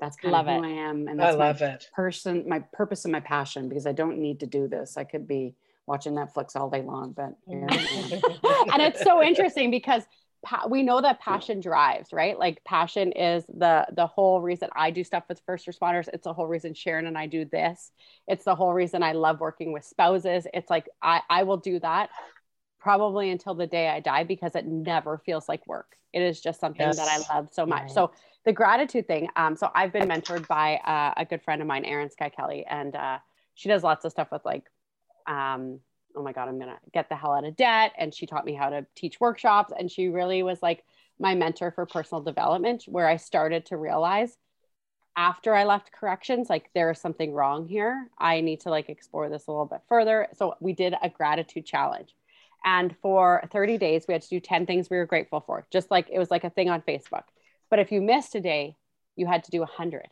that's 0.00 0.16
kind 0.16 0.32
love 0.32 0.48
of 0.48 0.54
who 0.54 0.64
it. 0.64 0.66
I 0.66 0.88
am. 0.88 1.08
And 1.08 1.18
that's 1.18 1.34
I 1.34 1.38
love 1.38 1.60
my 1.60 1.66
it. 1.66 1.90
person, 1.94 2.44
my 2.48 2.60
purpose 2.72 3.04
and 3.04 3.12
my 3.12 3.20
passion, 3.20 3.68
because 3.68 3.86
I 3.86 3.92
don't 3.92 4.18
need 4.18 4.40
to 4.40 4.46
do 4.46 4.68
this. 4.68 4.96
I 4.96 5.04
could 5.04 5.26
be 5.26 5.54
watching 5.86 6.14
Netflix 6.14 6.56
all 6.56 6.68
day 6.68 6.82
long, 6.82 7.12
but 7.12 7.34
and 7.46 8.82
it's 8.82 9.02
so 9.02 9.22
interesting 9.22 9.70
because 9.70 10.02
pa- 10.44 10.66
we 10.68 10.82
know 10.82 11.00
that 11.00 11.20
passion 11.20 11.60
drives, 11.60 12.12
right? 12.12 12.38
Like 12.38 12.62
passion 12.64 13.12
is 13.12 13.44
the 13.46 13.86
the 13.92 14.06
whole 14.06 14.40
reason 14.40 14.68
I 14.74 14.90
do 14.90 15.04
stuff 15.04 15.24
with 15.28 15.40
first 15.46 15.66
responders. 15.66 16.08
It's 16.12 16.24
the 16.24 16.32
whole 16.32 16.46
reason 16.46 16.74
Sharon 16.74 17.06
and 17.06 17.16
I 17.16 17.26
do 17.26 17.44
this. 17.44 17.90
It's 18.26 18.44
the 18.44 18.54
whole 18.54 18.72
reason 18.72 19.02
I 19.02 19.12
love 19.12 19.40
working 19.40 19.72
with 19.72 19.84
spouses. 19.84 20.46
It's 20.52 20.70
like 20.70 20.88
I 21.02 21.22
I 21.30 21.44
will 21.44 21.58
do 21.58 21.78
that 21.80 22.10
probably 22.78 23.30
until 23.30 23.54
the 23.54 23.66
day 23.66 23.88
I 23.88 24.00
die 24.00 24.24
because 24.24 24.54
it 24.54 24.66
never 24.66 25.18
feels 25.18 25.48
like 25.48 25.66
work. 25.66 25.96
It 26.12 26.22
is 26.22 26.40
just 26.40 26.60
something 26.60 26.86
yes. 26.86 26.96
that 26.96 27.08
I 27.08 27.34
love 27.34 27.48
so 27.52 27.66
much. 27.66 27.82
Right. 27.82 27.90
So 27.90 28.12
the 28.46 28.52
gratitude 28.52 29.06
thing. 29.08 29.28
Um, 29.36 29.56
so 29.56 29.70
I've 29.74 29.92
been 29.92 30.08
mentored 30.08 30.46
by 30.46 30.76
uh, 30.76 31.12
a 31.16 31.24
good 31.24 31.42
friend 31.42 31.60
of 31.60 31.66
mine, 31.66 31.84
Erin 31.84 32.10
Skye 32.10 32.30
Kelly, 32.30 32.64
and 32.64 32.94
uh, 32.94 33.18
she 33.54 33.68
does 33.68 33.82
lots 33.82 34.04
of 34.04 34.12
stuff 34.12 34.28
with 34.30 34.44
like, 34.44 34.64
um, 35.26 35.80
oh 36.14 36.22
my 36.22 36.32
God, 36.32 36.48
I'm 36.48 36.58
gonna 36.58 36.78
get 36.94 37.08
the 37.08 37.16
hell 37.16 37.32
out 37.32 37.44
of 37.44 37.56
debt. 37.56 37.92
And 37.98 38.14
she 38.14 38.24
taught 38.24 38.46
me 38.46 38.54
how 38.54 38.70
to 38.70 38.86
teach 38.94 39.20
workshops, 39.20 39.72
and 39.76 39.90
she 39.90 40.08
really 40.08 40.44
was 40.44 40.62
like 40.62 40.84
my 41.18 41.34
mentor 41.34 41.72
for 41.72 41.86
personal 41.86 42.22
development, 42.22 42.84
where 42.86 43.08
I 43.08 43.16
started 43.16 43.66
to 43.66 43.76
realize 43.76 44.38
after 45.16 45.52
I 45.52 45.64
left 45.64 45.90
corrections, 45.90 46.48
like 46.48 46.70
there 46.72 46.90
is 46.90 47.00
something 47.00 47.32
wrong 47.32 47.66
here. 47.66 48.08
I 48.16 48.42
need 48.42 48.60
to 48.60 48.70
like 48.70 48.88
explore 48.88 49.28
this 49.28 49.48
a 49.48 49.50
little 49.50 49.66
bit 49.66 49.80
further. 49.88 50.28
So 50.34 50.54
we 50.60 50.72
did 50.72 50.94
a 51.02 51.08
gratitude 51.08 51.66
challenge. 51.66 52.14
And 52.64 52.94
for 53.00 53.42
30 53.50 53.78
days, 53.78 54.04
we 54.06 54.12
had 54.12 54.22
to 54.22 54.28
do 54.28 54.40
10 54.40 54.66
things 54.66 54.88
we 54.90 54.98
were 54.98 55.06
grateful 55.06 55.40
for, 55.40 55.66
just 55.70 55.90
like 55.90 56.08
it 56.10 56.18
was 56.18 56.30
like 56.30 56.44
a 56.44 56.50
thing 56.50 56.68
on 56.68 56.82
Facebook. 56.82 57.24
But 57.70 57.78
if 57.78 57.90
you 57.92 58.00
missed 58.00 58.34
a 58.34 58.40
day, 58.40 58.76
you 59.16 59.26
had 59.26 59.44
to 59.44 59.50
do 59.50 59.58
a 59.58 59.60
100. 59.60 60.08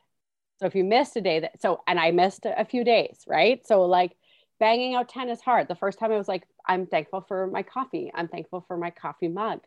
So 0.58 0.66
if 0.66 0.74
you 0.74 0.84
missed 0.84 1.16
a 1.16 1.20
day, 1.20 1.40
that 1.40 1.60
so 1.60 1.82
and 1.86 1.98
I 1.98 2.10
missed 2.10 2.46
a 2.46 2.64
few 2.64 2.84
days, 2.84 3.24
right? 3.26 3.66
So 3.66 3.82
like 3.82 4.16
banging 4.60 4.94
out 4.94 5.08
10 5.08 5.28
is 5.28 5.40
hard. 5.40 5.68
The 5.68 5.74
first 5.74 5.98
time 5.98 6.12
I 6.12 6.16
was 6.16 6.28
like, 6.28 6.44
I'm 6.66 6.86
thankful 6.86 7.22
for 7.26 7.46
my 7.48 7.62
coffee. 7.62 8.10
I'm 8.14 8.28
thankful 8.28 8.64
for 8.66 8.76
my 8.76 8.90
coffee 8.90 9.28
mug. 9.28 9.60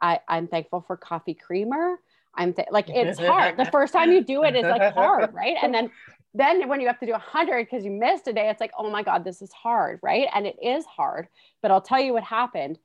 I, 0.00 0.20
I'm 0.28 0.48
thankful 0.48 0.84
for 0.86 0.96
coffee 0.96 1.34
creamer. 1.34 1.96
I'm 2.34 2.54
th- 2.54 2.68
like, 2.70 2.88
it's 2.88 3.18
hard. 3.18 3.58
The 3.58 3.66
first 3.66 3.92
time 3.92 4.10
you 4.10 4.24
do 4.24 4.42
it 4.42 4.56
is 4.56 4.64
like 4.64 4.94
hard, 4.94 5.34
right? 5.34 5.56
And 5.62 5.74
then 5.74 5.90
then 6.34 6.66
when 6.68 6.80
you 6.80 6.86
have 6.86 6.98
to 7.00 7.06
do 7.06 7.12
100 7.12 7.66
because 7.66 7.84
you 7.84 7.90
missed 7.90 8.26
a 8.26 8.32
day, 8.32 8.48
it's 8.48 8.60
like, 8.60 8.72
oh 8.78 8.90
my 8.90 9.02
God, 9.02 9.22
this 9.22 9.42
is 9.42 9.52
hard, 9.52 10.00
right? 10.02 10.28
And 10.34 10.46
it 10.46 10.56
is 10.62 10.84
hard. 10.86 11.28
But 11.60 11.70
I'll 11.70 11.82
tell 11.82 12.00
you 12.00 12.14
what 12.14 12.24
happened. 12.24 12.78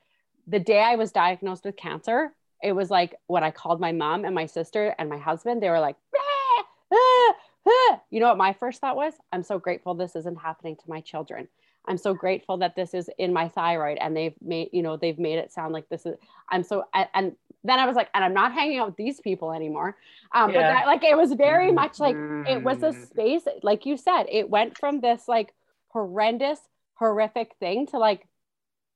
The 0.47 0.59
day 0.59 0.81
I 0.81 0.95
was 0.95 1.11
diagnosed 1.11 1.63
with 1.63 1.77
cancer, 1.77 2.33
it 2.63 2.71
was 2.73 2.89
like 2.89 3.15
when 3.27 3.43
I 3.43 3.51
called 3.51 3.79
my 3.79 3.91
mom 3.91 4.25
and 4.25 4.33
my 4.33 4.45
sister 4.45 4.95
and 4.97 5.09
my 5.09 5.17
husband, 5.17 5.61
they 5.61 5.69
were 5.69 5.79
like, 5.79 5.95
ah, 6.15 6.65
ah, 6.93 7.33
ah. 7.67 8.01
you 8.09 8.19
know 8.19 8.27
what 8.27 8.37
my 8.37 8.53
first 8.53 8.81
thought 8.81 8.95
was? 8.95 9.13
I'm 9.31 9.43
so 9.43 9.59
grateful 9.59 9.93
this 9.93 10.15
isn't 10.15 10.39
happening 10.39 10.75
to 10.75 10.83
my 10.89 11.01
children. 11.01 11.47
I'm 11.87 11.97
so 11.97 12.13
grateful 12.13 12.57
that 12.57 12.75
this 12.75 12.93
is 12.93 13.09
in 13.17 13.31
my 13.31 13.47
thyroid 13.47 13.97
and 13.99 14.15
they've 14.15 14.35
made, 14.41 14.69
you 14.73 14.83
know, 14.83 14.97
they've 14.97 15.17
made 15.17 15.39
it 15.39 15.53
sound 15.53 15.73
like 15.73 15.87
this 15.87 16.05
is, 16.05 16.15
I'm 16.49 16.63
so, 16.63 16.83
and 16.93 17.33
then 17.63 17.79
I 17.79 17.85
was 17.85 17.95
like, 17.95 18.09
and 18.13 18.23
I'm 18.23 18.33
not 18.33 18.53
hanging 18.53 18.79
out 18.79 18.87
with 18.87 18.97
these 18.97 19.21
people 19.21 19.53
anymore. 19.53 19.95
Um, 20.33 20.51
yeah. 20.51 20.55
But 20.55 20.61
that, 20.61 20.85
like, 20.85 21.03
it 21.03 21.17
was 21.17 21.31
very 21.33 21.71
much 21.71 21.99
like, 21.99 22.15
it 22.15 22.61
was 22.61 22.83
a 22.83 22.91
mm. 22.91 23.07
space, 23.07 23.43
like 23.63 23.85
you 23.85 23.95
said, 23.95 24.25
it 24.29 24.49
went 24.49 24.77
from 24.77 24.99
this 24.99 25.29
like 25.29 25.53
horrendous, 25.89 26.59
horrific 26.95 27.55
thing 27.59 27.87
to 27.87 27.99
like, 27.99 28.27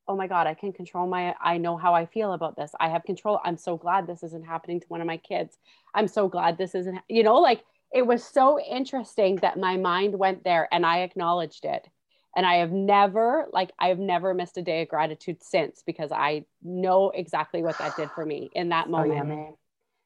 oh 0.08 0.16
my 0.16 0.26
god 0.26 0.46
i 0.46 0.54
can 0.54 0.72
control 0.72 1.06
my 1.06 1.34
i 1.40 1.56
know 1.56 1.76
how 1.76 1.94
i 1.94 2.06
feel 2.06 2.32
about 2.32 2.56
this. 2.56 2.72
I 2.80 2.88
have 2.88 3.04
control. 3.04 3.40
I'm 3.44 3.56
so 3.56 3.76
glad 3.76 4.06
this 4.06 4.22
isn't 4.22 4.46
happening 4.46 4.80
to 4.80 4.86
one 4.88 5.00
of 5.00 5.06
my 5.06 5.16
kids. 5.16 5.58
I'm 5.94 6.08
so 6.08 6.28
glad 6.28 6.58
this 6.58 6.74
isn't 6.74 6.98
you 7.08 7.22
know 7.22 7.36
like 7.36 7.64
it 7.92 8.06
was 8.06 8.24
so 8.24 8.58
interesting 8.60 9.36
that 9.36 9.58
my 9.58 9.76
mind 9.76 10.18
went 10.18 10.44
there 10.44 10.68
and 10.72 10.84
i 10.86 11.00
acknowledged 11.00 11.64
it. 11.64 11.88
And 12.36 12.46
i 12.46 12.56
have 12.56 12.72
never 12.72 13.46
like 13.52 13.72
i 13.78 13.88
have 13.88 13.98
never 13.98 14.34
missed 14.34 14.56
a 14.58 14.62
day 14.62 14.82
of 14.82 14.88
gratitude 14.88 15.42
since 15.42 15.82
because 15.84 16.12
i 16.12 16.44
know 16.62 17.10
exactly 17.10 17.62
what 17.62 17.78
that 17.78 17.96
did 17.96 18.10
for 18.10 18.24
me 18.24 18.50
in 18.54 18.70
that 18.70 18.88
moment. 18.88 19.30
oh, 19.30 19.58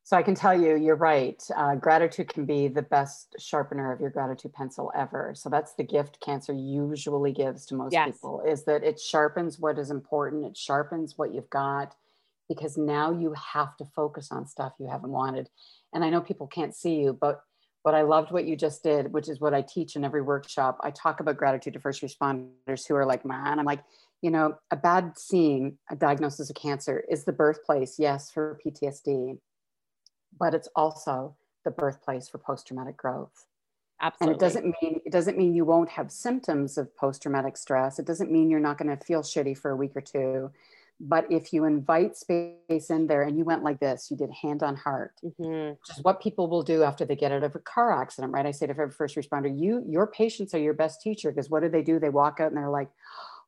so 0.07 0.17
I 0.17 0.23
can 0.23 0.37
tell 0.37 0.57
you, 0.57 0.77
you're 0.77 0.95
right. 0.95 1.43
Uh, 1.57 1.75
gratitude 1.75 2.29
can 2.29 2.45
be 2.45 2.69
the 2.69 2.81
best 2.81 3.35
sharpener 3.41 3.93
of 3.93 4.01
your 4.01 4.11
gratitude 4.11 4.53
pencil 4.53 4.93
ever. 4.95 5.33
So 5.35 5.49
that's 5.49 5.75
the 5.75 5.83
gift 5.83 6.21
cancer 6.21 6.53
usually 6.53 7.33
gives 7.33 7.67
to 7.67 7.75
most 7.75 7.93
yes. 7.93 8.13
people 8.13 8.41
is 8.47 8.63
that 8.67 8.85
it 8.85 9.01
sharpens 9.01 9.59
what 9.59 9.81
is 9.81 9.91
important. 9.91 10.45
It 10.45 10.57
sharpens 10.57 11.19
what 11.19 11.35
you've 11.35 11.51
got 11.51 11.97
because 12.49 12.77
now 12.77 13.11
you 13.11 13.35
have 13.53 13.77
to 13.79 13.85
focus 13.85 14.31
on 14.31 14.47
stuff 14.47 14.75
you 14.79 14.87
haven't 14.87 15.11
wanted. 15.11 15.49
And 15.93 16.05
I 16.05 16.11
know 16.11 16.21
people 16.21 16.47
can't 16.47 16.73
see 16.73 17.01
you, 17.01 17.13
but 17.13 17.41
but 17.83 17.97
I 17.97 18.03
loved 18.03 18.31
what 18.31 18.45
you 18.45 18.55
just 18.55 18.85
did, 18.85 19.13
which 19.13 19.29
is 19.29 19.41
what 19.41 19.55
I 19.55 19.63
teach 19.63 19.97
in 19.97 20.05
every 20.05 20.23
workshop. 20.23 20.79
I 20.85 20.93
talk 20.93 21.19
about 21.19 21.37
gratitude 21.37 21.73
to 21.73 21.81
first 21.81 22.03
responders 22.03 22.87
who 22.87 22.95
are 22.95 23.07
like, 23.07 23.25
man, 23.25 23.59
I'm 23.59 23.65
like, 23.65 23.83
you 24.23 24.31
know, 24.31 24.55
a 24.71 24.77
bad 24.77 25.19
scene, 25.19 25.79
a 25.91 25.97
diagnosis 25.97 26.49
of 26.49 26.55
cancer 26.55 27.03
is 27.11 27.25
the 27.25 27.33
birthplace, 27.33 27.97
yes, 27.99 28.31
for 28.31 28.61
PTSD, 28.65 29.39
but 30.39 30.55
it's 30.55 30.69
also 30.77 31.37
the 31.65 31.71
birthplace 31.71 32.29
for 32.29 32.39
post-traumatic 32.39 32.97
growth. 32.97 33.47
Absolutely. 34.01 34.33
And 34.33 34.37
it 34.37 34.45
doesn't 34.45 34.75
mean 34.83 35.01
it 35.07 35.13
doesn't 35.13 35.39
mean 35.39 35.55
you 35.55 35.65
won't 35.65 35.89
have 35.91 36.11
symptoms 36.13 36.77
of 36.77 36.95
post-traumatic 36.97 37.57
stress. 37.57 37.99
It 37.99 38.07
doesn't 38.07 38.31
mean 38.31 38.51
you're 38.51 38.61
not 38.61 38.79
going 38.79 38.95
to 38.97 39.05
feel 39.05 39.23
shitty 39.23 39.57
for 39.57 39.71
a 39.71 39.77
week 39.77 39.93
or 39.97 40.03
two. 40.03 40.51
But 40.99 41.31
if 41.31 41.53
you 41.53 41.65
invite 41.65 42.17
space 42.17 42.89
in 42.89 43.07
there 43.07 43.23
and 43.23 43.37
you 43.37 43.45
went 43.45 43.63
like 43.63 43.81
this, 43.81 44.11
you 44.11 44.17
did 44.17 44.31
hand 44.31 44.63
on 44.63 44.77
heart, 44.77 45.13
Mhm. 45.23 45.79
which 45.79 45.99
is 45.99 46.03
what 46.03 46.21
people 46.21 46.49
will 46.49 46.63
do 46.63 46.83
after 46.83 47.05
they 47.05 47.17
get 47.17 47.33
out 47.33 47.43
of 47.43 47.55
a 47.55 47.59
car 47.59 47.93
accident, 47.93 48.33
right? 48.33 48.47
I 48.47 48.51
say 48.51 48.67
to 48.67 48.71
every 48.71 48.91
first 48.91 49.15
responder, 49.15 49.55
you, 49.55 49.85
your 49.87 50.07
patients 50.07 50.55
are 50.55 50.59
your 50.59 50.73
best 50.73 51.03
teacher 51.03 51.31
because 51.31 51.51
what 51.51 51.63
do 51.63 51.69
they 51.69 51.83
do? 51.83 51.99
They 51.99 52.09
walk 52.09 52.41
out 52.41 52.49
and 52.49 52.57
they're 52.57 52.71
like, 52.71 52.89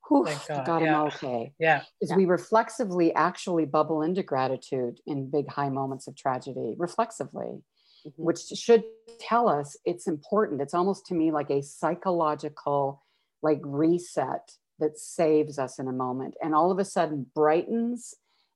Whew, 0.09 0.25
Thank 0.25 0.47
God, 0.49 0.67
God, 0.67 0.83
yeah. 0.83 1.01
I'm 1.01 1.07
okay. 1.09 1.55
Yeah. 1.59 1.83
Is 2.01 2.11
Yeah. 2.11 2.17
we 2.17 2.25
reflexively 2.27 3.15
actually 3.15 3.67
bubble 3.67 4.03
into 4.03 4.23
gratitude 4.23 5.01
in 5.07 5.31
big 5.31 5.49
high 5.49 5.69
moments 5.69 6.07
of 6.09 6.17
tragedy, 6.17 6.75
reflexively, 6.79 7.63
Mhm. 8.07 8.13
which 8.17 8.41
should 8.41 8.85
tell 9.21 9.49
us 9.49 9.77
it's 9.85 10.07
important. 10.07 10.61
It's 10.63 10.75
almost 10.75 11.07
to 11.07 11.15
me 11.15 11.31
like 11.31 11.51
a 11.51 11.63
psychological 11.63 13.03
like 13.43 13.61
reset 13.65 14.57
that 14.79 14.99
saves 14.99 15.59
us 15.59 15.79
in 15.79 15.89
a 15.89 15.93
moment 15.93 16.35
and 16.43 16.55
all 16.55 16.71
of 16.71 16.79
a 16.79 16.85
sudden 16.85 17.31
brightens 17.35 18.15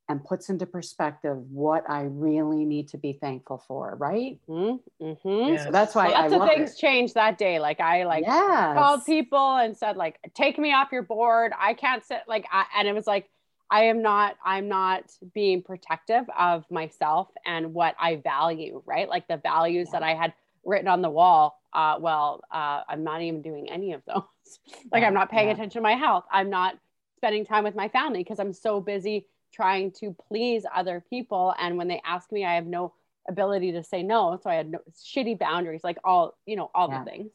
and 0.08 0.24
puts 0.24 0.50
into 0.50 0.66
perspective 0.66 1.36
what 1.50 1.88
I 1.88 2.02
really 2.02 2.64
need 2.64 2.88
to 2.88 2.98
be 2.98 3.12
thankful 3.12 3.58
for, 3.66 3.94
right? 3.96 4.38
Mhm. 4.48 4.80
Mhm. 5.00 5.48
Yeah. 5.48 5.64
So 5.64 5.70
that's 5.70 5.94
why 5.94 6.08
I 6.08 6.26
Lots 6.26 6.34
of 6.34 6.48
things 6.48 6.72
it. 6.74 6.78
changed 6.78 7.14
that 7.14 7.38
day. 7.38 7.58
Like 7.60 7.80
I 7.80 8.04
like 8.04 8.24
yes. 8.24 8.74
called 8.76 9.04
people 9.04 9.56
and 9.56 9.76
said 9.76 9.96
like 9.96 10.18
take 10.34 10.58
me 10.58 10.72
off 10.72 10.90
your 10.92 11.02
board 11.02 11.52
i 11.58 11.72
can't 11.74 12.04
sit 12.04 12.22
like 12.26 12.46
I, 12.50 12.64
and 12.76 12.88
it 12.88 12.94
was 12.94 13.06
like 13.06 13.28
i 13.70 13.84
am 13.84 14.02
not 14.02 14.36
i'm 14.44 14.68
not 14.68 15.04
being 15.34 15.62
protective 15.62 16.24
of 16.38 16.68
myself 16.70 17.28
and 17.46 17.74
what 17.74 17.94
i 18.00 18.16
value 18.16 18.82
right 18.86 19.08
like 19.08 19.28
the 19.28 19.36
values 19.36 19.88
Yeah. 19.92 20.00
that 20.00 20.06
i 20.06 20.14
had 20.14 20.32
written 20.64 20.88
on 20.88 21.02
the 21.02 21.10
wall 21.10 21.60
uh, 21.72 21.96
well 22.00 22.42
uh, 22.50 22.82
i'm 22.88 23.04
not 23.04 23.20
even 23.22 23.42
doing 23.42 23.70
any 23.70 23.92
of 23.92 24.02
those 24.06 24.22
like 24.92 25.02
Yeah, 25.02 25.08
i'm 25.08 25.14
not 25.14 25.30
paying 25.30 25.48
yeah. 25.48 25.54
attention 25.54 25.78
to 25.78 25.82
my 25.82 25.94
health 25.94 26.24
i'm 26.30 26.50
not 26.50 26.78
spending 27.16 27.44
time 27.44 27.64
with 27.64 27.74
my 27.74 27.88
family 27.88 28.20
because 28.20 28.38
i'm 28.40 28.52
so 28.52 28.80
busy 28.80 29.26
trying 29.52 29.92
to 29.92 30.14
please 30.28 30.64
other 30.74 31.04
people. 31.08 31.54
And 31.58 31.76
when 31.76 31.88
they 31.88 32.00
ask 32.04 32.30
me 32.32 32.44
i 32.44 32.54
have 32.54 32.66
no 32.66 32.92
ability 33.28 33.72
to 33.72 33.82
say 33.84 34.02
no. 34.02 34.38
So 34.42 34.50
i 34.50 34.54
had 34.54 34.70
no 34.70 34.78
shitty 34.92 35.38
boundaries 35.38 35.84
like 35.84 35.98
all 36.04 36.36
you 36.46 36.56
know 36.56 36.70
all 36.74 36.88
Yeah. 36.88 37.04
the 37.04 37.10
things. 37.10 37.30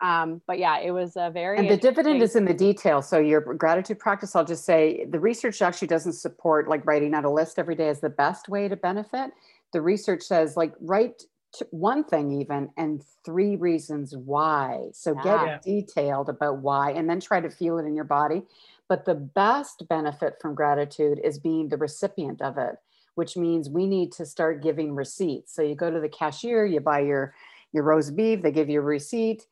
Um 0.00 0.42
but 0.46 0.58
yeah 0.58 0.78
it 0.78 0.90
was 0.90 1.16
a 1.16 1.30
very 1.30 1.58
and 1.58 1.68
the 1.70 1.76
dividend 1.76 2.22
is 2.22 2.36
in 2.36 2.44
the 2.44 2.54
detail 2.54 3.02
so 3.02 3.18
your 3.18 3.40
gratitude 3.40 3.98
practice 3.98 4.36
i'll 4.36 4.44
just 4.44 4.64
say 4.64 5.04
the 5.10 5.18
research 5.18 5.60
actually 5.62 5.88
doesn't 5.88 6.12
support 6.14 6.68
like 6.68 6.86
writing 6.86 7.14
out 7.14 7.24
a 7.24 7.30
list 7.30 7.58
every 7.58 7.74
day 7.74 7.88
as 7.88 8.00
the 8.00 8.08
best 8.10 8.48
way 8.48 8.68
to 8.68 8.76
benefit. 8.76 9.30
The 9.72 9.80
research 9.80 10.22
says 10.22 10.56
like 10.56 10.72
write 10.80 11.22
one 11.70 12.04
thing 12.04 12.30
even 12.40 12.68
and 12.76 13.02
three 13.24 13.56
reasons 13.56 14.14
why. 14.16 14.88
So 14.92 15.18
Yeah. 15.24 15.46
get 15.46 15.62
detailed 15.62 16.28
about 16.28 16.58
why 16.58 16.92
and 16.92 17.08
then 17.08 17.20
try 17.20 17.40
to 17.40 17.50
feel 17.50 17.78
it 17.78 17.86
in 17.86 17.94
your 17.94 18.04
body 18.04 18.42
but 18.88 19.04
the 19.04 19.14
best 19.14 19.86
benefit 19.88 20.34
from 20.40 20.54
gratitude 20.54 21.20
is 21.22 21.38
being 21.38 21.68
the 21.68 21.76
recipient 21.76 22.40
of 22.42 22.58
it 22.58 22.76
which 23.14 23.36
means 23.36 23.68
we 23.68 23.86
need 23.86 24.12
to 24.12 24.24
start 24.24 24.62
giving 24.62 24.94
receipts 24.94 25.54
so 25.54 25.62
you 25.62 25.74
go 25.74 25.90
to 25.90 26.00
the 26.00 26.08
cashier 26.08 26.64
you 26.64 26.80
buy 26.80 27.00
your 27.00 27.34
your 27.72 27.82
roast 27.82 28.16
beef 28.16 28.42
they 28.42 28.52
give 28.52 28.68
you 28.68 28.80
a 28.80 28.82
receipt 28.82 29.46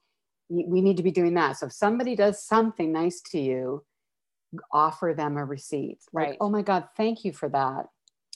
we 0.48 0.80
need 0.80 0.96
to 0.96 1.02
be 1.02 1.10
doing 1.10 1.34
that. 1.34 1.56
So 1.56 1.66
if 1.66 1.72
somebody 1.72 2.14
does 2.14 2.42
something 2.42 2.92
nice 2.92 3.20
to 3.32 3.40
you, 3.40 3.84
offer 4.72 5.12
them 5.16 5.36
a 5.36 5.44
receipt. 5.44 5.98
Like, 6.12 6.28
Right. 6.28 6.36
oh 6.40 6.48
my 6.48 6.62
God, 6.62 6.88
thank 6.96 7.24
you 7.24 7.32
for 7.32 7.48
that. 7.48 7.88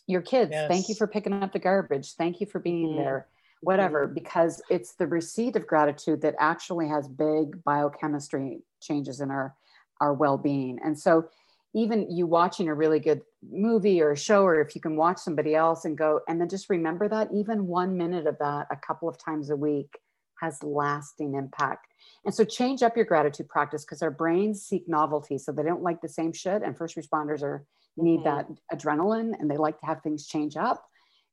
Your 0.06 0.22
kids, 0.22 0.50
thank 0.66 0.88
you 0.88 0.94
for 0.96 1.06
picking 1.06 1.32
up 1.32 1.52
the 1.52 1.58
garbage. 1.58 2.14
Thank 2.14 2.40
you 2.40 2.46
for 2.46 2.58
being 2.58 2.90
Mhm. 2.90 2.96
there. 2.96 3.28
Whatever, 3.62 4.06
because 4.06 4.62
it's 4.70 4.94
the 4.94 5.06
receipt 5.06 5.54
of 5.54 5.66
gratitude 5.66 6.22
that 6.22 6.34
actually 6.38 6.88
has 6.88 7.06
big 7.06 7.62
biochemistry 7.62 8.62
changes 8.80 9.20
in 9.20 9.30
our 9.30 9.54
our 10.00 10.12
well-being. 10.12 10.78
And 10.84 10.98
so 10.98 11.28
even 11.74 12.10
you 12.10 12.26
watching 12.26 12.68
a 12.68 12.74
really 12.74 12.98
good 12.98 13.22
movie 13.48 14.02
or 14.02 14.10
a 14.12 14.16
show, 14.16 14.42
or 14.44 14.60
if 14.60 14.74
you 14.74 14.80
can 14.80 14.96
watch 14.96 15.18
somebody 15.18 15.54
else 15.54 15.84
and 15.84 15.96
go, 15.96 16.20
and 16.28 16.40
then 16.40 16.48
just 16.48 16.68
remember 16.68 17.08
that 17.08 17.28
even 17.32 17.66
one 17.66 17.96
minute 17.96 18.26
of 18.26 18.38
that 18.38 18.66
a 18.70 18.76
couple 18.76 19.08
of 19.08 19.18
times 19.18 19.50
a 19.50 19.56
week 19.56 19.98
has 20.40 20.62
lasting 20.62 21.34
impact. 21.34 21.86
And 22.24 22.34
so 22.34 22.44
change 22.44 22.82
up 22.82 22.96
your 22.96 23.04
gratitude 23.04 23.48
practice 23.48 23.84
because 23.84 24.02
our 24.02 24.10
brains 24.10 24.62
seek 24.62 24.88
novelty. 24.88 25.38
So 25.38 25.52
they 25.52 25.62
don't 25.62 25.82
like 25.82 26.00
the 26.00 26.08
same 26.08 26.32
shit. 26.32 26.62
And 26.62 26.76
first 26.76 26.96
responders 26.96 27.42
are 27.42 27.64
need 27.96 28.20
Mhm. 28.20 28.24
that 28.24 28.48
adrenaline 28.72 29.38
and 29.38 29.50
they 29.50 29.56
like 29.58 29.78
to 29.80 29.86
have 29.86 30.02
things 30.02 30.26
change 30.26 30.56
up. 30.56 30.84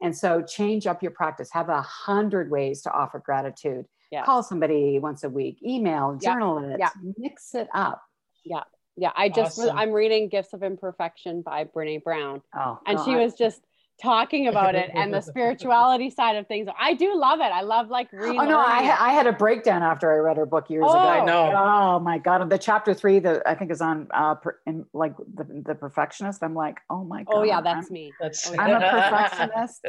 And 0.01 0.15
so 0.15 0.43
change 0.43 0.85
up 0.85 1.01
your 1.01 1.11
practice. 1.11 1.49
Have 1.53 1.69
a 1.69 1.81
hundred 1.81 2.51
ways 2.51 2.81
to 2.83 2.91
offer 2.91 3.19
gratitude. 3.19 3.87
Yes. 4.11 4.25
Call 4.25 4.43
somebody 4.43 4.99
once 4.99 5.23
a 5.23 5.29
week, 5.29 5.57
email, 5.63 6.15
journal 6.21 6.59
it, 6.59 6.79
Yeah. 6.79 6.89
mix 7.17 7.55
it 7.55 7.69
up. 7.73 8.01
Yeah, 8.49 8.63
Yeah. 8.95 9.11
I 9.15 9.29
just 9.29 9.57
was, 9.57 9.69
I'm 9.69 9.91
reading 9.91 10.29
Gifts 10.29 10.53
of 10.53 10.63
Imperfection 10.63 11.41
by 11.41 11.65
Brene 11.65 12.03
Brown, 12.03 12.41
Oh, 12.55 12.79
and 12.85 12.99
she 13.05 13.15
was 13.15 13.33
just 13.33 13.61
talking 14.01 14.47
about 14.47 14.75
it 14.75 14.91
and 14.93 15.11
the 15.13 15.21
spirituality 15.21 16.09
side 16.19 16.35
of 16.35 16.47
things. 16.47 16.67
I 16.79 16.93
do 16.93 17.15
love 17.17 17.39
it. 17.39 17.51
I 17.51 17.61
love 17.61 17.89
like 17.89 18.11
relearning. 18.11 18.41
Oh 18.41 18.45
no, 18.45 18.59
I, 18.59 18.95
I 18.99 19.09
had 19.09 19.25
a 19.25 19.33
breakdown 19.33 19.81
after 19.81 20.11
I 20.11 20.17
read 20.17 20.37
her 20.37 20.45
book 20.45 20.69
years 20.69 20.85
Oh. 20.87 20.91
ago. 20.91 20.99
I 20.99 21.25
know. 21.25 21.51
Oh 21.55 21.99
my 21.99 22.17
god, 22.19 22.49
the 22.49 22.57
chapter 22.57 22.93
three 22.93 23.19
that 23.19 23.41
I 23.45 23.55
think 23.55 23.71
is 23.71 23.81
on 23.81 24.07
uh, 24.13 24.35
per, 24.35 24.59
in, 24.67 24.85
like 24.93 25.15
the, 25.17 25.63
the 25.65 25.75
perfectionist. 25.75 26.43
I'm 26.43 26.53
like, 26.53 26.79
oh 26.89 27.03
my 27.03 27.23
god. 27.23 27.33
oh 27.33 27.43
yeah, 27.43 27.61
that's 27.61 27.87
I'm, 27.87 27.93
me. 27.93 28.13
That's 28.21 28.49
Oh, 28.51 28.55
I'm 28.59 28.75
a 28.75 28.79
perfectionist. 28.91 29.79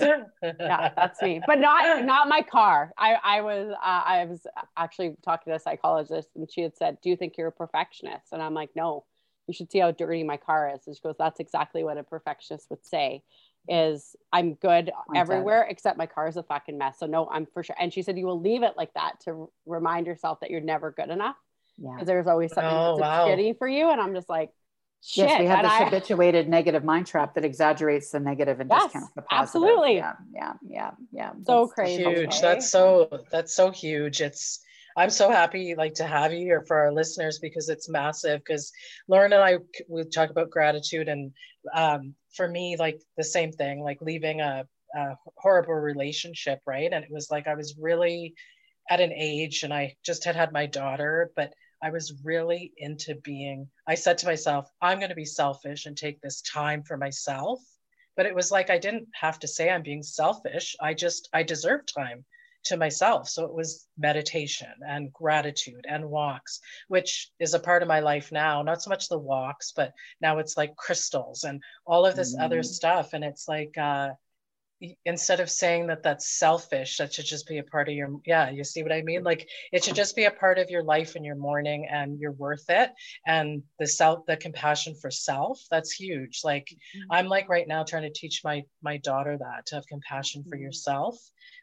Yeah, 0.59 0.91
that's 0.97 1.21
me. 1.21 1.41
But 1.47 1.59
not 1.59 2.05
not 2.05 2.29
my 2.29 2.43
car. 2.43 2.93
I 2.97 3.17
I 3.23 3.41
was 3.43 3.71
uh, 3.73 4.03
I 4.07 4.25
was 4.25 4.47
actually 4.77 5.17
talking 5.25 5.51
to 5.53 5.57
a 5.57 5.61
psychologist, 5.61 6.29
and 6.35 6.51
she 6.51 6.63
had 6.63 6.77
said, 6.77 6.99
"Do 7.03 7.11
you 7.11 7.17
think 7.17 7.35
you're 7.37 7.49
a 7.49 7.53
perfectionist?" 7.53 8.33
And 8.33 8.43
I'm 8.43 8.55
like, 8.55 8.71
"No." 8.75 9.05
You 9.47 9.55
should 9.55 9.73
see 9.73 9.79
how 9.79 9.93
dirty 9.93 10.25
my 10.25 10.37
car 10.37 10.71
is. 10.75 10.87
And 10.87 10.95
she 10.95 11.01
goes, 11.01 11.15
"That's 11.19 11.41
exactly 11.41 11.83
what 11.83 11.97
a 11.97 12.03
perfectionist 12.03 12.69
would 12.69 12.85
say." 12.85 13.23
Is 13.69 14.17
I'm 14.33 14.55
good 14.55 14.89
at 14.89 14.95
it. 15.15 15.17
everywhere 15.17 15.67
except 15.69 15.99
my 15.99 16.07
car 16.07 16.27
is 16.29 16.37
a 16.37 16.43
fucking 16.43 16.79
mess. 16.79 16.99
So 16.99 17.07
no, 17.07 17.29
I'm 17.31 17.47
for 17.47 17.63
sure. 17.63 17.77
And 17.79 17.93
she 17.93 18.03
said 18.03 18.17
you 18.19 18.27
will 18.27 18.41
leave 18.41 18.63
it 18.63 18.75
like 18.77 18.95
that 18.95 19.21
to 19.25 19.51
remind 19.67 20.07
yourself 20.07 20.41
that 20.41 20.51
you're 20.51 20.61
never 20.63 20.91
good 20.91 21.11
enough 21.11 21.37
Yeah. 21.77 21.91
because 21.95 22.07
there's 22.07 22.27
always 22.27 22.53
something 22.55 22.73
Oh, 22.73 22.97
that's 22.99 23.01
wow. 23.03 23.27
shitty 23.29 23.59
for 23.59 23.69
you. 23.69 23.91
And 23.91 24.01
I'm 24.01 24.15
just 24.15 24.29
like, 24.31 24.51
shit. 25.03 25.29
Yes, 25.29 25.41
we 25.41 25.47
have 25.47 25.63
this 25.65 25.73
I- 25.73 25.85
habituated 25.91 26.49
negative 26.49 26.83
mind 26.83 27.07
trap 27.09 27.35
that 27.35 27.45
exaggerates 27.45 28.11
the 28.11 28.21
negative 28.21 28.61
and 28.61 28.71
Yes, 28.71 28.85
discounts 28.85 29.13
the 29.15 29.23
positive. 29.23 29.43
absolutely. 29.43 29.97
Yeah, 29.97 30.13
yeah, 30.33 30.53
yeah, 30.67 30.91
yeah. 31.13 31.31
So 31.47 31.67
That's- 31.67 31.73
crazy. 31.73 32.05
huge. 32.05 32.29
okay? 32.29 32.41
That's 32.41 32.71
so 32.71 33.09
that's 33.31 33.55
so 33.55 33.71
huge. 33.71 34.23
It's 34.23 34.61
I'm 34.97 35.11
so 35.11 35.31
happy 35.31 35.75
like 35.77 35.95
to 35.95 36.05
have 36.05 36.33
you 36.33 36.39
here 36.41 36.65
for 36.67 36.77
our 36.79 36.91
listeners 36.93 37.39
because 37.39 37.69
it's 37.69 37.89
massive. 37.89 38.41
Because 38.41 38.73
Lauren 39.07 39.33
and 39.35 39.43
I 39.45 39.59
we 39.89 40.05
talk 40.05 40.31
about 40.31 40.49
gratitude, 40.51 41.09
and 41.09 41.33
um, 41.75 42.15
for 42.35 42.49
me, 42.49 42.77
like 42.79 43.01
the 43.17 43.25
same 43.25 43.53
thing, 43.53 43.81
like 43.81 44.01
leaving 44.01 44.41
a, 44.41 44.65
a 44.95 45.17
horrible 45.37 45.75
relationship, 45.75 46.61
right? 46.67 46.93
And 46.93 47.05
it 47.05 47.11
was 47.11 47.31
like 47.31 47.47
I 47.47 47.55
was 47.55 47.77
really 47.79 48.35
at 48.91 49.01
an 49.01 49.13
age, 49.13 49.63
and 49.63 49.73
I 49.73 49.97
just 50.05 50.25
had 50.25 50.37
had 50.37 50.53
my 50.53 50.67
daughter, 50.67 51.31
but 51.37 51.53
I 51.83 51.91
was 51.91 52.15
really 52.25 52.73
into 52.79 53.15
being. 53.23 53.69
I 53.87 53.95
said 53.95 54.19
to 54.19 54.27
myself, 54.27 54.69
I'm 54.81 54.99
going 54.99 55.11
to 55.11 55.15
be 55.15 55.25
selfish 55.25 55.87
and 55.87 55.97
take 55.97 56.21
this 56.21 56.41
time 56.43 56.83
for 56.83 56.97
myself. 56.97 57.61
But 58.17 58.27
it 58.27 58.35
was 58.35 58.51
like 58.51 58.69
I 58.69 58.79
didn't 58.79 59.09
have 59.15 59.39
to 59.41 59.49
say 59.49 59.71
I'm 59.71 59.83
being 59.83 60.03
selfish. 60.03 60.75
I 60.81 60.95
just 60.95 61.29
I 61.33 61.45
deserve 61.45 61.83
time 61.87 62.25
to 62.65 62.77
myself. 62.77 63.29
So 63.29 63.45
it 63.45 63.53
was 63.53 63.87
meditation 63.97 64.73
and 64.87 65.13
gratitude 65.13 65.87
and 65.89 66.11
walks, 66.11 66.61
which 66.89 67.31
is 67.39 67.55
a 67.55 67.61
part 67.61 67.83
of 67.83 67.89
my 67.89 68.01
life 68.01 68.31
now. 68.33 68.63
Not 68.63 68.83
so 68.83 68.91
much 68.91 69.09
the 69.09 69.19
walks, 69.19 69.73
but 69.73 69.93
now 70.21 70.39
it's 70.39 70.57
like 70.57 70.77
crystals 70.77 71.45
and 71.45 71.63
all 71.87 72.05
of 72.07 72.17
this 72.17 72.37
other 72.39 72.61
Mm. 72.61 72.67
stuff. 72.67 73.13
And 73.13 73.25
it's 73.25 73.49
like, 73.49 73.77
uh, 73.79 74.11
instead 75.05 75.41
of 75.41 75.51
saying 75.51 75.89
that 75.89 76.03
that's 76.03 76.39
selfish, 76.39 76.99
that 76.99 77.13
should 77.13 77.25
just 77.25 77.47
be 77.49 77.59
a 77.59 77.65
part 77.65 77.89
of 77.89 77.95
your, 77.95 78.21
yeah, 78.25 78.51
you 78.51 78.63
see 78.65 78.83
what 78.83 78.93
I 78.93 79.03
mean? 79.03 79.25
Like 79.25 79.49
it 79.73 79.83
should 79.85 79.97
just 79.97 80.15
be 80.15 80.25
a 80.25 80.31
part 80.31 80.59
of 80.59 80.71
your 80.71 80.85
life 80.85 81.17
and 81.17 81.25
your 81.25 81.35
morning 81.37 81.87
and 81.91 82.19
you're 82.21 82.33
worth 82.33 82.65
it. 82.69 82.91
And 83.27 83.63
the 83.79 83.87
self, 83.87 84.27
the 84.27 84.37
compassion 84.37 84.95
for 84.95 85.11
self, 85.11 85.61
that's 85.71 85.93
huge. 85.93 86.41
Like 86.45 86.69
I'm 87.11 87.27
like 87.27 87.49
right 87.49 87.67
now 87.67 87.83
trying 87.85 88.03
to 88.05 88.11
teach 88.13 88.43
my 88.45 88.63
my 88.83 88.99
daughter 88.99 89.37
that 89.39 89.67
to 89.67 89.75
have 89.77 89.87
compassion 89.87 90.45
for 90.49 90.57
Mhm. 90.57 90.57
yourself. 90.57 91.17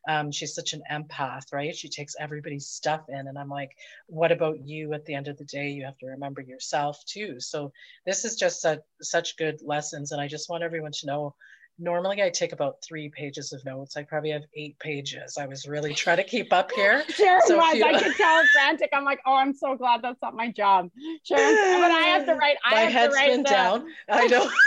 Um, 0.07 0.31
she's 0.31 0.53
such 0.53 0.73
an 0.73 0.83
empath, 0.91 1.51
right? 1.53 1.75
She 1.75 1.89
takes 1.89 2.15
everybody's 2.19 2.67
stuff 2.67 3.05
in, 3.09 3.27
and 3.27 3.37
I'm 3.37 3.49
like, 3.49 3.71
what 4.07 4.31
about 4.31 4.57
you? 4.65 4.93
At 4.93 5.05
the 5.05 5.13
end 5.15 5.27
of 5.27 5.37
the 5.37 5.45
day, 5.45 5.69
you 5.69 5.85
have 5.85 5.97
to 5.99 6.07
remember 6.07 6.41
yourself 6.41 7.03
too. 7.05 7.39
So 7.39 7.71
this 8.05 8.25
is 8.25 8.35
just 8.35 8.61
such 8.61 8.79
such 9.01 9.37
good 9.37 9.61
lessons, 9.63 10.11
and 10.11 10.21
I 10.21 10.27
just 10.27 10.49
want 10.49 10.63
everyone 10.63 10.91
to 10.93 11.07
know, 11.07 11.35
normally 11.77 12.21
I 12.21 12.29
take 12.29 12.51
about 12.51 12.81
three 12.81 13.09
pages 13.09 13.53
of 13.53 13.63
notes. 13.65 13.97
I 13.97 14.03
probably 14.03 14.31
have 14.31 14.43
eight 14.53 14.77
pages. 14.79 15.37
I 15.37 15.45
was 15.45 15.67
really 15.67 15.93
trying 15.93 16.17
to 16.17 16.23
keep 16.23 16.53
up 16.53 16.71
here. 16.75 17.03
Sharon 17.09 17.41
so 17.45 17.57
was. 17.57 17.75
You... 17.75 17.85
I 17.85 18.01
could 18.01 18.15
tell 18.17 18.43
frantic. 18.53 18.89
I'm 18.93 19.03
like, 19.03 19.21
oh, 19.25 19.35
I'm 19.35 19.53
so 19.53 19.75
glad 19.75 20.01
that's 20.01 20.21
not 20.21 20.35
my 20.35 20.51
job. 20.51 20.89
Sharon, 21.23 21.81
but 21.81 21.91
I 21.91 22.03
have 22.07 22.25
to 22.25 22.33
write. 22.35 22.57
I 22.65 22.71
my 22.71 22.81
have 22.81 22.91
head's 22.91 23.13
to 23.13 23.19
write 23.19 23.29
been 23.29 23.43
the... 23.43 23.49
down. 23.49 23.87
I 24.09 24.27
know. 24.27 24.49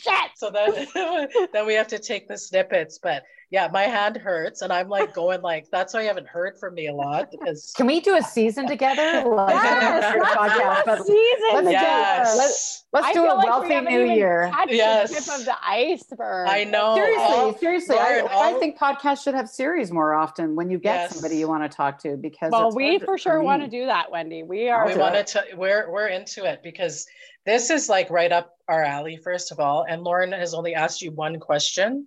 Shit. 0.00 0.30
So 0.36 0.50
then, 0.50 0.86
then 1.52 1.66
we 1.66 1.74
have 1.74 1.88
to 1.88 1.98
take 1.98 2.28
the 2.28 2.38
snippets. 2.38 2.98
But 2.98 3.24
yeah, 3.50 3.68
my 3.72 3.82
hand 3.82 4.16
hurts, 4.16 4.62
and 4.62 4.72
I'm 4.72 4.88
like 4.88 5.12
going 5.12 5.42
like. 5.42 5.70
That's 5.70 5.92
why 5.92 6.02
you 6.02 6.08
haven't 6.08 6.28
heard 6.28 6.58
from 6.58 6.74
me 6.74 6.86
a 6.86 6.94
lot 6.94 7.30
because. 7.32 7.72
Can 7.76 7.86
we 7.86 8.00
do 8.00 8.16
a 8.16 8.22
season 8.22 8.66
together? 8.66 9.24
Like, 9.30 9.54
yes, 9.54 10.16
let's 10.18 10.36
podcast, 10.36 10.84
do 10.84 10.90
a 10.90 11.04
season. 11.04 11.64
Let's, 11.64 11.70
yes. 11.70 12.36
let's, 12.36 12.84
let's 12.92 13.14
do 13.14 13.24
a 13.24 13.34
like 13.34 13.46
wealthy 13.46 13.80
new 13.80 14.04
year. 14.04 14.52
Yes. 14.68 15.10
The 15.10 15.20
tip 15.20 15.38
of 15.38 15.44
the 15.44 15.56
iceberg. 15.64 16.48
I 16.48 16.64
know. 16.64 16.94
Seriously, 16.94 17.24
all, 17.24 17.58
seriously, 17.58 17.96
Lauren, 17.96 18.26
I, 18.28 18.32
all, 18.32 18.56
I, 18.56 18.58
think 18.58 18.78
podcasts 18.78 19.22
should 19.22 19.34
have 19.34 19.48
series 19.48 19.92
more 19.92 20.14
often 20.14 20.56
when 20.56 20.68
you 20.68 20.78
get 20.78 20.94
yes. 20.94 21.14
somebody 21.14 21.36
you 21.38 21.48
want 21.48 21.70
to 21.70 21.74
talk 21.74 21.98
to 22.00 22.16
because. 22.16 22.50
Well, 22.50 22.72
we 22.74 22.98
for 22.98 23.18
sure 23.18 23.42
want 23.42 23.62
to 23.62 23.68
do 23.68 23.86
that, 23.86 24.10
Wendy. 24.10 24.42
We 24.42 24.68
are. 24.68 24.86
We 24.86 24.96
want 24.96 25.26
to. 25.26 25.44
We're 25.54 25.90
we're 25.90 26.08
into 26.08 26.44
it 26.44 26.62
because 26.62 27.06
this 27.46 27.70
is 27.70 27.88
like 27.88 28.10
right 28.10 28.32
up 28.32 28.54
our 28.68 28.82
alley. 28.82 29.16
First 29.16 29.52
of 29.52 29.60
all, 29.60 29.84
and 29.88 30.02
Lauren 30.02 30.32
has 30.32 30.54
only 30.54 30.74
asked 30.74 31.02
you 31.02 31.10
one 31.12 31.40
question 31.40 32.06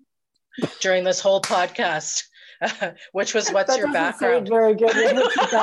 during 0.79 1.03
this 1.03 1.19
whole 1.19 1.41
podcast, 1.41 2.23
which 3.11 3.34
was 3.34 3.49
what's 3.49 3.75
your 3.77 3.91
background? 3.91 4.47
Very 4.47 4.75
good. 4.75 4.95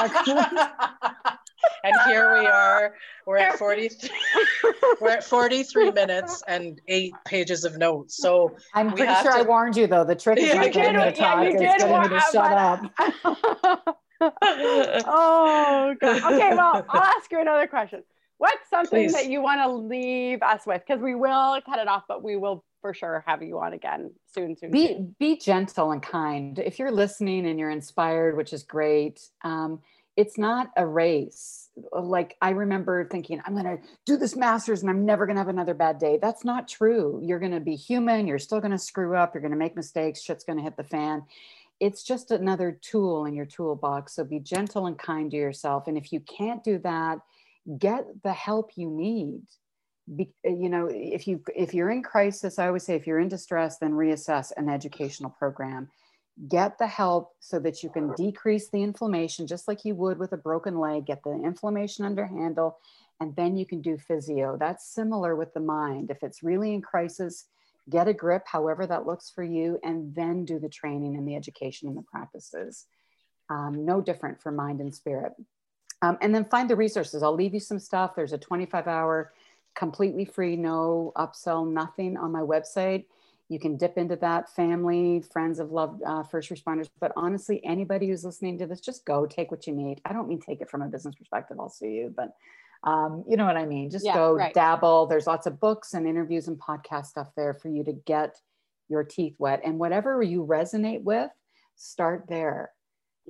and 1.84 1.94
here 2.06 2.40
we 2.40 2.46
are. 2.46 2.94
We're 3.26 3.38
at 3.38 3.58
40 3.58 3.90
we're 5.00 5.10
at 5.10 5.24
43 5.24 5.92
minutes 5.92 6.42
and 6.48 6.80
eight 6.88 7.14
pages 7.24 7.64
of 7.64 7.78
notes. 7.78 8.16
So 8.16 8.56
I'm 8.74 8.92
pretty 8.92 9.14
sure 9.22 9.32
to, 9.32 9.38
I 9.38 9.42
warned 9.42 9.76
you 9.76 9.86
though. 9.86 10.04
The 10.04 10.16
trick 10.16 10.38
is 10.38 10.54
not 10.54 10.72
getting 10.72 10.96
me 10.96 11.04
to 11.04 11.12
talk, 11.12 11.44
yeah, 11.44 11.52
getting 11.58 12.00
me 12.00 12.08
to 12.08 12.20
shut 12.32 12.52
up. 12.52 12.92
oh 15.06 15.94
god. 16.00 16.32
Okay, 16.32 16.54
well, 16.54 16.84
I'll 16.88 17.02
ask 17.02 17.30
you 17.30 17.40
another 17.40 17.66
question. 17.66 18.02
What's 18.40 18.70
something 18.70 19.02
Please. 19.02 19.12
that 19.12 19.28
you 19.28 19.42
want 19.42 19.60
to 19.60 19.70
leave 19.70 20.42
us 20.42 20.64
with? 20.64 20.82
Because 20.86 21.02
we 21.02 21.14
will 21.14 21.60
cut 21.60 21.78
it 21.78 21.86
off, 21.86 22.04
but 22.08 22.22
we 22.22 22.36
will 22.36 22.64
for 22.80 22.94
sure 22.94 23.22
have 23.26 23.42
you 23.42 23.58
on 23.58 23.74
again 23.74 24.12
soon. 24.34 24.56
Soon. 24.56 24.70
Be 24.70 24.86
soon. 24.86 25.14
be 25.18 25.36
gentle 25.36 25.92
and 25.92 26.02
kind. 26.02 26.58
If 26.58 26.78
you're 26.78 26.90
listening 26.90 27.46
and 27.46 27.58
you're 27.58 27.68
inspired, 27.68 28.38
which 28.38 28.54
is 28.54 28.62
great. 28.62 29.20
Um, 29.44 29.80
it's 30.16 30.38
not 30.38 30.70
a 30.78 30.86
race. 30.86 31.68
Like 31.92 32.38
I 32.40 32.50
remember 32.50 33.04
thinking, 33.04 33.42
I'm 33.44 33.52
going 33.52 33.76
to 33.76 33.78
do 34.06 34.16
this 34.16 34.34
master's 34.34 34.80
and 34.80 34.88
I'm 34.88 35.04
never 35.04 35.26
going 35.26 35.36
to 35.36 35.40
have 35.40 35.48
another 35.48 35.74
bad 35.74 35.98
day. 35.98 36.18
That's 36.18 36.42
not 36.42 36.66
true. 36.66 37.20
You're 37.22 37.40
going 37.40 37.52
to 37.52 37.60
be 37.60 37.76
human. 37.76 38.26
You're 38.26 38.38
still 38.38 38.60
going 38.60 38.70
to 38.70 38.78
screw 38.78 39.16
up. 39.16 39.34
You're 39.34 39.42
going 39.42 39.52
to 39.52 39.58
make 39.58 39.76
mistakes. 39.76 40.22
Shit's 40.22 40.44
going 40.44 40.56
to 40.56 40.64
hit 40.64 40.78
the 40.78 40.84
fan. 40.84 41.24
It's 41.78 42.02
just 42.02 42.30
another 42.30 42.72
tool 42.80 43.26
in 43.26 43.34
your 43.34 43.44
toolbox. 43.44 44.14
So 44.14 44.24
be 44.24 44.40
gentle 44.40 44.86
and 44.86 44.98
kind 44.98 45.30
to 45.30 45.36
yourself. 45.36 45.88
And 45.88 45.98
if 45.98 46.10
you 46.10 46.20
can't 46.20 46.64
do 46.64 46.78
that, 46.78 47.18
get 47.78 48.04
the 48.22 48.32
help 48.32 48.72
you 48.76 48.90
need. 48.90 49.42
Be, 50.14 50.30
you 50.44 50.68
know 50.68 50.88
if 50.90 51.28
you 51.28 51.40
if 51.54 51.72
you're 51.72 51.90
in 51.90 52.02
crisis 52.02 52.58
i 52.58 52.66
always 52.66 52.82
say 52.82 52.96
if 52.96 53.06
you're 53.06 53.20
in 53.20 53.28
distress 53.28 53.78
then 53.78 53.92
reassess 53.92 54.50
an 54.56 54.68
educational 54.68 55.30
program. 55.30 55.88
Get 56.48 56.78
the 56.78 56.86
help 56.86 57.32
so 57.38 57.58
that 57.60 57.82
you 57.82 57.90
can 57.90 58.12
decrease 58.14 58.70
the 58.70 58.82
inflammation 58.82 59.46
just 59.46 59.68
like 59.68 59.84
you 59.84 59.94
would 59.94 60.18
with 60.18 60.32
a 60.32 60.38
broken 60.38 60.78
leg 60.78 61.06
get 61.06 61.22
the 61.22 61.32
inflammation 61.32 62.04
under 62.04 62.26
handle 62.26 62.78
and 63.20 63.36
then 63.36 63.56
you 63.56 63.66
can 63.66 63.82
do 63.82 63.98
physio. 63.98 64.56
That's 64.58 64.92
similar 64.92 65.36
with 65.36 65.52
the 65.52 65.60
mind. 65.60 66.10
If 66.10 66.22
it's 66.22 66.42
really 66.42 66.74
in 66.74 66.82
crisis 66.82 67.44
get 67.88 68.08
a 68.08 68.14
grip 68.14 68.42
however 68.46 68.86
that 68.86 69.06
looks 69.06 69.30
for 69.30 69.44
you 69.44 69.78
and 69.82 70.14
then 70.14 70.44
do 70.44 70.58
the 70.58 70.68
training 70.68 71.16
and 71.16 71.26
the 71.26 71.36
education 71.36 71.88
and 71.88 71.96
the 71.96 72.02
practices. 72.02 72.86
Um, 73.48 73.84
no 73.84 74.00
different 74.00 74.40
for 74.40 74.50
mind 74.50 74.80
and 74.80 74.94
spirit 74.94 75.32
um, 76.02 76.16
and 76.20 76.34
then 76.34 76.44
find 76.44 76.68
the 76.68 76.76
resources 76.76 77.22
i'll 77.22 77.34
leave 77.34 77.54
you 77.54 77.60
some 77.60 77.78
stuff 77.78 78.14
there's 78.14 78.32
a 78.32 78.38
25 78.38 78.86
hour 78.86 79.32
completely 79.74 80.24
free, 80.24 80.56
no 80.56 81.12
upsell, 81.16 81.68
nothing 81.68 82.16
on 82.16 82.32
my 82.32 82.40
website. 82.40 83.06
You 83.48 83.58
can 83.58 83.76
dip 83.76 83.98
into 83.98 84.16
that 84.16 84.54
family, 84.54 85.24
friends 85.32 85.58
of 85.58 85.72
loved 85.72 86.02
uh, 86.04 86.22
first 86.22 86.50
responders. 86.50 86.88
But 87.00 87.12
honestly, 87.16 87.64
anybody 87.64 88.08
who's 88.08 88.24
listening 88.24 88.58
to 88.58 88.66
this, 88.66 88.80
just 88.80 89.04
go 89.04 89.26
take 89.26 89.50
what 89.50 89.66
you 89.66 89.72
need. 89.72 90.00
I 90.04 90.12
don't 90.12 90.28
mean 90.28 90.40
take 90.40 90.60
it 90.60 90.70
from 90.70 90.82
a 90.82 90.86
business 90.86 91.16
perspective, 91.16 91.58
I'll 91.58 91.68
see 91.68 91.92
you, 91.92 92.14
but 92.14 92.34
um, 92.82 93.24
you 93.28 93.36
know 93.36 93.44
what 93.44 93.56
I 93.56 93.66
mean? 93.66 93.90
Just 93.90 94.06
yeah, 94.06 94.14
go 94.14 94.34
right. 94.34 94.54
dabble. 94.54 95.06
There's 95.06 95.26
lots 95.26 95.46
of 95.46 95.60
books 95.60 95.94
and 95.94 96.06
interviews 96.06 96.48
and 96.48 96.58
podcast 96.58 97.06
stuff 97.06 97.28
there 97.36 97.52
for 97.52 97.68
you 97.68 97.84
to 97.84 97.92
get 97.92 98.36
your 98.88 99.04
teeth 99.04 99.34
wet. 99.38 99.60
And 99.64 99.78
whatever 99.78 100.22
you 100.22 100.46
resonate 100.46 101.02
with, 101.02 101.30
start 101.76 102.24
there 102.28 102.70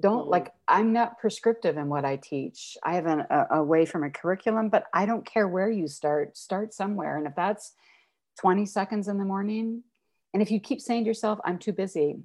don't 0.00 0.22
mm-hmm. 0.22 0.30
like 0.30 0.52
i'm 0.68 0.92
not 0.92 1.18
prescriptive 1.18 1.76
in 1.76 1.88
what 1.88 2.04
i 2.04 2.16
teach. 2.16 2.76
I 2.82 2.94
have 2.94 3.06
an, 3.06 3.20
a, 3.30 3.46
a, 3.52 3.62
way 3.62 3.86
from 3.86 4.04
a 4.04 4.10
curriculum 4.10 4.68
but 4.68 4.84
i 4.92 5.06
don't 5.06 5.24
care 5.24 5.48
where 5.48 5.70
you 5.70 5.88
start. 5.88 6.36
Start 6.36 6.74
somewhere. 6.74 7.16
And 7.16 7.26
if 7.26 7.34
that's 7.34 7.72
20 8.40 8.66
seconds 8.66 9.08
in 9.08 9.18
the 9.18 9.24
morning 9.24 9.82
and 10.32 10.42
if 10.42 10.50
you 10.50 10.60
keep 10.60 10.80
saying 10.80 11.04
to 11.04 11.08
yourself 11.08 11.38
i'm 11.44 11.58
too 11.58 11.72
busy. 11.72 12.16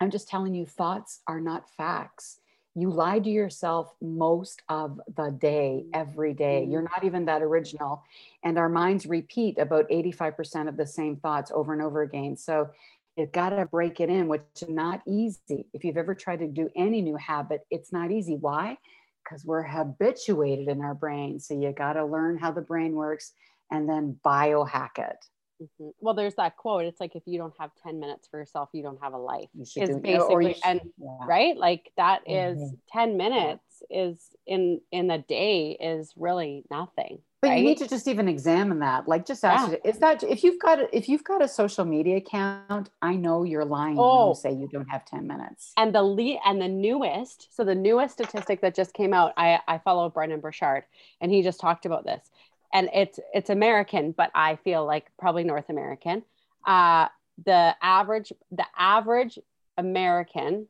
I'm 0.00 0.10
just 0.10 0.28
telling 0.28 0.54
you 0.54 0.64
thoughts 0.64 1.20
are 1.26 1.40
not 1.40 1.68
facts. 1.76 2.40
You 2.74 2.90
lie 2.90 3.18
to 3.18 3.28
yourself 3.28 3.92
most 4.00 4.62
of 4.68 5.00
the 5.16 5.30
day 5.30 5.84
every 5.92 6.32
day. 6.32 6.64
you're 6.64 6.82
not 6.82 7.04
even 7.04 7.24
that 7.24 7.42
original. 7.42 8.04
And 8.44 8.58
our 8.58 8.68
minds 8.68 9.06
repeat 9.06 9.58
about 9.58 9.90
85% 9.90 10.68
of 10.68 10.76
the 10.76 10.86
same 10.86 11.16
thoughts 11.16 11.50
over 11.52 11.72
and 11.72 11.82
over 11.82 12.02
again. 12.02 12.36
So 12.36 12.70
You've 13.16 13.32
got 13.32 13.50
to 13.50 13.66
break 13.66 14.00
it 14.00 14.08
in, 14.08 14.28
which 14.28 14.42
is 14.62 14.68
not 14.68 15.02
easy. 15.06 15.66
If 15.72 15.84
you've 15.84 15.96
ever 15.96 16.14
tried 16.14 16.38
to 16.38 16.48
do 16.48 16.70
any 16.76 17.02
new 17.02 17.16
habit, 17.16 17.62
it's 17.70 17.92
not 17.92 18.10
easy. 18.10 18.36
Why? 18.36 18.78
Because 19.24 19.44
we're 19.44 19.62
habituated 19.62 20.68
in 20.68 20.80
our 20.80 20.94
brain. 20.94 21.40
So 21.40 21.54
you 21.54 21.72
got 21.72 21.94
to 21.94 22.04
learn 22.04 22.38
how 22.38 22.52
the 22.52 22.62
brain 22.62 22.92
works 22.92 23.32
and 23.70 23.88
then 23.88 24.18
biohack 24.24 24.98
it. 24.98 25.24
Mm-hmm. 25.62 25.90
Well, 26.00 26.14
there's 26.14 26.36
that 26.36 26.56
quote. 26.56 26.84
It's 26.84 27.00
like 27.00 27.16
if 27.16 27.22
you 27.26 27.38
don't 27.38 27.54
have 27.58 27.70
10 27.82 28.00
minutes 28.00 28.28
for 28.30 28.38
yourself, 28.38 28.70
you 28.72 28.82
don't 28.82 29.00
have 29.02 29.12
a 29.12 29.18
life. 29.18 29.48
Is 29.58 29.74
basically 29.74 30.54
should, 30.54 30.62
and 30.64 30.80
yeah. 30.98 31.08
right? 31.26 31.56
Like 31.56 31.92
that 31.96 32.26
mm-hmm. 32.26 32.62
is 32.62 32.74
10 32.92 33.16
minutes 33.16 33.82
is 33.90 34.18
in 34.46 34.80
in 34.90 35.06
the 35.06 35.18
day 35.18 35.76
is 35.80 36.12
really 36.16 36.64
nothing. 36.70 37.18
But 37.42 37.48
right? 37.48 37.58
you 37.58 37.64
need 37.64 37.78
to 37.78 37.88
just 37.88 38.06
even 38.06 38.28
examine 38.28 38.80
that. 38.80 39.08
Like 39.08 39.24
just 39.24 39.44
ask, 39.44 39.72
yeah. 39.72 39.90
is 39.90 39.98
that 40.00 40.22
if 40.22 40.44
you've 40.44 40.60
got 40.60 40.78
if 40.92 41.08
you've 41.08 41.24
got 41.24 41.42
a 41.42 41.48
social 41.48 41.86
media 41.86 42.18
account, 42.18 42.90
I 43.00 43.16
know 43.16 43.44
you're 43.44 43.64
lying 43.64 43.96
oh. 43.98 44.18
when 44.18 44.28
you 44.28 44.34
say 44.34 44.52
you 44.52 44.68
don't 44.70 44.88
have 44.90 45.06
10 45.06 45.26
minutes. 45.26 45.72
And 45.78 45.94
the 45.94 46.02
lead 46.02 46.38
and 46.44 46.60
the 46.60 46.68
newest, 46.68 47.48
so 47.54 47.64
the 47.64 47.74
newest 47.74 48.12
statistic 48.12 48.60
that 48.60 48.74
just 48.74 48.92
came 48.92 49.14
out, 49.14 49.32
I, 49.38 49.58
I 49.66 49.78
follow 49.78 50.10
Brendon 50.10 50.40
Burchard 50.40 50.84
and 51.22 51.32
he 51.32 51.42
just 51.42 51.60
talked 51.60 51.86
about 51.86 52.04
this. 52.04 52.30
And 52.74 52.90
it's 52.92 53.18
it's 53.32 53.48
American, 53.48 54.12
but 54.12 54.30
I 54.34 54.56
feel 54.56 54.84
like 54.84 55.06
probably 55.18 55.44
North 55.44 55.70
American. 55.70 56.22
Uh 56.66 57.08
the 57.42 57.74
average 57.80 58.34
the 58.52 58.66
average 58.76 59.38
American 59.78 60.66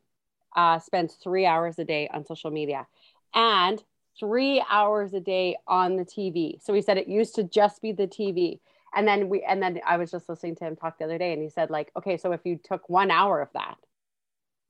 uh, 0.57 0.79
spends 0.79 1.14
three 1.14 1.47
hours 1.47 1.79
a 1.79 1.85
day 1.85 2.09
on 2.12 2.27
social 2.27 2.51
media 2.51 2.87
and 3.35 3.83
three 4.21 4.62
hours 4.68 5.14
a 5.14 5.21
day 5.21 5.57
on 5.66 5.97
the 5.97 6.05
TV. 6.05 6.62
So 6.62 6.75
he 6.75 6.83
said 6.83 6.99
it 6.99 7.09
used 7.09 7.35
to 7.37 7.43
just 7.43 7.83
be 7.83 7.93
the 7.93 8.07
TV. 8.07 8.61
And 8.95 9.09
then 9.09 9.29
we, 9.29 9.43
and 9.43 9.62
then 9.62 9.81
I 9.87 9.97
was 9.97 10.11
just 10.11 10.29
listening 10.29 10.57
to 10.57 10.64
him 10.64 10.77
talk 10.77 10.99
the 10.99 11.05
other 11.05 11.18
day 11.18 11.33
and 11.33 11.43
he 11.43 11.49
said, 11.49 11.71
like, 11.71 11.91
okay, 11.97 12.16
so 12.16 12.33
if 12.33 12.41
you 12.45 12.59
took 12.62 12.89
one 12.89 13.11
hour 13.11 13.41
of 13.41 13.49
that 13.55 13.77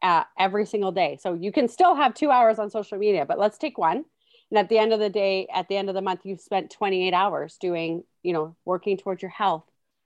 uh, 0.03 0.25
every 0.39 0.65
single 0.65 0.93
day, 0.93 1.19
so 1.21 1.35
you 1.35 1.53
can 1.53 1.69
still 1.69 1.95
have 1.95 2.15
two 2.15 2.31
hours 2.31 2.59
on 2.59 2.71
social 2.71 2.97
media, 2.97 3.27
but 3.27 3.39
let's 3.39 3.59
take 3.59 3.77
one. 3.77 4.05
And 4.51 4.59
at 4.59 4.69
the 4.69 4.79
end 4.79 4.93
of 4.93 5.01
the 5.01 5.11
day, 5.11 5.47
at 5.53 5.69
the 5.69 5.77
end 5.77 5.89
of 5.89 5.95
the 5.95 6.03
month, 6.03 6.21
you've 6.25 6.41
spent 6.41 6.71
28 6.71 7.13
hours 7.13 7.57
doing, 7.61 8.05
you 8.23 8.33
know, 8.33 8.57
working 8.65 8.97
towards 8.97 9.23
your 9.23 9.31
health, 9.31 9.65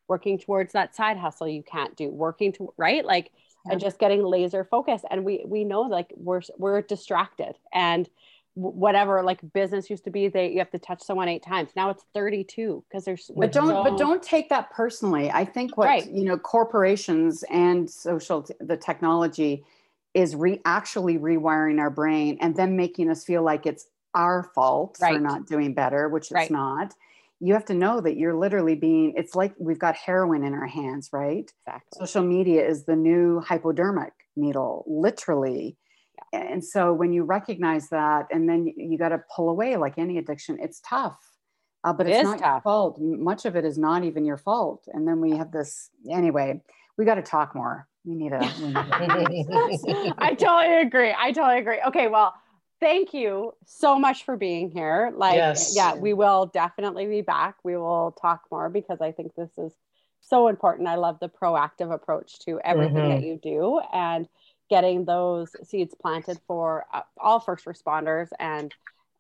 working 0.09 0.38
towards 0.38 0.72
that 0.72 0.95
side 0.95 1.16
hustle 1.16 1.49
you 1.49 1.62
can't 1.62 1.97
do, 1.97 2.09
working 2.09 2.53
to, 2.53 2.72
right? 2.76 3.05
Like, 3.05 3.32
yeah. 3.64 3.72
and 3.72 3.80
just 3.80 3.99
getting 3.99 4.22
laser 4.22 4.64
focused. 4.64 5.05
And 5.11 5.24
we, 5.24 5.45
we 5.47 5.64
know 5.64 5.82
like 5.82 6.12
we're, 6.16 6.42
we're 6.59 6.82
distracted 6.82 7.57
and, 7.72 8.09
whatever 8.55 9.22
like 9.22 9.40
business 9.52 9.90
used 9.90 10.05
to 10.05 10.11
be 10.11 10.28
they 10.28 10.50
you 10.50 10.59
have 10.59 10.70
to 10.70 10.78
touch 10.78 11.02
someone 11.02 11.28
eight 11.28 11.42
times 11.42 11.70
now 11.74 11.90
it's 11.90 12.05
32 12.14 12.84
because 12.88 13.05
there's 13.05 13.30
but 13.36 13.50
don't 13.50 13.68
so... 13.68 13.82
but 13.82 13.98
don't 13.98 14.22
take 14.22 14.48
that 14.48 14.70
personally 14.70 15.30
i 15.32 15.44
think 15.44 15.76
what 15.76 15.86
right. 15.86 16.09
you 16.09 16.24
know 16.24 16.38
corporations 16.38 17.42
and 17.50 17.90
social 17.90 18.46
the 18.61 18.76
technology 18.76 19.64
is 20.14 20.36
re 20.36 20.61
actually 20.64 21.18
rewiring 21.18 21.80
our 21.80 21.90
brain 21.90 22.38
and 22.40 22.55
then 22.55 22.76
making 22.76 23.11
us 23.11 23.24
feel 23.24 23.42
like 23.42 23.66
it's 23.66 23.86
our 24.14 24.44
fault 24.55 24.96
right. 25.02 25.14
for 25.14 25.20
not 25.20 25.46
doing 25.46 25.74
better 25.74 26.09
which 26.09 26.30
right. 26.30 26.42
it's 26.42 26.50
not 26.50 26.94
you 27.40 27.52
have 27.55 27.64
to 27.64 27.74
know 27.74 28.00
that 28.00 28.16
you're 28.16 28.36
literally 28.36 28.76
being 28.76 29.12
it's 29.16 29.34
like 29.34 29.52
we've 29.59 29.80
got 29.80 29.96
heroin 29.96 30.44
in 30.44 30.55
our 30.55 30.68
hands 30.68 31.11
right 31.12 31.52
exactly. 31.66 31.98
social 32.07 32.22
media 32.22 32.64
is 32.64 32.84
the 32.84 32.94
new 32.94 33.40
hypodermic 33.40 34.12
needle 34.36 34.84
literally 34.86 35.76
and 36.32 36.64
so 36.64 36.92
when 36.92 37.12
you 37.12 37.24
recognize 37.24 37.88
that 37.88 38.26
and 38.30 38.48
then 38.48 38.66
you 38.76 38.98
got 38.98 39.10
to 39.10 39.22
pull 39.34 39.48
away 39.48 39.76
like 39.76 39.98
any 39.98 40.18
addiction 40.18 40.58
it's 40.60 40.80
tough 40.80 41.18
uh, 41.84 41.92
but 41.92 42.06
it 42.06 42.10
it's 42.10 42.24
not 42.24 42.38
tough. 42.38 42.52
your 42.54 42.60
fault 42.60 42.98
much 43.00 43.44
of 43.44 43.56
it 43.56 43.64
is 43.64 43.78
not 43.78 44.04
even 44.04 44.24
your 44.24 44.36
fault 44.36 44.86
and 44.92 45.06
then 45.06 45.20
we 45.20 45.36
have 45.36 45.52
this 45.52 45.90
anyway 46.10 46.60
we 46.96 47.04
got 47.04 47.16
to 47.16 47.22
talk 47.22 47.54
more. 47.54 47.88
We 48.04 48.14
need 48.14 48.32
a. 48.32 48.52
We 48.60 48.68
need 48.68 48.76
a 48.76 50.14
I 50.18 50.34
totally 50.38 50.82
agree. 50.82 51.14
I 51.16 51.32
totally 51.32 51.58
agree. 51.58 51.80
Okay, 51.88 52.08
well, 52.08 52.34
thank 52.80 53.14
you 53.14 53.52
so 53.66 53.98
much 53.98 54.24
for 54.24 54.36
being 54.36 54.70
here. 54.70 55.12
Like, 55.16 55.36
Yes. 55.36 55.74
yeah, 55.74 55.94
we 55.94 56.12
will 56.12 56.46
definitely 56.46 57.06
be 57.06 57.22
back. 57.22 57.56
We 57.64 57.76
will 57.76 58.14
talk 58.20 58.42
more 58.50 58.68
because 58.68 59.00
I 59.00 59.12
think 59.12 59.34
this 59.34 59.56
is 59.58 59.72
so 60.20 60.48
important. 60.48 60.88
I 60.88 60.96
love 60.96 61.18
the 61.20 61.28
proactive 61.28 61.92
approach 61.92 62.38
to 62.40 62.60
everything 62.64 63.08
that 63.08 63.22
you 63.22 63.38
do 63.42 63.80
and 63.92 64.28
getting 64.70 65.04
those 65.04 65.54
seeds 65.68 65.94
planted 66.00 66.38
for 66.46 66.86
uh, 66.92 67.02
all 67.18 67.40
first 67.40 67.64
responders 67.66 68.28
and 68.38 68.72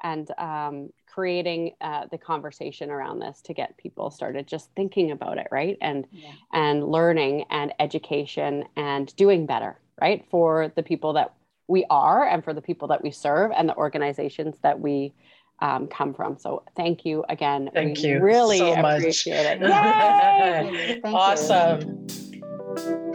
and 0.02 0.30
um, 0.38 0.90
creating 1.06 1.72
uh, 1.80 2.06
the 2.10 2.18
conversation 2.18 2.90
around 2.90 3.20
this 3.20 3.40
to 3.40 3.54
get 3.54 3.74
people 3.78 4.10
started 4.10 4.46
just 4.46 4.68
thinking 4.76 5.12
about 5.12 5.38
it, 5.38 5.46
right? 5.50 5.78
And 5.80 6.06
Yeah. 6.12 6.30
and 6.52 6.86
learning 6.88 7.44
and 7.50 7.72
education 7.80 8.64
and 8.76 9.14
doing 9.16 9.46
better, 9.46 9.78
right? 10.00 10.24
For 10.30 10.72
the 10.76 10.82
people 10.82 11.14
that 11.14 11.32
we 11.68 11.86
are 11.88 12.28
and 12.28 12.44
for 12.44 12.52
the 12.52 12.60
people 12.60 12.88
that 12.88 13.02
we 13.02 13.10
serve 13.10 13.50
and 13.56 13.68
the 13.68 13.76
organizations 13.76 14.56
that 14.62 14.78
we 14.78 15.14
um, 15.60 15.86
come 15.86 16.12
from. 16.12 16.36
So 16.36 16.64
thank 16.76 17.06
you 17.06 17.24
again. 17.28 17.70
Thank 17.72 18.02
We 18.02 18.10
you 18.10 18.20
Really 18.20 18.58
so 18.58 18.76
much. 18.76 18.98
appreciate 18.98 19.46
it. 19.46 19.60
Yay! 19.62 21.00
Thank 21.02 22.12
you. 22.12 22.23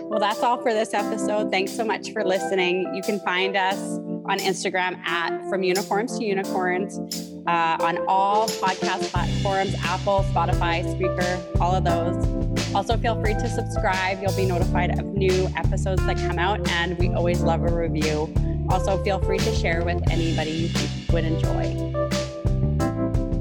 Well, 0.09 0.19
that's 0.19 0.41
all 0.41 0.57
for 0.57 0.73
this 0.73 0.95
episode. 0.95 1.51
Thanks 1.51 1.71
so 1.71 1.85
much 1.85 2.13
for 2.13 2.25
listening. 2.25 2.91
You 2.95 3.03
can 3.03 3.19
find 3.19 3.55
us 3.55 3.79
on 4.25 4.39
Instagram 4.39 4.97
at 5.05 5.47
From 5.51 5.61
Uniforms 5.61 6.17
to 6.17 6.25
Unicorns 6.25 6.97
uh, 7.45 7.77
on 7.79 7.99
all 8.07 8.47
podcast 8.47 9.11
platforms 9.11 9.75
Apple, 9.83 10.25
Spotify, 10.31 10.83
Spreaker, 10.83 11.61
all 11.61 11.75
of 11.75 11.83
those. 11.83 12.73
Also, 12.73 12.97
feel 12.97 13.21
free 13.21 13.35
to 13.35 13.47
subscribe. 13.47 14.19
You'll 14.19 14.35
be 14.35 14.47
notified 14.47 14.97
of 14.97 15.05
new 15.05 15.47
episodes 15.55 16.03
that 16.07 16.17
come 16.17 16.39
out, 16.39 16.67
and 16.71 16.97
we 16.97 17.09
always 17.13 17.43
love 17.43 17.61
a 17.61 17.71
review. 17.71 18.33
Also, 18.71 19.01
feel 19.03 19.19
free 19.19 19.37
to 19.37 19.53
share 19.53 19.85
with 19.85 20.01
anybody 20.09 20.49
you 20.49 20.67
think 20.69 21.13
would 21.13 21.23
enjoy. 21.23 21.75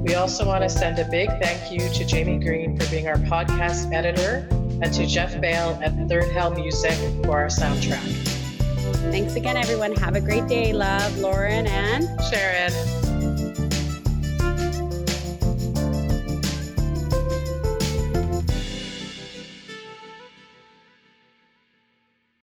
We 0.03 0.13
also 0.13 0.45
want 0.45 0.61
to 0.61 0.69
send 0.69 0.99
a 0.99 1.09
big 1.09 1.29
thank 1.41 1.71
you 1.71 1.89
to 1.89 2.05
Jamie 2.05 2.37
Green 2.37 2.77
for 2.77 2.87
being 2.91 3.07
our 3.07 3.17
podcast 3.17 3.91
editor 3.91 4.47
and 4.81 4.93
to 4.93 5.05
Jeff 5.05 5.39
Bale 5.41 5.77
at 5.81 5.93
Third 6.07 6.31
Hell 6.31 6.51
Music 6.51 6.97
for 7.23 7.39
our 7.39 7.47
soundtrack. 7.47 7.99
Thanks 9.11 9.35
again, 9.35 9.57
everyone. 9.57 9.93
Have 9.93 10.15
a 10.15 10.21
great 10.21 10.47
day. 10.47 10.73
Love, 10.73 11.17
Lauren, 11.17 11.67
and 11.67 12.07
Sharon. 12.29 13.08